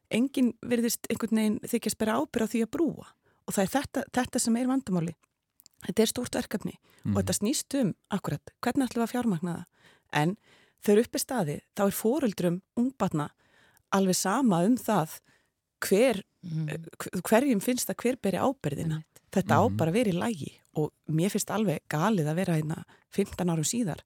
enginn 0.10 0.54
verðist 0.62 1.08
einhvern 1.10 1.38
veginn 1.38 1.60
þykjast 1.60 1.98
bera 1.98 2.18
ábyrð 2.18 2.46
á 2.46 2.52
því 2.52 2.62
að 2.64 2.72
brúa 2.72 3.08
og 3.48 3.54
það 3.54 3.64
er 3.64 3.70
þetta, 3.70 4.04
þetta 4.14 4.40
sem 4.40 4.56
er 4.56 4.68
vandamáli. 4.68 5.16
Þetta 5.88 6.04
er 6.04 6.12
stórt 6.12 6.36
verkefni 6.36 6.74
mm 6.74 6.82
-hmm. 6.82 7.14
og 7.14 7.22
þetta 7.22 7.38
snýst 7.40 7.80
um 7.82 7.94
akkurat 8.10 8.54
hvernig 8.62 8.90
ætlum 8.90 9.02
við 9.02 9.08
að 9.08 9.14
fjármagna 9.14 9.54
það 9.54 9.66
en 10.22 10.36
þegar 10.84 11.04
uppi 11.06 11.20
staði 11.20 11.60
þá 11.76 11.84
er 11.86 11.98
fóruldrum 11.98 12.62
ungbarna 12.76 13.30
alveg 13.94 14.16
sama 14.16 14.64
um 14.66 14.78
það 14.78 15.20
hver, 15.84 16.24
mm. 16.42 16.88
hverjum 17.22 17.62
finnst 17.64 17.90
það 17.90 18.00
hver 18.04 18.20
beri 18.24 18.40
ábyrðina. 18.40 19.02
Mm. 19.02 19.24
Þetta 19.34 19.56
mm. 19.56 19.60
á 19.60 19.64
bara 19.78 19.92
að 19.92 19.98
vera 20.00 20.14
í 20.14 20.18
lægi 20.18 20.52
og 20.80 20.92
mér 21.06 21.34
finnst 21.34 21.52
alveg 21.54 21.84
galið 21.92 22.30
að 22.30 22.40
vera 22.42 22.58
hérna 22.58 22.84
15 23.14 23.50
árum 23.50 23.68
síðar 23.68 24.04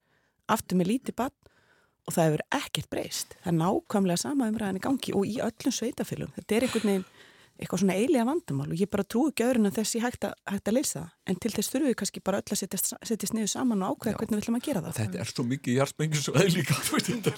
aftur 0.48 0.80
með 0.80 0.92
lítið 0.94 1.18
bann 1.22 1.36
og 2.08 2.16
það 2.16 2.30
hefur 2.30 2.44
ekkert 2.56 2.90
breyst. 2.92 3.36
Það 3.44 3.52
er 3.52 3.58
nákvæmlega 3.60 4.22
sama 4.22 4.48
umræðan 4.48 4.80
í 4.80 4.84
gangi 4.84 5.16
og 5.16 5.28
í 5.28 5.38
öllum 5.44 5.76
sveitafylgum. 5.76 6.32
Þetta 6.38 6.56
er 6.56 6.66
einhvern 6.68 6.92
veginn 6.92 7.08
eitthvað 7.58 7.82
svona 7.82 7.98
eilega 7.98 8.26
vandamál 8.28 8.70
og 8.70 8.78
ég 8.78 8.90
bara 8.92 9.04
trúi 9.04 9.32
ekki 9.32 9.46
öðrun 9.48 9.70
að 9.70 9.78
þessi 9.80 10.02
hægt 10.04 10.28
að, 10.28 10.34
hægt 10.52 10.70
að 10.70 10.76
leysa 10.78 11.00
það. 11.00 11.10
En 11.28 11.40
til 11.42 11.52
þess 11.54 11.72
þurfum 11.74 11.90
við 11.90 11.98
kannski 12.02 12.22
bara 12.28 12.40
öll 12.42 12.54
að 12.54 12.60
setjast, 12.62 12.94
setjast 13.10 13.36
niður 13.36 13.52
saman 13.52 13.84
og 13.84 13.96
ákveða 13.96 14.14
Já, 14.14 14.18
hvernig 14.22 14.36
við 14.38 14.44
ætlum 14.44 14.60
að 14.60 14.68
gera 14.68 14.84
það. 14.86 14.94
Þetta 15.00 15.20
er 15.24 15.32
svo 15.32 15.46
mikið 15.52 15.78
hjartmengjusvæði 15.78 16.54
líka 16.56 16.74
Þetta 16.88 17.30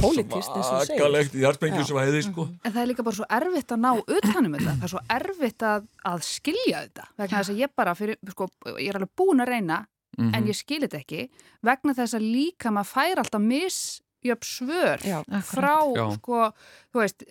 er 0.00 0.06
svo 0.08 0.80
agalegt 0.80 1.38
hjartmengjusvæði 1.38 2.24
sko. 2.30 2.48
En 2.64 2.74
það 2.74 2.82
er 2.82 2.90
líka 2.90 3.06
bara 3.06 3.20
svo 3.20 3.30
erfitt 3.38 3.76
að 3.76 3.84
ná 3.84 3.90
utanum 4.00 4.56
þetta. 4.56 4.74
Það 4.80 4.88
er 4.88 4.94
svo 4.94 5.04
erfitt 5.20 5.68
að, 5.70 5.88
að 6.10 6.26
skilja 6.26 6.84
þetta. 6.88 7.08
Vegna 7.20 7.40
þess 7.40 7.54
að 7.54 7.62
ég 7.62 7.78
bara 7.80 7.96
fyrir, 7.98 8.20
sko, 8.34 8.50
ég 8.76 8.90
er 8.90 9.00
alveg 9.00 9.16
búin 9.20 9.44
að 9.44 9.52
reyna 9.54 9.82
mm 10.18 10.30
-hmm. 10.30 10.36
en 10.36 10.46
ég 10.48 10.56
skilir 10.56 10.88
þetta 10.88 11.00
ekki 11.04 11.30
vegna 11.62 11.94
þess 11.94 12.14
að 12.14 12.30
líka 12.34 12.70
maður 12.70 12.92
fær 12.94 13.18
alltaf 13.22 13.42
mis 13.42 14.02
jöfn 14.26 14.46
svör 14.46 15.06
Já, 15.06 15.20
frá 15.46 15.76
sko, 16.16 16.50
þú 16.92 17.02
veist, 17.02 17.24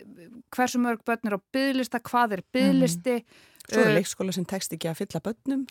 hversu 0.56 0.82
mörg 0.82 1.04
börn 1.06 1.30
er 1.30 1.38
á 1.38 1.42
bygglista, 1.54 2.02
hvað 2.02 2.40
er 2.40 2.44
bygglisti 2.56 3.20
mm. 3.22 3.46
Svo 3.70 3.84
er 3.86 3.94
leikskóla 3.98 4.34
sem 4.36 4.48
tekst 4.50 4.74
ekki 4.76 4.90
að 4.92 4.98
fylla 5.04 5.22
börnum. 5.26 5.66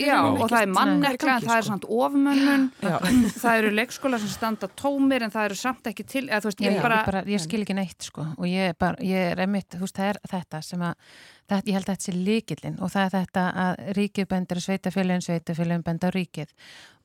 Já, 0.00 0.18
og 0.28 0.44
það 0.44 0.60
er 0.60 0.72
mannekla 0.74 1.36
það 1.44 1.56
er 1.56 1.66
samt 1.66 1.88
ofmönnun. 1.90 2.68
það 3.42 3.62
eru 3.62 3.74
leikskóla 3.74 4.20
sem 4.22 4.32
standa 4.32 4.70
tómir 4.78 5.26
en 5.26 5.34
það 5.34 5.50
eru 5.50 5.58
samt 5.60 5.90
ekki 5.90 6.06
til 6.06 6.24
eða, 6.28 6.44
veist, 6.46 6.62
ég, 6.64 6.78
Já, 6.78 6.84
bara, 6.84 7.02
bara, 7.08 7.24
ég 7.30 7.42
skil 7.42 7.64
ekki 7.64 7.76
neitt 7.78 8.08
sko. 8.10 8.28
Og 8.38 8.48
ég, 8.50 8.78
bara, 8.80 9.00
ég 9.04 9.34
er 9.34 9.44
emitt, 9.46 9.72
þú 9.74 9.84
veist, 9.84 9.98
það 9.98 10.14
er 10.14 10.22
þetta 10.34 10.64
sem 10.70 10.88
að 10.90 11.12
þetta, 11.50 11.68
ég 11.68 11.76
held 11.76 11.88
að 11.88 11.96
þetta 11.96 12.06
sé 12.06 12.14
líkillin 12.16 12.78
og 12.80 12.92
það 12.92 13.04
er 13.06 13.12
þetta 13.14 13.44
að 13.64 13.82
ríkið 13.98 14.28
bendur 14.30 14.60
sveitafélagin, 14.64 15.24
sveitafélagin 15.26 15.84
benda 15.86 16.10
á 16.10 16.14
ríkið. 16.14 16.52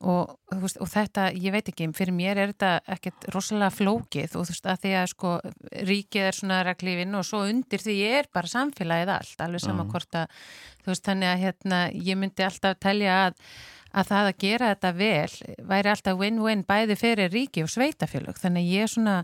Og, 0.06 0.34
veist, 0.60 0.78
og 0.82 0.90
þetta, 0.92 1.28
ég 1.40 1.54
veit 1.54 1.70
ekki, 1.72 1.88
fyrir 1.96 2.14
mér 2.14 2.40
er 2.42 2.52
þetta 2.52 2.72
ekkert 2.96 3.28
rosalega 3.34 3.72
flókið. 3.74 4.36
Og 4.36 4.46
þú 4.46 4.54
veist 4.54 4.68
að 4.70 4.82
því 4.84 4.94
að 5.00 5.08
sko 5.14 5.32
ríkið 5.90 6.28
er 6.28 6.38
svona 6.38 6.60
reglífin 6.68 7.18
og 7.18 7.26
svo 7.26 7.42
undir 7.48 7.82
því 7.82 7.96
ég 8.02 8.18
er 8.20 8.30
bara 8.36 8.52
samfélagið 8.52 9.14
allt, 9.16 9.46
alveg 9.46 9.64
sama 9.64 9.86
hvort 9.88 10.20
að 10.20 10.35
þú 10.82 10.92
veist 10.92 11.06
þannig 11.08 11.32
að 11.32 11.42
hérna 11.44 11.80
ég 12.10 12.20
myndi 12.20 12.46
alltaf 12.46 12.78
telja 12.82 13.16
að 13.26 13.40
að 13.96 14.10
það 14.10 14.30
að 14.30 14.40
gera 14.44 14.72
þetta 14.74 14.92
vel 14.96 15.36
væri 15.70 15.92
alltaf 15.92 16.18
win-win 16.20 16.64
bæði 16.68 16.98
fyrir 17.00 17.32
ríki 17.32 17.64
og 17.64 17.72
sveitafélag 17.72 18.40
þannig 18.40 18.68
ég 18.68 18.86
er 18.86 18.92
svona 18.92 19.20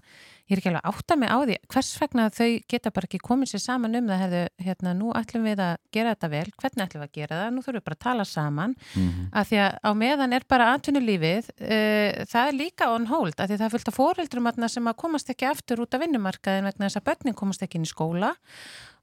ég 0.53 0.57
er 0.57 0.61
ekki 0.61 0.71
alveg 0.73 0.89
átt 0.91 1.13
að 1.15 1.21
mig 1.21 1.31
á 1.33 1.39
því 1.41 1.57
hvers 1.73 1.91
vegna 2.01 2.25
þau 2.35 2.49
geta 2.73 2.93
bara 2.93 3.09
ekki 3.09 3.21
komið 3.23 3.51
sér 3.53 3.63
saman 3.63 3.97
um 3.99 4.11
það 4.11 4.23
hefðu, 4.23 4.43
hérna, 4.67 4.95
nú 4.99 5.13
ætlum 5.17 5.47
við 5.47 5.63
að 5.65 5.73
gera 5.95 6.13
þetta 6.15 6.31
vel, 6.33 6.45
hvernig 6.61 6.85
ætlum 6.85 7.03
við 7.03 7.09
að 7.09 7.19
gera 7.19 7.39
það? 7.41 7.53
Nú 7.53 7.63
þurfum 7.63 7.79
við 7.79 7.87
bara 7.87 7.99
að 7.99 8.05
tala 8.07 8.27
saman. 8.29 8.75
Mm 8.95 9.09
-hmm. 9.09 9.29
af 9.33 9.49
því 9.49 9.59
að 9.63 9.73
á 9.81 9.91
meðan 10.03 10.33
er 10.33 10.45
bara 10.49 10.69
atvinnulífið 10.75 11.45
uh, 11.57 12.11
það 12.33 12.49
er 12.49 12.59
líka 12.59 12.91
on 12.93 13.07
hold 13.07 13.35
af 13.39 13.49
því 13.49 13.57
það 13.57 13.67
er 13.67 13.75
fullt 13.75 13.89
af 13.89 13.99
foreldrum 14.01 14.69
sem 14.69 14.89
að 14.89 14.97
komast 14.97 15.31
ekki 15.31 15.47
aftur 15.47 15.81
út 15.81 15.95
af 15.95 16.01
vinnumarkaðin 16.01 16.65
vegna 16.65 16.87
þess 16.87 17.01
að 17.01 17.09
börnin 17.09 17.35
komast 17.35 17.63
ekki 17.63 17.79
inn 17.79 17.89
í 17.89 17.95
skóla. 17.95 18.35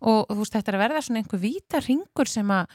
Og 0.01 0.27
þú 0.29 0.39
veist 0.43 0.53
þetta 0.53 0.71
er 0.71 0.77
að 0.77 0.83
verða 0.85 1.01
svona 1.01 1.19
einhver 1.19 1.39
víta 1.39 1.79
ringur 1.79 2.27
sem 2.27 2.49
að 2.51 2.67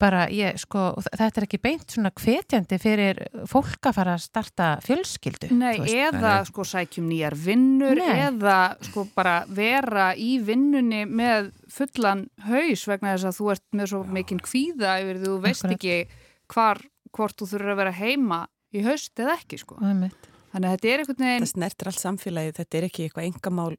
bara 0.00 0.24
ég 0.32 0.58
sko, 0.60 0.86
þetta 1.06 1.40
er 1.40 1.46
ekki 1.46 1.60
beint 1.62 1.94
svona 1.94 2.10
hvetjandi 2.14 2.78
fyrir 2.82 3.20
fólk 3.50 3.88
að 3.88 3.96
fara 3.98 4.16
að 4.16 4.24
starta 4.24 4.68
fjölskyldu. 4.84 5.50
Nei, 5.54 5.78
eða 5.94 6.32
Nei. 6.40 6.48
sko 6.48 6.66
sækjum 6.68 7.06
nýjar 7.10 7.36
vinnur 7.38 7.98
Nei. 7.98 8.10
eða 8.26 8.58
sko 8.84 9.06
bara 9.14 9.36
vera 9.48 10.10
í 10.16 10.36
vinnunni 10.44 11.04
með 11.08 11.52
fullan 11.72 12.26
haus 12.48 12.84
vegna 12.90 13.14
þess 13.14 13.30
að 13.30 13.40
þú 13.40 13.50
ert 13.54 13.66
með 13.80 13.90
svo 13.94 14.02
mikinn 14.18 14.44
kvíða 14.44 14.98
yfir 15.02 15.20
því 15.22 15.30
þú 15.30 15.40
veist 15.46 15.64
Akkurat. 15.64 15.78
ekki 15.78 16.22
hvar, 16.54 16.84
hvort 17.14 17.40
þú 17.40 17.50
þurfur 17.54 17.74
að 17.74 17.82
vera 17.82 17.98
heima 17.98 18.40
í 18.74 18.86
haust 18.86 19.20
eða 19.20 19.38
ekki 19.38 19.60
sko. 19.62 19.78
Þannig 19.80 20.68
að 20.68 20.72
þetta 20.76 20.90
er 20.90 21.02
einhvern 21.02 21.24
veginn... 21.24 21.44
Það 21.44 21.50
snertir 21.50 21.90
allt 21.90 22.02
samfélagið, 22.02 22.56
þetta 22.60 22.78
er 22.78 22.88
ekki 22.88 23.06
eitthvað 23.08 23.28
engamál 23.30 23.70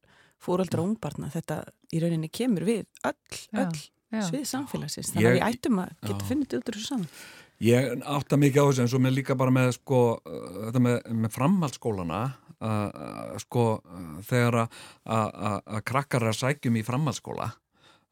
fóröldra 0.43 0.82
og 0.84 0.89
ungbarna, 0.89 1.30
þetta 1.32 1.61
í 1.95 2.01
rauninni 2.03 2.30
kemur 2.34 2.66
við 2.68 2.84
öll, 3.07 3.43
öll 3.61 3.84
svið 4.13 4.45
samfélagsins 4.49 5.11
þannig 5.13 5.29
að 5.29 5.35
við 5.37 5.47
ættum 5.49 5.81
að 5.83 5.91
geta 6.05 6.29
finnit 6.29 6.55
út 6.55 6.69
úr 6.69 6.77
þessu 6.77 6.91
saman. 6.91 7.09
Ég 7.65 8.01
átta 8.03 8.39
mikið 8.39 8.61
á 8.61 8.67
þessu 8.67 8.83
en 8.83 8.89
svo 8.91 8.99
með 9.03 9.17
líka 9.19 9.37
bara 9.39 9.53
með 9.55 9.69
sko, 9.77 9.99
þetta 10.25 10.81
með, 10.83 10.97
með 11.23 11.35
framhaldsskólana 11.37 12.23
sko 13.41 13.65
þegar 14.25 14.65
að 14.65 15.79
krakkar 15.87 16.27
að 16.29 16.39
sækjum 16.39 16.79
í 16.79 16.85
framhaldsskóla 16.87 17.51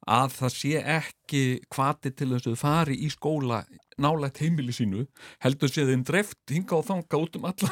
að 0.03 0.33
það 0.35 0.55
sé 0.57 0.81
ekki 0.97 1.43
hvati 1.71 2.11
til 2.11 2.33
þess 2.33 2.49
að 2.51 2.59
fari 2.59 2.97
í 3.05 3.09
skóla 3.11 3.61
nálægt 4.01 4.41
heimili 4.43 4.73
sínu 4.75 5.05
heldur 5.43 5.71
séð 5.71 5.91
þeim 5.91 6.03
dreft 6.07 6.53
hinga 6.53 6.77
og 6.77 6.85
þanga 6.87 7.19
út 7.19 7.37
um 7.39 7.47
alla, 7.49 7.71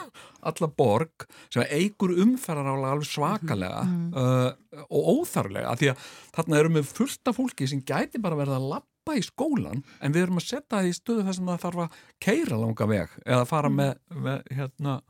alla 0.51 0.69
borg 0.78 1.28
sem 1.53 1.65
eigur 1.69 2.13
umferðarálega 2.24 2.95
alveg 2.95 3.09
svakalega 3.09 3.84
mm 3.84 3.99
-hmm. 4.13 4.55
uh, 4.78 4.86
og 4.89 5.11
óþarlega 5.15 5.76
því 5.80 5.91
að 5.91 6.07
þarna 6.38 6.59
erum 6.59 6.80
við 6.80 6.95
fullta 6.97 7.34
fólki 7.34 7.67
sem 7.67 7.84
gæti 7.84 8.22
bara 8.22 8.39
verið 8.39 8.57
að 8.59 8.69
lappa 8.76 9.17
í 9.17 9.24
skólan 9.26 9.84
en 10.01 10.13
við 10.13 10.24
erum 10.24 10.41
að 10.41 10.47
setja 10.47 10.78
það 10.78 10.89
í 10.89 10.97
stöðu 10.97 11.28
þess 11.28 11.39
að 11.39 11.51
það 11.51 11.63
þarf 11.65 11.86
að 11.86 12.01
keira 12.19 12.57
langa 12.57 12.88
veg 12.88 13.09
eða 13.26 13.45
fara 13.45 13.69
mm 13.69 13.80
-hmm. 13.80 13.95
með, 14.09 14.24
með 14.24 14.43
hérna 14.57 15.01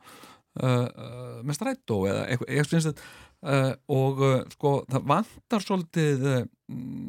uh, 0.61 0.87
uh, 0.87 1.43
með 1.43 1.55
strætó 1.55 2.05
eða 2.07 2.25
eitthvað 2.27 3.03
Uh, 3.41 3.71
og 3.89 4.19
uh, 4.21 4.33
sko 4.53 4.71
það 4.85 5.05
vantar 5.09 5.63
svolítið 5.65 6.25
uh, 6.29 6.41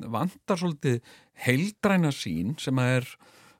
vantar 0.08 0.56
svolítið 0.56 1.10
heildræna 1.44 2.08
sín 2.08 2.54
sem 2.56 2.78
að 2.80 2.92
er 2.94 3.08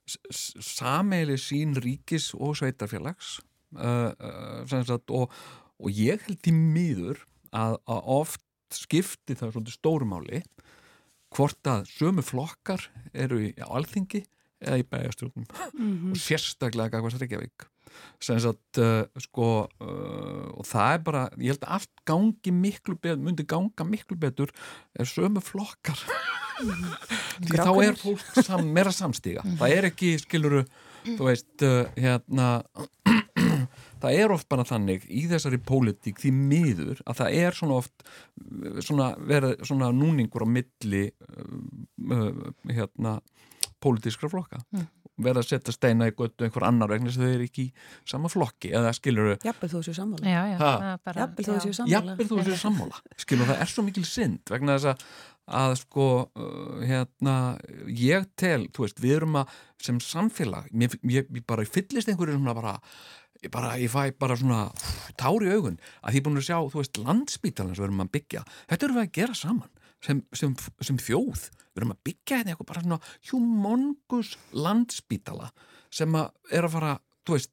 sameili 0.07 1.39
sín 1.41 1.77
ríkis 1.79 2.33
og 2.35 2.57
sveitarfélags 2.59 3.39
uh, 3.79 4.11
uh, 4.13 4.67
sagt, 4.69 5.11
og, 5.11 5.33
og 5.79 5.91
ég 5.91 6.23
held 6.27 6.49
í 6.51 6.55
miður 6.57 7.23
að, 7.53 7.79
að 7.87 8.11
oft 8.19 8.43
skipti 8.73 9.37
það 9.37 9.57
svona 9.57 9.75
stórumáli 9.75 10.43
hvort 11.33 11.69
að 11.69 11.87
sömu 11.91 12.25
flokkar 12.25 12.89
eru 13.13 13.41
í 13.49 13.53
alþingi 13.63 14.25
eða 14.63 14.81
í 14.81 14.87
bæjastjórnum 14.89 15.45
mm 15.45 15.77
-hmm. 15.77 16.11
og 16.13 16.21
sérstaklega 16.21 17.01
hvað 17.01 17.21
Reykjavík 17.21 17.69
sagt, 18.21 18.79
uh, 18.79 19.05
sko, 19.21 19.69
uh, 19.81 20.49
og 20.57 20.65
það 20.67 20.93
er 20.95 21.01
bara 21.05 21.23
ég 21.37 21.53
held 21.53 21.65
að 21.65 21.75
allt 21.77 22.05
gangi 22.09 22.53
miklu 22.53 22.97
betur 22.97 23.23
myndi 23.25 23.45
ganga 23.45 23.85
miklu 23.85 24.17
betur 24.17 24.53
er 24.95 25.05
sömu 25.05 25.41
flokkar 25.41 25.99
því 26.61 27.59
þá 27.59 27.73
er 27.85 27.99
fólk 28.01 28.41
sam, 28.45 28.65
meira 28.75 28.93
samstíga. 28.95 29.45
Það 29.61 29.77
er 29.77 29.89
ekki, 29.91 30.15
skiluru 30.23 30.65
þú 31.05 31.27
veist, 31.27 31.53
uh, 31.67 31.85
hérna 31.99 32.49
það 34.03 34.19
er 34.19 34.35
oft 34.35 34.49
bara 34.51 34.67
þannig 34.67 35.07
í 35.11 35.27
þessari 35.31 35.61
pólitík 35.63 36.23
því 36.23 36.33
miður 36.37 37.05
að 37.07 37.21
það 37.23 37.39
er 37.43 37.59
svona 37.59 37.79
oft 37.83 38.07
svona 38.83 39.13
verið 39.19 39.63
svona 39.67 39.93
núningur 39.95 40.47
á 40.47 40.49
milli 40.59 41.05
hérna 42.71 43.19
pólitískra 43.83 44.31
flokka. 44.31 44.63
Mm 44.75 44.91
verða 45.21 45.43
að 45.43 45.49
setja 45.51 45.75
steina 45.75 46.09
í 46.09 46.15
göttu 46.17 46.47
einhver 46.47 46.65
annar 46.67 46.91
vegna 46.93 47.13
sem 47.13 47.25
þau 47.25 47.33
eru 47.35 47.47
ekki 47.47 47.67
í 47.69 47.73
sama 48.09 48.31
flokki 48.33 48.73
eða 48.75 48.93
skilur 48.97 49.33
þau 49.33 49.49
Jafnvel 49.49 49.71
þú 49.73 49.83
séu 49.87 49.97
sammála. 49.97 50.33
Já, 50.33 50.41
já, 50.53 50.57
bara, 51.05 51.25
Jafnvel 51.25 51.47
þú 51.49 51.57
séu 51.65 51.77
sammála. 51.77 51.93
Jafnvel 51.93 52.29
þú 52.31 52.39
séu 52.47 52.59
sammála. 52.63 53.03
Skilur 53.25 53.51
það 53.51 53.63
er 53.65 53.73
svo 53.73 53.85
mikil 53.87 54.05
synd 54.09 54.55
vegna 54.55 54.79
þess 54.79 54.91
að, 54.93 55.05
að 55.57 55.75
sko 55.83 56.07
uh, 56.27 56.83
hérna 56.83 57.37
ég 57.89 58.29
tel, 58.41 58.67
þú 58.75 58.87
veist, 58.87 59.03
við 59.03 59.17
erum 59.21 59.41
að 59.43 59.57
sem 59.83 59.99
samfélag, 60.03 60.71
ég, 60.73 60.97
ég, 61.11 61.29
ég 61.29 61.47
bara 61.49 61.67
fyllist 61.69 62.11
einhverju 62.11 62.39
svona 62.39 62.57
bara 62.59 62.75
ég, 63.43 63.51
bara, 63.53 63.75
ég 63.81 63.93
fæ 63.93 64.13
bara 64.19 64.39
svona 64.39 64.65
tári 65.21 65.53
augun 65.53 65.79
að 66.03 66.19
er 66.19 66.27
búin 66.27 66.41
að 66.41 66.49
sjá, 66.51 66.59
þú 66.73 66.83
veist, 66.83 67.01
landsbítalans 67.03 67.81
við 67.81 67.89
erum 67.89 68.05
að 68.05 68.13
byggja, 68.19 68.45
þetta 68.73 68.89
erum 68.89 69.01
við 69.01 69.09
að 69.09 69.17
gera 69.21 69.39
saman 69.39 69.73
sem, 70.03 70.23
sem, 70.35 70.55
sem 70.83 71.01
þjóð 71.01 71.49
við 71.49 71.83
erum 71.83 71.95
að 71.95 72.05
byggja 72.09 72.39
hérna 72.39 72.55
eitthvað 72.55 72.71
bara 72.73 72.85
svona 72.87 73.01
humongus 73.31 74.37
landsbítala 74.55 75.51
sem 75.93 76.17
að 76.19 76.57
er 76.57 76.67
að 76.67 76.75
fara, 76.77 76.95
þú 77.27 77.37
veist 77.37 77.53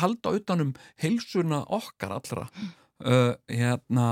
halda 0.00 0.34
utanum 0.36 0.74
heilsuna 1.00 1.62
okkar 1.72 2.16
allra 2.18 2.46
mm. 2.50 2.74
uh, 3.06 3.32
hérna 3.48 4.08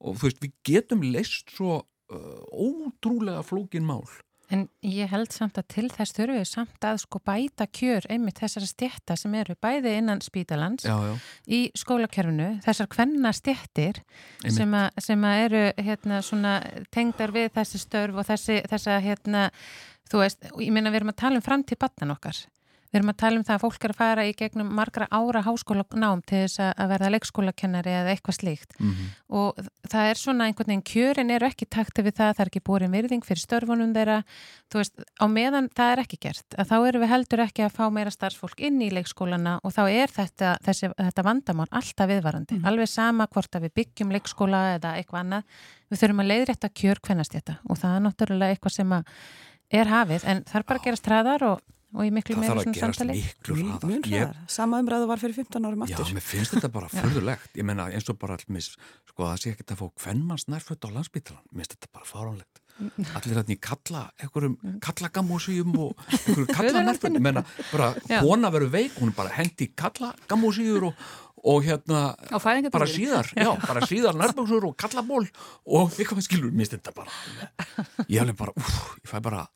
og 0.00 0.18
þú 0.18 0.28
veist, 0.28 0.42
við 0.42 0.56
getum 0.66 1.04
leist 1.04 1.52
svo 1.56 1.82
ótrúlega 2.08 3.42
flókin 3.42 3.86
mál. 3.86 4.06
En 4.46 4.68
ég 4.86 5.10
held 5.10 5.32
samt 5.34 5.56
að 5.58 5.66
til 5.74 5.88
þess 5.90 6.14
þurfum 6.14 6.38
við 6.38 6.44
samt 6.46 6.84
að 6.86 7.00
sko 7.02 7.18
bæta 7.26 7.66
kjör 7.66 8.04
einmitt 8.14 8.38
þessara 8.38 8.68
stjætta 8.70 9.16
sem 9.18 9.34
eru 9.34 9.56
bæði 9.58 9.96
innan 9.98 10.22
spítalans 10.22 10.86
já, 10.86 10.94
já. 11.02 11.14
í 11.50 11.60
skólakerfinu, 11.74 12.52
þessar 12.62 12.90
hvenna 12.94 13.32
stjættir 13.34 13.98
sem, 14.46 14.76
sem 15.02 15.26
eru 15.32 15.64
hérna 15.82 16.20
svona 16.22 16.60
tengdar 16.94 17.34
við 17.34 17.50
þessi 17.58 17.82
störf 17.82 18.22
og 18.22 18.28
þessi, 18.30 18.60
þessa 18.70 19.00
hérna, 19.02 19.48
þú 20.12 20.22
veist, 20.22 20.46
ég 20.62 20.70
minna 20.70 20.94
við 20.94 21.02
erum 21.02 21.14
að 21.16 21.22
tala 21.24 21.42
um 21.42 21.46
framtíð 21.48 21.82
batnan 21.82 22.14
okkar 22.14 22.38
Við 22.90 23.00
erum 23.00 23.12
að 23.12 23.18
tala 23.22 23.40
um 23.40 23.44
það 23.46 23.56
að 23.56 23.62
fólk 23.64 23.84
er 23.84 23.92
að 23.92 23.98
fara 24.00 24.24
í 24.26 24.32
gegnum 24.36 24.68
margra 24.76 25.06
ára 25.10 25.42
háskólanám 25.46 26.22
til 26.26 26.42
þess 26.44 26.60
að 26.66 26.92
verða 26.92 27.10
leikskólakennari 27.14 27.94
eða 28.00 28.12
eitthvað 28.14 28.38
slíkt 28.38 28.76
mm 28.78 28.90
-hmm. 28.90 29.08
og 29.28 29.60
það 29.90 30.10
er 30.10 30.20
svona 30.20 30.46
einhvern 30.46 30.70
veginn 30.70 30.86
kjörin 30.90 31.30
eru 31.30 31.46
ekki 31.46 31.66
takti 31.66 32.02
við 32.02 32.14
það, 32.20 32.34
það 32.36 32.44
er 32.44 32.50
ekki 32.50 32.66
búin 32.66 32.90
virðing 32.92 33.24
fyrir 33.24 33.42
störfunum 33.42 33.94
þeirra, 33.94 34.22
þú 34.70 34.78
veist 34.80 34.94
á 35.18 35.26
meðan 35.26 35.68
það 35.74 35.92
er 35.92 36.02
ekki 36.04 36.18
gert, 36.20 36.48
að 36.58 36.68
þá 36.70 36.76
eru 36.88 36.98
við 37.00 37.12
heldur 37.12 37.40
ekki 37.40 37.62
að 37.66 37.76
fá 37.76 37.84
meira 37.90 38.10
starfsfólk 38.10 38.60
inn 38.60 38.82
í 38.82 38.90
leikskólana 38.90 39.60
og 39.62 39.72
þá 39.72 39.82
er 39.90 40.08
þetta, 40.08 40.56
þessi, 40.62 40.90
þetta 40.96 41.22
vandamál 41.22 41.68
alltaf 41.70 42.08
viðvarandi, 42.08 42.54
mm 42.54 42.60
-hmm. 42.60 42.68
alveg 42.68 42.88
sama 42.88 43.26
hvort 43.26 43.56
að 43.56 43.62
við 43.66 43.72
byggjum 43.74 44.12
leikskóla 44.12 44.76
eða 44.76 44.96
eitthvað 44.96 45.20
annað 45.20 45.42
við 45.90 46.00
þurfum 46.00 46.22
að 46.22 46.30
leiðrætta 46.32 46.68
kjör 46.68 47.00
hvennast 47.00 47.32
þetta 47.32 47.58
og 47.68 47.78
það 47.78 47.96
er 47.96 48.02
náttúrulega 48.06 48.54
eitthvað 48.54 48.72
sem 48.72 48.92
er 49.70 49.90
hafið 49.90 50.26
en 50.30 50.44
það 50.46 50.60
er 50.60 50.66
bara 50.66 50.80
að 50.80 50.86
gera 50.86 51.00
stræðar 51.00 51.46
og 51.46 51.60
og 51.94 52.06
í 52.06 52.12
miklu 52.14 52.36
meira 52.40 52.58
svona 52.58 52.76
samtali. 52.80 53.16
Mjög 53.46 54.08
hraðar, 54.10 54.36
sama 54.50 54.80
umræðu 54.82 55.08
var 55.10 55.22
fyrir 55.22 55.38
15 55.38 55.68
árum 55.68 55.86
aftur. 55.86 56.04
Já, 56.08 56.16
mér 56.16 56.26
finnst 56.26 56.54
þetta 56.56 56.70
bara 56.74 56.90
förðulegt 56.96 57.58
ég 57.60 57.66
menna 57.68 57.88
eins 57.94 58.08
og 58.12 58.18
bara 58.20 58.38
allmis 58.38 58.72
sko 59.08 59.26
það 59.28 59.42
sé 59.42 59.52
ekki 59.54 59.66
að 59.70 59.82
fá 59.82 60.04
hvennmanns 60.04 60.46
nærfött 60.50 60.86
á 60.86 60.88
landsbytalan 60.90 61.44
mér 61.52 61.64
finnst 61.64 61.76
þetta 61.76 61.92
bara 61.94 62.08
fáránlegt. 62.10 62.62
Allir 62.76 63.38
hérna 63.38 63.54
í 63.54 63.60
kalla, 63.62 64.02
einhverjum 64.20 64.56
mm. 64.60 64.80
kallagamósíum 64.84 65.78
og 65.80 66.02
einhverjum 66.10 66.50
kallanærfött 66.50 67.16
ég 67.16 67.24
menna 67.24 67.46
bara, 67.70 67.94
hona 68.26 68.52
verður 68.52 68.74
veik 68.74 68.98
hún 69.00 69.14
er 69.14 69.16
bara 69.22 69.32
hendi 69.38 69.70
kallagamósíur 69.72 70.90
og, 70.90 71.06
og 71.46 71.64
hérna, 71.64 72.10
bara 72.74 72.90
síðar. 72.90 73.30
Já, 73.32 73.54
bara 73.62 73.86
síðar 73.88 74.18
nærböksur 74.18 74.68
og 74.68 74.76
kallaból 74.76 75.24
og 75.24 75.96
eitthvað 75.96 76.26
skilur, 76.26 76.52
mér 76.52 76.66
finnst 76.68 76.76
þetta 76.76 76.96
bara 76.98 78.04
ég 78.10 78.20
hef 78.20 78.36
bara, 78.36 78.52
úf, 78.58 78.96
ég 79.00 79.12
fæ 79.14 79.20
bara 79.24 79.46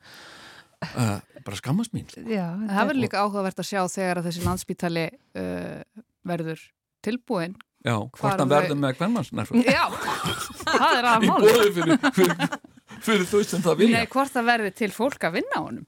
uh, 0.85 1.17
bara 1.45 1.59
skammast 1.59 1.95
mín 1.95 2.07
sko. 2.09 2.23
Já, 2.29 2.47
það 2.69 2.91
verður 2.91 3.01
líka 3.05 3.25
áhugavert 3.25 3.61
að 3.63 3.69
sjá 3.71 3.81
þegar 3.91 4.21
að 4.21 4.29
þessi 4.29 4.45
landsbítali 4.47 5.05
uh, 5.11 6.03
verður 6.31 6.65
tilbúin 7.05 7.57
Já, 7.81 7.95
hvort 7.97 8.37
hann 8.37 8.51
verður 8.51 8.77
með 8.77 8.99
hvernmannsnærfum 8.99 9.63
Já, 9.65 9.85
það 10.67 10.97
er 10.99 11.07
að 11.09 11.23
máli 11.25 11.47
Í 11.49 11.55
bóði 11.55 11.71
fyrir, 11.77 12.03
fyrir, 12.13 12.51
fyrir 13.01 13.25
þau 13.31 13.39
sem 13.49 13.63
það 13.65 13.79
vilja. 13.79 14.01
Nei, 14.03 14.11
hvort 14.13 14.35
það 14.35 14.51
verður 14.51 14.75
til 14.77 14.91
fólk 14.93 15.25
að 15.25 15.39
vinna 15.39 15.57
á 15.57 15.61
honum. 15.65 15.87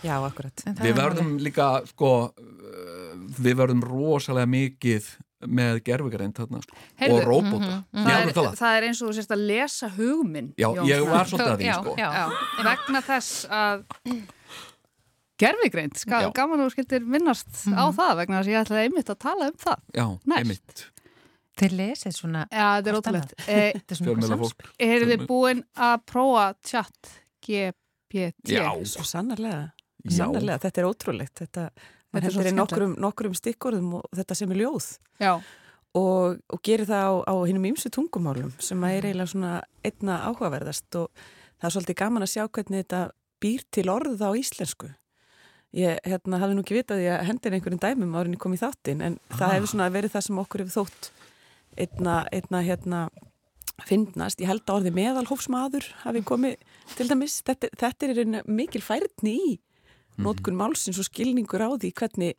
Já, 0.00 0.14
akkurat. 0.16 0.64
Við 0.80 0.94
verðum 0.96 1.34
líka, 1.44 1.66
sko 1.90 2.12
við 3.40 3.58
verðum 3.60 3.82
rosalega 3.84 4.48
mikið 4.50 5.10
með 5.46 5.80
gerfugarind 5.84 6.38
og 6.40 6.50
róbóta. 7.24 7.80
mm 7.92 8.04
-hmm. 8.04 8.04
það, 8.04 8.44
er, 8.44 8.56
það 8.58 8.76
er 8.76 8.86
eins 8.88 9.00
og 9.02 9.08
þú 9.08 9.14
sérst 9.16 9.32
að 9.32 9.46
lesa 9.46 9.88
hugminn 9.88 10.52
Já, 10.56 10.68
Jón, 10.76 10.86
ég 10.88 11.08
var 11.08 11.26
svolítið 11.26 11.52
að 11.52 11.58
því 11.60 11.72
sko. 11.72 11.94
já, 11.96 12.08
já. 12.12 12.26
vegna 12.64 13.00
þess 13.00 13.46
að 13.48 13.84
gerfugarind, 15.40 16.04
gaman 16.34 16.60
og 16.60 16.72
skildir 16.72 17.00
minnast 17.00 17.66
mm 17.66 17.72
-hmm. 17.72 17.80
á 17.80 17.84
það 17.96 18.16
vegna 18.16 18.36
þess 18.38 18.48
að 18.48 18.52
ég 18.52 18.60
ætlaði 18.64 18.82
einmitt 18.84 19.10
að 19.10 19.18
tala 19.18 19.46
um 19.48 19.56
það. 19.56 19.78
Já, 19.94 20.06
Næst. 20.24 20.38
einmitt. 20.38 20.86
Þið 21.60 21.72
lesið 21.76 22.12
svona 22.16 22.46
Já, 22.50 22.68
þetta 22.80 22.90
er 22.90 22.96
ótrúlegt. 22.96 23.32
Erum 24.90 25.10
þið 25.10 25.26
búin 25.26 25.64
að 25.76 25.96
prófa 26.06 26.54
chat 26.64 27.14
GPT? 27.40 28.48
Já, 28.48 28.68
svo 28.84 29.04
sannarlega. 29.04 29.70
Sannarlega, 30.08 30.58
þetta 30.58 30.80
er 30.80 30.88
ótrúlegt. 30.88 31.34
Þetta 31.42 31.70
Þetta 32.10 32.26
er 32.26 32.34
hendur 32.34 32.50
í 32.50 32.56
nokkrum, 32.56 32.94
nokkrum 32.98 33.34
stikkorðum 33.38 33.98
og 34.00 34.06
þetta 34.18 34.36
sem 34.38 34.50
er 34.50 34.62
ljóð 34.64 34.86
og, 35.20 36.40
og 36.50 36.62
gerir 36.66 36.88
það 36.88 37.06
á, 37.06 37.12
á 37.30 37.34
hinnum 37.46 37.68
ímsu 37.70 37.90
tungumálum 37.94 38.50
sem 38.62 38.82
er 38.88 39.06
eiginlega 39.06 39.30
svona 39.30 39.52
einna 39.86 40.20
áhugaverðast 40.26 40.98
og 40.98 41.10
það 41.60 41.68
er 41.68 41.76
svolítið 41.76 42.00
gaman 42.02 42.26
að 42.26 42.32
sjá 42.34 42.42
hvernig 42.46 42.84
þetta 42.84 43.02
býr 43.40 43.64
til 43.72 43.86
orð 43.92 44.20
á 44.26 44.30
íslensku. 44.36 44.90
Ég 45.76 46.00
hérna, 46.02 46.40
hafði 46.42 46.58
nú 46.58 46.64
ekki 46.64 46.80
vitað 46.80 47.00
því 47.00 47.08
að 47.14 47.26
hendir 47.28 47.54
einhverjum 47.56 47.82
dæmum 47.84 48.14
árinni 48.18 48.38
komið 48.42 48.64
þáttinn 48.64 49.04
en 49.06 49.18
ah. 49.30 49.36
það 49.38 49.52
hefur 49.54 49.72
svona 49.72 49.90
verið 49.94 50.14
það 50.16 50.24
sem 50.26 50.40
okkur 50.42 50.64
hefur 50.64 50.76
þótt 50.80 51.10
einna, 51.78 52.16
einna 52.34 52.62
hérna 52.66 53.02
finnast. 53.86 54.42
Ég 54.42 54.50
held 54.50 54.64
að 54.66 54.80
orði 54.80 54.92
meðalhófsmaður 54.98 55.86
hafi 56.02 56.24
komið 56.26 56.56
til 56.96 57.06
dæmis. 57.08 57.38
Þetta, 57.46 57.70
þetta 57.80 58.10
er 58.10 58.50
mikil 58.50 58.82
færðni 58.84 59.36
í. 59.38 59.52
Nótkun 60.24 60.58
málsins 60.58 61.00
og 61.00 61.06
skilningur 61.08 61.62
á 61.64 61.70
því 61.74 61.92
hvernig, 61.96 62.34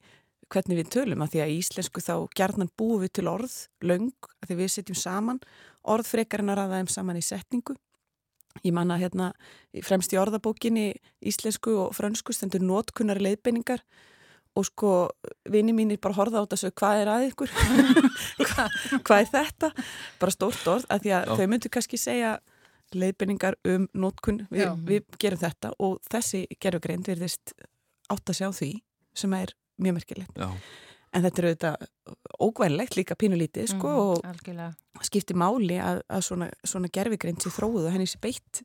hvernig 0.51 0.81
við 0.81 0.91
tölum. 0.95 1.23
Að 1.23 1.35
því 1.35 1.43
að 1.43 1.53
í 1.53 1.59
íslensku 1.61 2.03
þá 2.03 2.15
gerðnan 2.37 2.73
búum 2.77 3.03
við 3.03 3.15
til 3.19 3.27
orð 3.31 3.55
löng 3.85 4.11
að 4.41 4.51
því 4.51 4.59
við 4.61 4.73
setjum 4.75 4.99
saman. 4.99 5.41
Orð 5.81 6.11
frekarinn 6.11 6.51
að 6.53 6.61
ræða 6.61 6.81
þeim 6.81 6.91
saman 6.93 7.19
í 7.19 7.25
setningu. 7.25 7.77
Ég 8.65 8.73
manna 8.75 8.99
hérna 8.99 9.31
fremst 9.85 10.11
í 10.11 10.19
orðabókinni 10.19 10.91
íslensku 11.23 11.73
og 11.85 11.93
frönsku 11.95 12.35
stendur 12.35 12.63
nótkunnari 12.63 13.23
leiðbeiningar. 13.23 13.83
Og 14.59 14.67
sko 14.67 14.91
vini 15.47 15.71
mínir 15.71 16.01
bara 16.03 16.17
horfa 16.17 16.43
á 16.43 16.51
þessu 16.51 16.73
hvað 16.75 17.03
er 17.05 17.11
að 17.13 17.27
ykkur? 17.29 17.53
Hva, 18.49 18.65
hvað 19.07 19.21
er 19.21 19.29
þetta? 19.31 19.69
Bara 20.19 20.33
stórt 20.35 20.67
orð 20.67 20.89
að 20.91 21.05
því 21.05 21.13
að 21.15 21.29
Já. 21.29 21.35
þau 21.39 21.45
myndu 21.53 21.71
kannski 21.71 21.99
segja 22.01 22.33
leiðbeiningar 22.91 23.55
um 23.71 23.87
nótkunn 23.95 24.41
við, 24.51 24.73
við 24.87 25.19
gerum 25.21 25.39
þetta. 25.39 25.71
Og 25.79 26.01
þessi 26.11 26.43
gerðugreind 26.59 27.07
verðist 27.07 27.55
átt 28.13 28.31
að 28.31 28.39
sjá 28.39 28.47
því 28.55 28.71
sem 29.17 29.35
er 29.37 29.53
mjög 29.81 29.97
merkilegt 29.99 30.39
Já. 30.39 30.49
en 31.11 31.25
þetta 31.25 31.41
er 31.41 31.49
auðvitað 31.49 31.85
ógvænlegt 32.47 32.97
líka 32.99 33.17
pínulítið 33.19 33.71
sko 33.73 33.91
mm, 33.91 34.01
og 34.01 34.25
algjörlega. 34.31 34.71
skipti 35.07 35.37
máli 35.37 35.79
að, 35.81 36.01
að 36.11 36.25
svona, 36.27 36.49
svona 36.63 36.91
gerfigreind 36.93 37.43
sé 37.43 37.53
þróið 37.53 37.87
og 37.87 37.95
henni 37.95 38.09
sé 38.09 38.21
beitt 38.21 38.63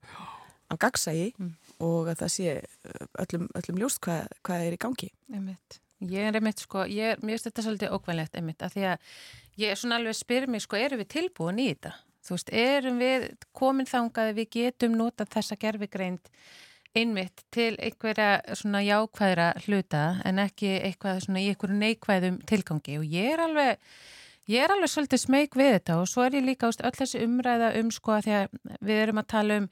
af 0.72 0.80
gagsægi 0.82 1.32
mm. 1.38 1.50
og 1.86 2.12
að 2.12 2.22
það 2.24 2.32
sé 2.36 2.54
öllum, 3.22 3.50
öllum 3.58 3.82
ljóst 3.82 4.02
hvað, 4.04 4.30
hvað 4.46 4.68
er 4.68 4.76
í 4.76 4.80
gangi 4.82 5.10
Einmitt. 5.32 5.80
Ég 6.04 6.28
er 6.28 6.36
einmitt 6.36 6.60
sko, 6.60 6.82
ég 6.92 7.14
er, 7.14 7.22
mér 7.24 7.38
finnst 7.38 7.48
þetta 7.48 7.62
svolítið 7.64 7.94
ógvænlegt 7.96 8.34
einmitt 8.36 8.64
að 8.64 8.74
því 8.74 8.82
að 8.90 9.14
ég 9.62 9.70
er 9.72 9.78
svona 9.80 9.96
alveg 9.96 10.12
að 10.12 10.18
spyrja 10.18 10.50
mig 10.52 10.64
sko, 10.66 10.76
eru 10.76 10.98
við 11.00 11.08
tilbúin 11.14 11.62
í 11.62 11.70
þetta? 11.70 11.92
Þú 12.26 12.34
veist, 12.34 12.50
erum 12.58 12.98
við 13.00 13.24
komin 13.56 13.88
þangað 13.88 14.32
að 14.32 14.38
við 14.40 14.48
getum 14.58 14.96
notað 14.98 15.30
þessa 15.36 15.56
gerfigreind 15.62 16.30
einmitt 16.96 17.44
til 17.54 17.74
einhverja 17.76 18.56
svona 18.56 18.82
jákvæðra 18.86 19.48
hluta 19.66 20.04
en 20.26 20.40
ekki 20.42 20.72
eitthvað 20.78 21.24
svona 21.26 21.42
í 21.42 21.50
einhverju 21.52 21.80
neikvæðum 21.80 22.38
tilgangi. 22.48 22.98
Og 23.00 23.06
ég 23.12 23.34
er 23.34 23.44
alveg 23.46 23.82
ég 24.50 24.62
er 24.62 24.72
alveg 24.72 24.92
svolítið 24.92 25.22
smeg 25.22 25.56
við 25.58 25.72
þetta 25.76 26.00
og 26.00 26.10
svo 26.10 26.26
er 26.26 26.38
ég 26.38 26.46
líka 26.46 26.70
ást 26.70 26.84
öll 26.86 26.94
þessi 26.96 27.22
umræða 27.26 27.72
um 27.80 27.92
sko 27.94 28.16
að 28.16 28.28
því 28.28 28.36
að 28.40 28.60
við 28.88 29.00
erum 29.02 29.22
að 29.22 29.30
tala 29.32 29.60
um 29.62 29.70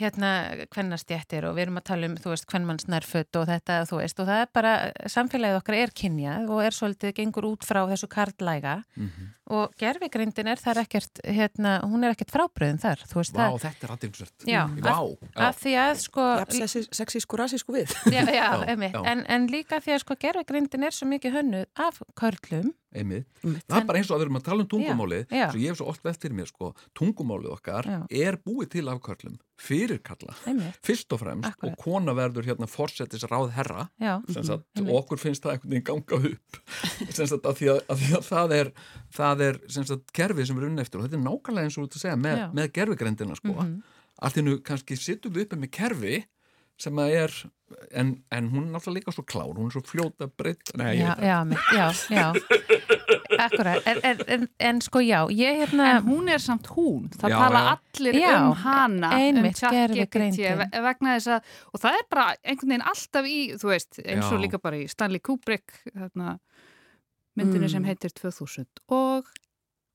hérna 0.00 0.30
hvernastjættir 0.72 1.46
og 1.48 1.56
við 1.56 1.66
erum 1.66 1.80
að 1.80 1.86
tala 1.90 2.08
um, 2.10 2.16
þú 2.20 2.32
veist, 2.32 2.46
hvernmanns 2.50 2.88
nærfött 2.90 3.38
og 3.40 3.46
þetta, 3.50 3.76
þú 3.90 4.00
veist, 4.00 4.22
og 4.22 4.30
það 4.30 4.42
er 4.44 4.50
bara 4.56 4.72
samfélagið 5.12 5.60
okkar 5.60 5.78
er 5.78 5.92
kynjað 6.00 6.50
og 6.54 6.62
er 6.64 6.76
svolítið 6.76 7.14
gengur 7.20 7.48
út 7.50 7.66
frá 7.68 7.82
þessu 7.90 8.08
karlæga 8.10 8.76
mm 8.96 9.06
-hmm. 9.06 9.30
og 9.56 9.74
gerfigreindin 9.78 10.48
er 10.48 10.58
þar 10.58 10.82
ekkert 10.84 11.20
hérna, 11.24 11.80
hún 11.84 12.04
er 12.04 12.16
ekkert 12.16 12.32
frábriðin 12.34 12.80
þar, 12.80 13.04
þú 13.06 13.16
veist 13.20 13.34
Vá, 13.34 13.46
það, 13.46 13.60
þetta 13.60 13.86
er 13.86 13.92
aðeinsvört 13.94 14.46
Já, 14.46 14.62
Vá, 14.80 14.98
af, 15.36 15.46
af 15.48 15.62
því 15.62 15.74
að 15.86 15.94
sko 16.00 16.22
Já, 16.40 16.66
sexísku, 16.92 17.36
rasísku 17.36 17.72
við. 17.72 17.94
Já, 18.10 18.22
já, 18.24 18.48
já. 18.76 19.02
En, 19.04 19.24
en 19.28 19.46
líka 19.46 19.80
því 19.80 19.92
að 19.94 20.02
sko 20.04 20.14
gerfigreindin 20.20 20.84
er 20.84 20.90
svo 20.90 21.06
mikið 21.06 21.32
hönnuð 21.32 21.66
af 21.74 22.02
körlum 22.14 22.72
einmitt, 22.90 23.28
það 23.42 23.76
er 23.78 23.86
bara 23.86 24.00
eins 24.00 24.10
og 24.10 24.16
að 24.16 24.20
við 24.20 24.26
erum 24.26 24.40
að 24.40 24.48
tala 24.48 24.64
um 24.64 24.70
tungumálið 24.74 25.28
svo 25.30 25.60
ég 25.60 25.68
hef 25.70 25.78
svo 25.78 25.90
oft 25.92 26.02
velt 26.06 26.24
fyrir 26.24 26.36
mér 26.40 26.50
sko 26.50 26.72
tungumálið 26.98 27.54
okkar 27.54 27.86
já. 27.86 28.00
er 28.10 28.40
búið 28.42 28.72
til 28.74 28.88
af 28.90 28.98
körlum 29.04 29.38
fyrir 29.60 30.00
kalla, 30.02 30.34
einmitt. 30.48 30.78
fyrst 30.84 31.12
og 31.12 31.20
fremst 31.20 31.50
Akkurat. 31.50 31.74
og 31.76 31.84
kona 31.84 32.14
verður 32.16 32.48
hérna 32.48 32.68
fórsetis 32.70 33.26
ráð 33.28 33.52
herra 33.54 33.86
sagt, 34.32 34.64
og 34.80 34.92
okkur 35.02 35.20
finnst 35.20 35.44
það 35.44 35.54
einhvern 35.54 35.74
veginn 35.74 35.86
ganga 35.90 36.20
upp. 36.30 36.60
Sagt, 37.18 37.44
að, 37.44 37.54
því 37.58 37.70
að, 37.74 37.80
að 37.92 38.00
því 38.00 38.10
að 38.16 38.26
það 38.30 38.54
er 38.56 38.72
það 39.16 39.44
er 39.46 39.60
sagt, 39.76 40.12
kerfið 40.16 40.48
sem 40.48 40.56
við 40.56 40.64
erum 40.64 40.74
unni 40.74 40.84
eftir. 40.84 41.00
Og 41.00 41.06
þetta 41.06 41.18
er 41.18 41.24
nákvæmlega 41.26 41.68
eins 41.68 41.76
og 41.76 41.82
þú 41.82 41.88
ert 41.88 41.98
að 41.98 42.04
segja 42.04 42.18
með, 42.24 42.42
með 42.56 42.70
gerfigrendina 42.78 43.36
sko, 43.38 43.52
mm 43.52 43.60
-hmm. 43.60 43.96
að 44.24 44.36
því 44.36 44.46
nú 44.46 44.56
kannski 44.70 44.96
sittum 44.96 45.34
við 45.36 45.46
uppi 45.46 45.60
með 45.60 45.72
kerfi 45.76 46.16
sem 46.80 47.00
að 47.02 47.16
er 47.22 47.34
en, 47.94 48.12
en 48.34 48.48
hún 48.50 48.66
er 48.66 48.74
náttúrulega 48.74 48.98
líka 48.98 49.14
svo 49.14 49.24
klár 49.28 49.52
hún 49.54 49.68
er 49.68 49.74
svo 49.74 49.82
fljóta 49.86 50.28
breytt 50.28 50.72
já, 50.74 51.14
já, 51.20 51.46
já, 51.76 51.86
já. 52.10 52.32
Akkurat, 53.40 53.86
en, 53.86 54.18
en, 54.26 54.48
en 54.58 54.80
sko 54.84 55.02
já 55.04 55.20
ég 55.30 55.62
hérna 55.62 55.90
en 55.96 56.08
hún 56.08 56.28
er 56.28 56.42
samt 56.42 56.66
hún, 56.74 57.08
það 57.14 57.34
já, 57.34 57.38
tala 57.38 57.62
allir 57.74 58.18
já, 58.20 58.34
um 58.42 58.52
hana 58.64 59.12
einmitt, 59.16 59.62
um 59.62 59.76
gerfi 59.76 60.50
vegna 60.88 61.16
þess 61.16 61.34
að, 61.36 61.54
og 61.72 61.84
það 61.84 62.00
er 62.00 62.08
bara 62.10 62.26
einhvern 62.42 62.74
veginn 62.74 62.88
alltaf 62.92 63.30
í, 63.30 63.40
þú 63.60 63.72
veist, 63.72 64.00
eins 64.04 64.30
og 64.30 64.42
líka 64.42 64.62
bara 64.62 64.80
í 64.80 64.88
Stanley 64.90 65.22
Kubrick 65.22 65.82
þarna, 65.94 66.38
myndinu 67.38 67.66
mm. 67.66 67.72
sem 67.76 67.86
heitir 67.88 68.14
2000 68.18 68.66
og 68.96 69.30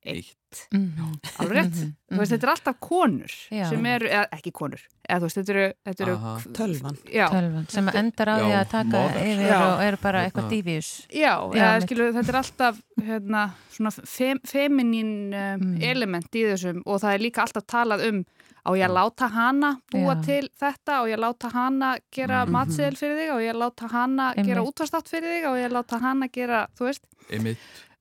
eitt 0.05 0.59
mm 0.71 1.05
alveg 1.41 1.57
rétt, 1.57 1.79
mm 1.81 1.93
þú 2.15 2.21
veist, 2.21 2.31
þetta 2.31 2.47
er 2.47 2.51
alltaf 2.53 2.77
konur 2.79 3.33
já. 3.51 3.63
sem 3.67 3.87
eru, 3.91 4.07
eða 4.07 4.37
ekki 4.37 4.53
konur 4.55 4.83
eða 5.03 5.17
þú 5.17 5.27
veist, 5.27 5.39
þetta 5.39 5.53
eru, 5.55 5.65
þetta 5.89 6.05
eru 6.05 6.15
tölvan. 6.59 6.99
tölvan 7.09 7.67
sem 7.73 7.89
endar 8.01 8.31
á 8.31 8.35
því 8.39 8.53
að 8.59 8.69
taka 8.71 9.01
móður. 9.01 9.19
yfir 9.25 9.49
já. 9.49 9.57
og 9.65 9.83
eru 9.87 10.01
bara 10.05 10.23
eitthvað 10.23 10.47
divíus 10.53 10.91
já, 11.09 11.33
eða, 11.49 11.73
skilu, 11.83 12.07
þetta 12.15 12.33
er 12.33 12.39
alltaf 12.41 12.79
hérna, 13.09 13.43
svona 13.75 13.93
fem, 13.97 14.41
feminin 14.47 15.13
um, 15.33 15.67
mm. 15.73 15.75
element 15.91 16.39
í 16.39 16.47
þessum 16.53 16.81
og 16.85 17.03
það 17.03 17.17
er 17.17 17.25
líka 17.27 17.45
alltaf 17.45 17.67
talað 17.67 18.07
um 18.09 18.23
á 18.65 18.69
ég 18.73 18.87
að 18.87 18.95
láta 18.97 19.29
hana 19.29 19.69
búa 19.93 20.15
til 20.25 20.47
þetta 20.57 21.01
og 21.03 21.11
ég 21.11 21.19
að 21.19 21.25
láta 21.27 21.51
hana 21.53 21.91
gera 22.11 22.41
mm 22.41 22.47
-hmm. 22.47 22.55
matseðil 22.55 22.97
fyrir 22.97 23.17
þig 23.19 23.31
og 23.35 23.41
ég 23.41 23.53
að 23.53 23.61
láta 23.61 23.87
hana 23.87 24.25
Einmitt. 24.31 24.47
gera 24.47 24.65
útvarstátt 24.65 25.09
fyrir 25.09 25.29
þig 25.35 25.45
og 25.49 25.57
ég 25.57 25.65
að 25.69 25.77
láta 25.77 25.97
hana 26.01 26.27
gera, 26.27 26.67
þú 26.77 26.83
veist 26.89 27.03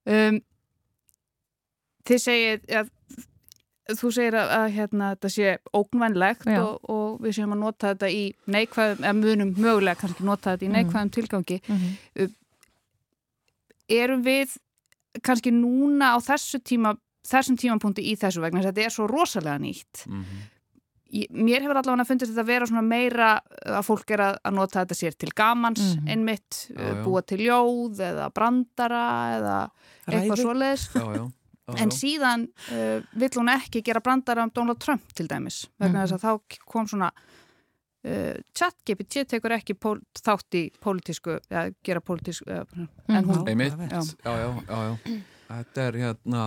um, 0.07 0.41
þið 2.09 2.23
segið 2.25 2.77
að 2.81 2.93
þú 3.93 4.11
segir 4.17 4.37
að, 4.41 4.53
að 4.57 4.67
hérna, 4.79 5.11
þetta 5.15 5.31
sé 5.35 5.51
ógnvænlegt 5.77 6.47
og, 6.55 6.89
og 6.89 7.19
við 7.25 7.37
séum 7.39 7.53
að 7.53 7.61
nota 7.61 7.93
þetta 7.93 8.11
í 8.13 8.23
neikvæðum, 8.55 9.03
eða 9.05 9.17
munum 9.19 9.53
mögulega 9.59 10.01
kannski 10.01 10.25
nota 10.25 10.55
þetta 10.55 10.65
í 10.65 10.71
mhm. 10.71 10.79
neikvæðum 10.79 11.11
mm. 11.11 11.15
tilgangi 11.19 11.59
mm 11.61 11.77
-hmm. 11.77 12.33
erum 13.99 14.25
við 14.25 14.57
kannski 15.25 15.53
núna 15.53 16.15
á 16.17 16.19
þessu 16.25 16.63
tíma 16.65 16.97
þessum 17.29 17.61
tímapunkti 17.61 18.05
í 18.09 18.17
þessu 18.21 18.41
vegna 18.41 18.65
þetta 18.65 18.89
er 18.89 18.93
svo 18.93 19.07
rosalega 19.09 19.59
nýtt 19.59 20.09
mm 20.09 20.25
-hmm. 20.25 20.51
Mér 21.31 21.63
hefur 21.63 21.77
allavega 21.79 22.05
fundist 22.05 22.33
þetta 22.33 22.43
að 22.43 22.47
vera 22.47 22.67
svona 22.67 22.83
meira 22.83 23.41
að 23.67 23.85
fólk 23.87 24.11
er 24.11 24.21
að, 24.21 24.39
að 24.45 24.55
nota 24.55 24.81
þetta 24.81 24.95
sér 24.95 25.13
til 25.15 25.29
gamans 25.31 25.81
mm 25.81 26.01
-hmm. 26.01 26.11
einmitt, 26.11 26.71
já, 26.75 26.83
já. 26.83 27.05
búa 27.05 27.23
til 27.23 27.39
ljóð 27.39 28.01
eða 28.01 28.31
brandara 28.35 29.37
eða 29.37 29.71
Ræði. 30.07 30.21
eitthvað 30.21 30.41
svoleiðis 30.41 30.91
já, 30.95 31.17
já 31.17 31.31
en 31.73 31.93
síðan 31.95 32.49
uh, 32.73 32.99
vill 33.17 33.33
hún 33.39 33.53
ekki 33.55 33.83
gera 33.85 34.03
brandara 34.05 34.45
um 34.45 34.53
Donald 34.55 34.81
Trump 34.83 35.15
til 35.17 35.29
dæmis 35.31 35.65
vegna 35.81 36.03
mm. 36.03 36.03
þess 36.05 36.17
að 36.19 36.25
þá 36.25 36.59
kom 36.75 36.89
svona 36.91 37.11
uh, 37.15 38.35
chat-GPT 38.57 39.25
tekur 39.31 39.57
ekki 39.57 39.79
þátt 39.79 40.59
í 40.61 40.67
pólitísku 40.81 41.39
ja, 41.53 41.69
gera 41.85 42.05
pólitísku 42.05 42.51
uh, 42.51 42.67
en 43.09 43.31
hún 43.31 43.49
Einmitt, 43.49 43.79
já. 43.89 44.03
Já, 44.25 44.53
já, 44.69 45.23
Þetta 45.45 45.83
er 45.85 45.97
hérna 46.01 46.45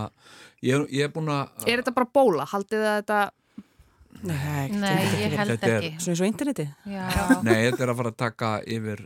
ég, 0.65 0.87
ég 0.91 1.05
er 1.05 1.11
búin 1.13 1.29
að 1.31 1.67
Er 1.67 1.81
þetta 1.81 1.93
bara 1.95 2.09
bóla? 2.13 2.47
Haldið 2.49 2.81
það 2.81 2.93
að 2.93 3.01
þetta 3.01 3.19
Nei, 4.25 4.69
Nei 4.73 5.03
ég 5.21 5.35
held 5.37 5.53
ekki. 5.61 5.91
Svo 6.01 6.13
eins 6.13 6.21
og 6.23 6.29
interneti. 6.29 6.65
Nei, 7.45 7.67
þetta 7.67 7.83
er 7.85 7.91
að 7.91 7.99
fara 7.99 8.11
að 8.13 8.17
taka 8.17 8.51
yfir 8.65 9.03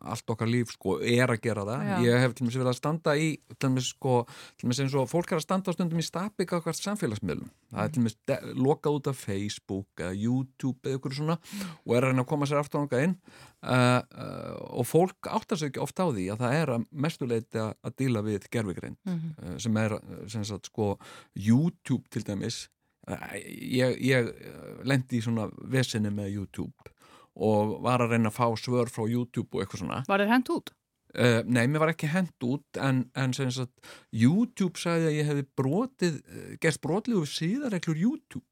allt 0.00 0.32
okkar 0.32 0.48
líf, 0.50 0.72
sko, 0.74 0.96
er 1.00 1.32
að 1.32 1.42
gera 1.44 1.64
það. 1.68 1.84
Já. 1.88 1.96
Ég 2.06 2.24
hef 2.24 2.34
til 2.34 2.44
og 2.44 2.48
með 2.48 2.58
verið 2.60 2.72
að 2.72 2.78
standa 2.78 3.14
í 3.16 3.28
til 3.56 3.68
og 3.68 3.74
með 3.74 3.86
sko, 3.88 4.14
til 4.56 4.66
og 4.66 4.72
með 4.72 4.82
eins 4.84 4.96
og 4.96 5.10
fólk 5.10 5.32
er 5.32 5.40
að 5.40 5.44
standa 5.44 5.72
á 5.72 5.76
stundum 5.76 6.00
í 6.00 6.06
stapik 6.06 6.54
á 6.54 6.58
okkar 6.60 6.78
samfélagsmiðlum. 6.78 7.52
Það 7.70 7.84
er 7.84 7.94
til 7.94 8.02
og 8.02 8.06
með 8.06 8.48
lokað 8.66 8.98
út 8.98 9.10
af 9.12 9.20
Facebook 9.20 10.02
eða 10.02 10.16
YouTube 10.16 10.88
eða 10.88 11.00
ykkur 11.00 11.16
svona 11.20 11.38
og 11.84 11.94
er 11.94 12.02
að 12.02 12.10
reyna 12.10 12.24
að 12.24 12.30
koma 12.32 12.50
sér 12.50 12.62
aftur 12.62 12.80
á 12.80 12.84
ánga 12.84 13.04
inn. 13.06 13.16
Uh, 13.60 14.00
uh, 14.16 14.52
og 14.80 14.86
fólk 14.88 15.28
áttar 15.28 15.60
sér 15.60 15.68
ekki 15.68 15.82
oft 15.84 16.00
á 16.00 16.08
því 16.08 16.30
að 16.32 16.44
það 16.44 16.58
er 16.62 16.74
að 16.76 16.84
mestuleiti 17.04 17.60
að 17.60 17.96
díla 18.00 18.22
við 18.24 18.46
gerfigrein 18.48 18.96
mm 19.04 19.16
-hmm. 19.16 19.32
uh, 19.44 19.56
sem 19.60 19.76
er, 19.76 19.98
sem 20.32 20.44
sagt, 20.44 20.72
sko 20.72 20.94
YouTube 21.34 22.08
til 22.10 22.24
dæmis. 22.24 22.68
Ég, 23.10 23.96
ég 24.04 24.28
eh, 24.28 24.80
lendi 24.86 25.18
í 25.18 25.24
svona 25.24 25.48
vesinni 25.72 26.12
með 26.14 26.34
YouTube 26.36 26.89
og 27.36 27.78
var 27.84 28.04
að 28.04 28.14
reyna 28.14 28.30
að 28.32 28.38
fá 28.38 28.46
svör 28.58 28.90
frá 28.92 29.04
YouTube 29.06 29.54
og 29.54 29.64
eitthvað 29.64 29.84
svona. 29.84 30.02
Var 30.08 30.24
þér 30.24 30.32
hend 30.34 30.52
út? 30.56 30.72
Uh, 31.10 31.40
nei, 31.50 31.64
mér 31.66 31.82
var 31.82 31.90
ekki 31.90 32.10
hend 32.10 32.46
út 32.46 32.78
en, 32.78 33.02
en 33.18 33.32
sagt, 33.34 33.72
YouTube 34.14 34.78
sagði 34.78 35.08
að 35.08 35.16
ég 35.16 35.30
hefði 35.30 35.46
brotið, 35.58 36.20
eh, 36.30 36.52
gert 36.62 36.78
brotlið 36.84 37.24
og 37.24 37.30
síðareglur 37.30 37.98
YouTube. 37.98 38.46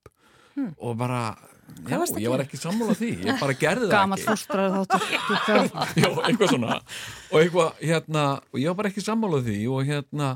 Hmm. 0.58 0.72
og 0.82 0.96
bara, 0.98 1.36
já, 1.86 2.00
ég 2.18 2.32
var 2.32 2.40
ekki 2.42 2.58
sammálað 2.58 2.96
því, 2.98 3.08
ég 3.28 3.36
bara 3.38 3.54
gerði 3.54 3.84
það 3.84 3.92
Gamat 3.92 4.18
ekki. 4.18 4.24
Gamat 4.26 4.40
fústraður 4.40 4.72
þáttur 4.74 5.98
Já, 6.02 6.08
eitthvað 6.24 6.50
svona. 6.50 6.78
Og, 7.28 7.36
eitthvað, 7.44 7.68
hérna, 7.78 8.24
og 8.50 8.58
ég 8.58 8.72
var 8.72 8.78
bara 8.80 8.90
ekki 8.90 9.04
sammálað 9.06 9.52
því 9.52 9.58
og 9.70 9.84
hérna 9.92 10.32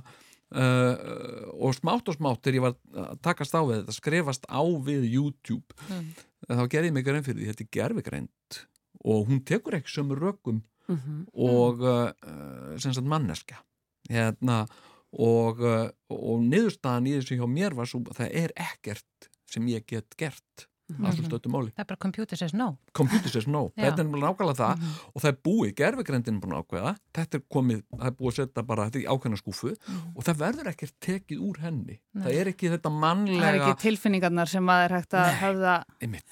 Uh, 0.52 1.48
og 1.64 1.72
smátt 1.72 2.10
og 2.12 2.16
smátt 2.18 2.42
þegar 2.44 2.56
ég 2.58 2.64
var 2.66 2.74
að 3.00 3.20
takast 3.24 3.54
á 3.56 3.64
við 3.64 3.78
þetta 3.78 3.94
skrifast 3.96 4.42
á 4.52 4.60
við 4.84 5.06
YouTube. 5.08 5.76
Mm. 5.88 6.10
Þá 6.48 6.62
gerði 6.68 6.90
ég 6.90 6.96
mig 6.96 7.06
grein 7.06 7.26
fyrir 7.26 7.40
því 7.40 7.50
þetta 7.50 7.64
er 7.64 7.72
gerfigreint 7.78 8.60
og 9.02 9.28
hún 9.28 9.42
tekur 9.46 9.78
ekki 9.78 9.92
sömur 9.92 10.20
rökum 10.22 10.62
mm 10.88 10.96
-hmm. 10.96 11.20
og 11.32 11.80
uh, 11.80 12.78
sem 12.78 12.92
sagt 12.92 13.06
manneska 13.06 13.62
hérna, 14.10 14.66
og, 15.12 15.60
uh, 15.60 15.88
og 16.08 16.42
niðurstaðan 16.42 17.06
í 17.06 17.16
þessu 17.18 17.38
hjá 17.38 17.46
mér 17.46 17.74
var 17.74 17.86
svo 17.86 18.02
það 18.10 18.30
er 18.32 18.52
ekkert 18.56 19.30
sem 19.46 19.66
ég 19.68 19.86
get 19.86 20.16
gert 20.16 20.68
Mm 20.98 21.06
-hmm. 21.06 21.72
það 21.72 21.82
er 21.82 21.88
bara 21.88 21.96
computer 21.96 22.36
says 22.36 22.54
no. 22.54 22.78
Computer 22.92 23.30
says 23.30 23.46
no, 23.46 23.72
þetta 23.76 24.02
er 24.02 24.08
nákvæmlega 24.08 24.56
það. 24.62 24.76
Mm 24.76 24.82
-hmm. 24.82 25.10
og 25.14 25.22
það 25.22 25.28
er 25.32 25.38
búið, 25.48 25.74
gerfugrendin 25.74 26.34
er 26.34 26.40
búin 26.40 26.54
að 26.54 26.62
ákveða. 26.62 26.94
Þetta 27.14 27.38
er 27.38 27.42
komið, 27.48 27.82
það 27.90 28.06
er 28.06 28.16
búið 28.18 28.32
að 28.32 28.36
setja 28.36 28.62
bara 28.62 28.84
þetta 28.86 28.98
í 28.98 29.06
ákveðna 29.12 29.36
skúfu 29.36 29.68
mm 29.68 29.74
-hmm. 29.74 30.16
og 30.16 30.24
það 30.24 30.36
verður 30.44 30.68
ekkert 30.72 30.94
tekið 31.00 31.38
úr 31.38 31.56
henni, 31.60 32.00
Nei. 32.12 32.22
það 32.24 32.32
er 32.40 32.46
ekki 32.52 32.70
þetta 32.72 32.90
mannlega 32.90 33.42
það 33.42 33.54
er 33.54 33.60
ekki 33.60 33.82
tilfinningarnar 33.82 34.48
sem 34.48 34.68
að 34.68 34.84
er 34.84 34.92
hægt 34.96 35.14
að 35.14 35.28
hafa 35.42 35.74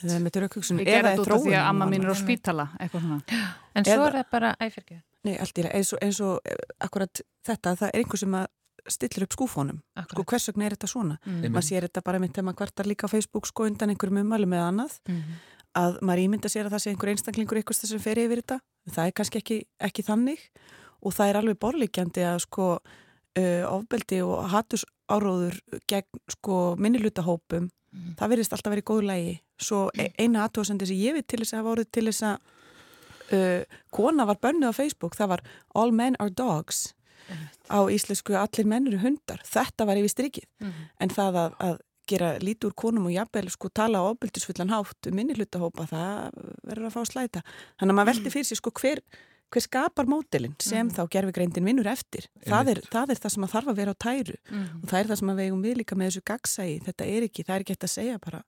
það 0.00 0.36
er 0.36 0.42
raukugsun 0.44 0.80
eða 0.80 1.14
út 1.18 1.30
af 1.30 1.44
því 1.44 1.54
að 1.54 1.68
amma 1.68 1.86
mín 1.90 2.04
er 2.04 2.12
á 2.12 2.16
spítala 2.18 2.66
en 2.80 3.84
svo 3.84 4.02
er 4.06 4.18
það 4.18 4.26
bara 4.30 4.56
æfirkja 4.60 5.00
Nei, 5.20 5.34
allt 5.36 5.58
í 5.58 5.64
það, 5.66 5.74
eins 5.76 5.90
og, 5.92 6.00
eins 6.00 6.18
og 6.24 6.48
eh, 6.48 6.62
akkurat 6.80 7.20
þetta, 7.44 7.74
það 7.76 7.90
er 7.90 8.00
einhver 8.00 8.20
sem 8.22 8.36
að 8.38 8.46
stillir 8.94 9.26
upp 9.26 9.36
skúfónum 9.36 9.80
sko, 10.10 10.24
hvers 10.24 10.50
vegna 10.50 10.66
er 10.66 10.76
þetta 10.76 10.90
svona? 10.90 11.18
Mm. 11.24 11.46
maður 11.50 11.66
sér 11.68 11.86
þetta 11.88 12.04
bara 12.06 12.20
mynd 12.22 12.34
þegar 12.34 12.48
maður 12.48 12.60
kvartar 12.62 12.90
líka 12.90 13.10
á 13.10 13.12
Facebook 13.12 13.48
sko 13.50 13.68
undan 13.68 13.94
einhverjum 13.94 14.22
umvalum 14.24 14.56
eða 14.56 14.70
annað 14.72 14.96
mm. 15.08 15.36
að 15.82 16.00
maður 16.06 16.24
ímynda 16.24 16.52
sér 16.52 16.68
að 16.68 16.76
það 16.76 16.84
sé 16.84 16.94
einhver 16.94 17.12
einstaklingur 17.14 17.60
eitthvað 17.60 17.80
sem 17.92 18.02
fer 18.02 18.22
yfir 18.22 18.42
þetta. 18.42 18.60
Það 18.90 19.06
er 19.06 19.16
kannski 19.20 19.40
ekki, 19.42 19.58
ekki 19.90 20.04
þannig. 20.06 20.42
Og 21.00 21.14
það 21.16 21.30
er 21.30 21.38
alveg 21.40 21.60
borlíkjandi 21.62 22.24
að 22.28 22.42
sko 22.44 22.66
uh, 23.38 23.64
ofbeldi 23.70 24.20
og 24.24 24.48
hattus 24.52 24.84
áróður 25.10 25.58
gegn 25.90 26.22
sko 26.30 26.60
minnilutahópum 26.80 27.68
mm. 27.68 28.14
það 28.18 28.32
verðist 28.34 28.54
alltaf 28.56 28.74
verið 28.74 28.88
góð 28.90 29.02
lægi 29.10 29.34
svo 29.60 29.82
e 29.94 30.08
eina 30.20 30.46
aðtóðsandi 30.46 30.88
sem 30.88 31.00
ég 31.00 31.16
veit 31.16 31.28
til 31.28 31.42
þess 31.42 31.54
að 31.54 31.62
hafa 31.62 31.74
orðið 31.74 31.90
til 31.96 32.06
þess 32.08 32.26
að 32.30 32.38
uh, 33.36 33.78
kona 33.94 34.26
var 34.30 34.40
bönnuð 34.42 34.74
á 34.74 34.78
Facebook 34.78 35.18
það 35.18 35.34
var 35.34 35.44
All 35.74 35.94
Men 35.94 36.18
Are 36.22 36.34
Dogs 36.34 36.90
á 37.70 37.78
íslensku 37.92 38.36
allir 38.38 38.68
mennur 38.68 38.98
hundar, 39.02 39.40
þetta 39.46 39.86
var 39.88 40.00
yfir 40.00 40.14
strikið. 40.14 40.46
Mm 40.60 40.68
-hmm. 40.68 40.90
en 41.00 41.14
það 41.16 41.40
að, 41.44 41.56
að 41.68 41.78
gera 42.10 42.30
lítur 42.42 42.74
konum 42.74 43.06
og 43.06 43.14
jafnvel 43.14 43.50
sko 43.50 43.68
tala 43.68 44.02
á 44.02 44.10
ofbildisfullan 44.10 44.72
hátt 44.72 45.06
um 45.06 45.14
minni 45.14 45.36
hlutahópa, 45.36 45.86
það 45.90 46.38
verður 46.66 46.88
að 46.88 46.94
fá 46.96 47.02
slæta. 47.06 47.42
Þannig 47.78 47.92
að 47.92 47.98
maður 47.98 48.10
veldi 48.12 48.32
fyrir 48.34 48.48
sig 48.48 48.58
sko 48.58 48.72
hver, 48.80 49.02
hver 49.50 49.64
skapar 49.66 50.10
mótilinn 50.10 50.56
sem 50.58 50.86
mm. 50.86 50.94
þá 50.96 51.02
gerfigreindin 51.14 51.68
vinnur 51.70 51.90
eftir, 51.90 52.26
það 52.46 52.74
er, 52.74 52.82
það 52.90 53.14
er 53.14 53.22
það 53.22 53.34
sem 53.36 53.46
að 53.46 53.54
þarf 53.54 53.72
að 53.72 53.80
vera 53.82 53.94
á 53.94 54.02
tæru. 54.06 54.36
Mm. 54.50 54.66
og 54.82 54.90
það 54.90 55.00
er 55.00 55.10
það 55.10 55.20
sem 55.22 55.32
að 55.32 55.40
vegum 55.44 55.62
við 55.62 55.78
líka 55.80 55.98
með 55.98 56.10
þessu 56.10 56.26
gagsægi, 56.32 56.76
þetta 56.88 57.08
er 57.14 57.28
ekki 57.28 57.46
það 57.46 57.54
er 57.54 57.64
ekki 57.64 57.76
hægt 57.76 57.88
að 57.88 57.94
segja 57.94 58.18
bara 58.18 58.42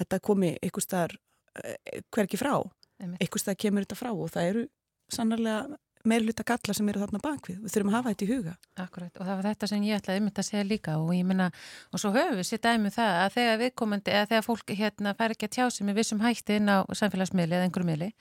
þetta 0.00 0.20
komi 0.20 0.52
einhver 0.60 0.84
staðar 0.84 1.16
eh, 1.64 2.02
hver 2.10 2.28
ekki 2.28 2.40
frá. 2.40 2.54
Eitthvað 3.00 3.40
stað 3.40 3.60
kemur 3.62 3.86
þetta 3.86 3.96
frá 3.96 4.10
og 4.12 4.28
það 4.28 4.50
eru 4.50 4.66
sannarlega 5.10 5.78
meirluta 6.08 6.46
galla 6.48 6.74
sem 6.76 6.88
eru 6.88 7.02
þarna 7.02 7.20
bakvið 7.24 7.58
við. 7.60 7.72
Þurfum 7.74 7.92
að 7.92 7.96
hafa 7.98 8.12
þetta 8.12 8.24
í 8.26 8.30
huga. 8.30 8.54
Akkurat 8.80 9.20
og 9.20 9.28
það 9.28 9.40
var 9.40 9.48
þetta 9.50 9.70
sem 9.70 9.86
ég 9.88 10.00
ætlaði 10.00 10.22
um 10.22 10.28
þetta 10.30 10.44
að 10.44 10.48
segja 10.50 10.66
líka 10.70 10.96
og 11.00 11.14
ég 11.16 11.28
minna 11.28 11.50
og 11.90 12.02
svo 12.02 12.12
höfum 12.14 12.40
við 12.40 12.48
sitt 12.48 12.68
aðeins 12.68 12.96
það 12.96 13.20
að 13.20 13.32
þegar 13.36 13.62
viðkomandi 13.64 14.14
eða 14.16 14.30
þegar 14.32 14.46
fólk 14.48 14.74
hérna 14.80 15.14
fær 15.18 15.36
ekki 15.36 15.50
að 15.50 15.56
tjá 15.58 15.64
sig 15.70 15.88
með 15.88 16.00
vissum 16.00 16.22
hætti 16.24 16.60
inn 16.60 16.72
á 16.72 16.78
samfélagsmiðli 16.88 17.58
eða 17.58 17.68
einhverju 17.68 17.90
miðli 17.90 18.12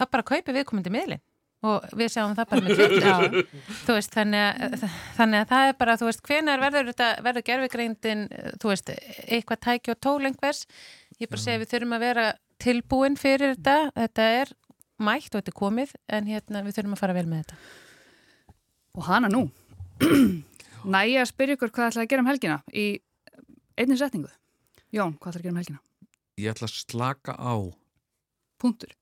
þá 0.00 0.06
bara 0.10 0.28
kaupi 0.32 0.56
viðkomandi 0.56 0.94
miðli 0.94 1.20
og 1.66 1.84
við 1.96 2.12
sjáum 2.14 2.36
það 2.36 2.50
bara 2.52 2.64
með 2.64 2.76
Twitter 2.78 3.34
þú 3.84 3.96
veist, 3.96 4.14
þannig 4.14 4.44
að, 4.44 4.84
þannig 5.18 5.42
að 5.42 5.50
það 5.50 5.70
er 5.70 5.78
bara, 5.82 5.96
þú 6.00 6.08
veist, 6.08 6.22
hvenar 6.28 6.62
verður 6.62 6.92
þetta 6.92 7.08
verður 7.26 7.46
gerfigreindin, 7.50 8.22
þú 8.62 8.72
veist 8.72 8.92
eitthvað 8.94 9.62
tæki 9.66 9.94
og 9.94 10.00
tól 10.00 10.20
einhvers? 10.28 10.62
Ég 11.20 11.28
bara 11.28 11.42
segi 11.42 11.60
við 11.60 11.72
þurfum 11.74 11.96
að 11.98 12.06
vera 12.06 12.26
tilbúin 12.60 13.18
fyrir 13.20 13.54
þetta, 13.56 13.76
þetta 13.96 14.30
er 14.40 14.54
mætt 15.02 15.32
og 15.32 15.40
þetta 15.40 15.52
er 15.52 15.58
komið, 15.60 15.94
en 16.08 16.30
hérna 16.30 16.64
við 16.66 16.78
þurfum 16.78 16.96
að 16.96 17.02
fara 17.02 17.16
vel 17.16 17.26
með 17.30 17.44
þetta 17.44 17.60
Og 18.98 19.06
hana 19.06 19.30
nú 19.30 19.44
næja 20.96 21.24
að 21.24 21.30
spyrja 21.32 21.58
ykkur 21.58 21.74
hvað 21.74 21.92
ætlaði 21.92 22.06
að 22.06 22.12
gera 22.14 22.24
um 22.24 22.30
helgina 22.30 22.60
í 22.72 22.86
einnig 23.78 24.00
setningu 24.00 24.32
Jón, 24.90 25.18
hvað 25.18 25.34
ætlaði 25.34 25.42
að 25.42 25.46
gera 25.48 25.54
um 25.54 25.60
helgina? 25.62 25.84
Ég 26.40 26.54
ætla 26.54 26.70
að 26.70 26.78
slaka 26.78 27.36
á 27.36 27.54
Puntur 28.60 28.96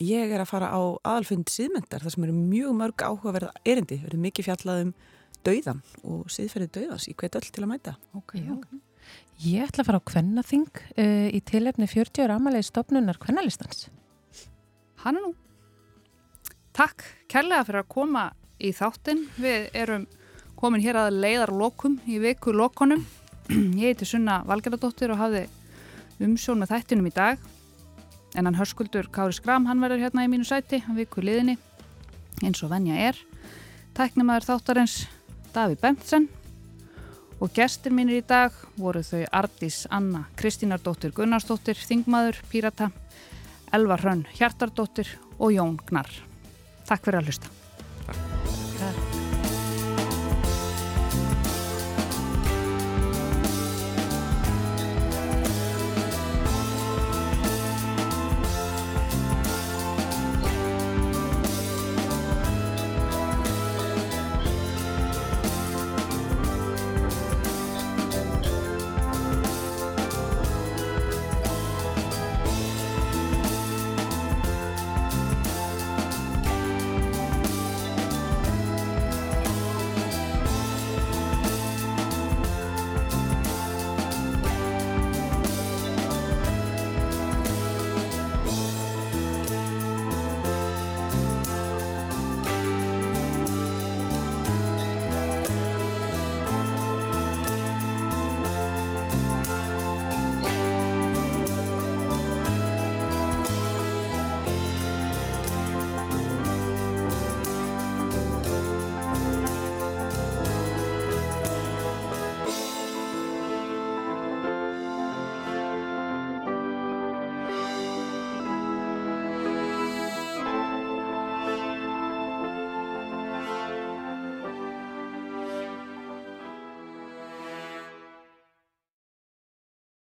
Ég 0.00 0.30
er 0.32 0.40
að 0.40 0.48
fara 0.48 0.70
á 0.72 0.80
aðalfund 1.04 1.50
síðmyndar 1.52 2.00
þar 2.00 2.14
sem 2.14 2.24
eru 2.24 2.32
mjög 2.32 2.76
mörg 2.78 3.02
áhugaverða 3.04 3.50
erindi. 3.68 3.98
Við 4.00 4.08
erum 4.08 4.22
mikið 4.24 4.46
fjallað 4.46 4.84
um 4.86 4.92
dauðan 5.44 5.82
og 6.08 6.30
síðferðið 6.32 6.70
dauðans 6.78 7.08
í 7.10 7.16
hvert 7.20 7.36
öll 7.36 7.44
til 7.44 7.64
að 7.66 7.68
mæta. 7.68 7.92
Okay, 8.16 8.46
okay. 8.48 8.80
Ég 9.44 9.66
ætla 9.68 9.84
að 9.84 9.90
fara 9.90 10.00
á 10.00 10.08
Kvennaþing 10.08 10.70
uh, 10.72 11.28
í 11.28 11.40
tilefni 11.44 11.88
40 11.88 12.24
ára 12.24 12.38
amalegi 12.40 12.70
stopnunar 12.70 13.20
Kvennalistans. 13.20 13.90
Hanna 15.04 15.22
nú. 15.24 15.34
Takk 16.76 17.04
kærlega 17.30 17.66
fyrir 17.68 17.82
að 17.82 17.92
koma 17.92 18.24
í 18.60 18.72
þáttin. 18.76 19.24
Við 19.40 19.70
erum 19.76 20.08
komin 20.60 20.84
hér 20.84 21.00
að 21.00 21.22
leiðar 21.22 21.54
lokum 21.56 21.96
í 22.06 22.18
viku 22.22 22.52
lokonum. 22.54 23.06
Ég 23.50 23.94
heiti 23.94 24.08
Sunna 24.08 24.42
Valgeradóttir 24.46 25.12
og 25.14 25.22
hafði 25.22 25.46
umsjón 26.20 26.60
með 26.60 26.74
þættinum 26.74 27.08
í 27.08 27.14
dag 27.16 27.40
en 28.36 28.46
hann 28.46 28.58
hörskuldur 28.58 29.08
Kári 29.10 29.34
Skram, 29.34 29.66
hann 29.66 29.80
verður 29.82 30.04
hérna 30.04 30.26
í 30.26 30.30
mínu 30.30 30.46
sæti 30.46 30.82
hann 30.84 30.98
vikur 30.98 31.24
liðinni 31.26 31.56
eins 32.44 32.60
og 32.62 32.70
venja 32.72 32.98
er 33.08 33.18
tæknumæður 33.96 34.50
þáttarins 34.52 35.00
Daví 35.54 35.74
Bentsen 35.80 36.28
og 37.40 37.50
gestur 37.56 37.94
mínir 37.96 38.20
í 38.20 38.26
dag 38.26 38.54
voru 38.78 39.02
þau 39.02 39.24
Ardís 39.40 39.82
Anna 39.90 40.26
Kristínardóttir 40.38 41.14
Gunnarsdóttir 41.16 41.80
Þingmaður 41.80 42.38
Pírata 42.52 42.90
Elvar 43.70 44.02
Hrönn 44.02 44.26
Hjartardóttir 44.34 45.06
og 45.38 45.52
Jón 45.54 45.76
Gnar 45.86 46.10
Takk 46.88 47.04
fyrir 47.06 47.20
að 47.20 47.30
hlusta 47.30 47.59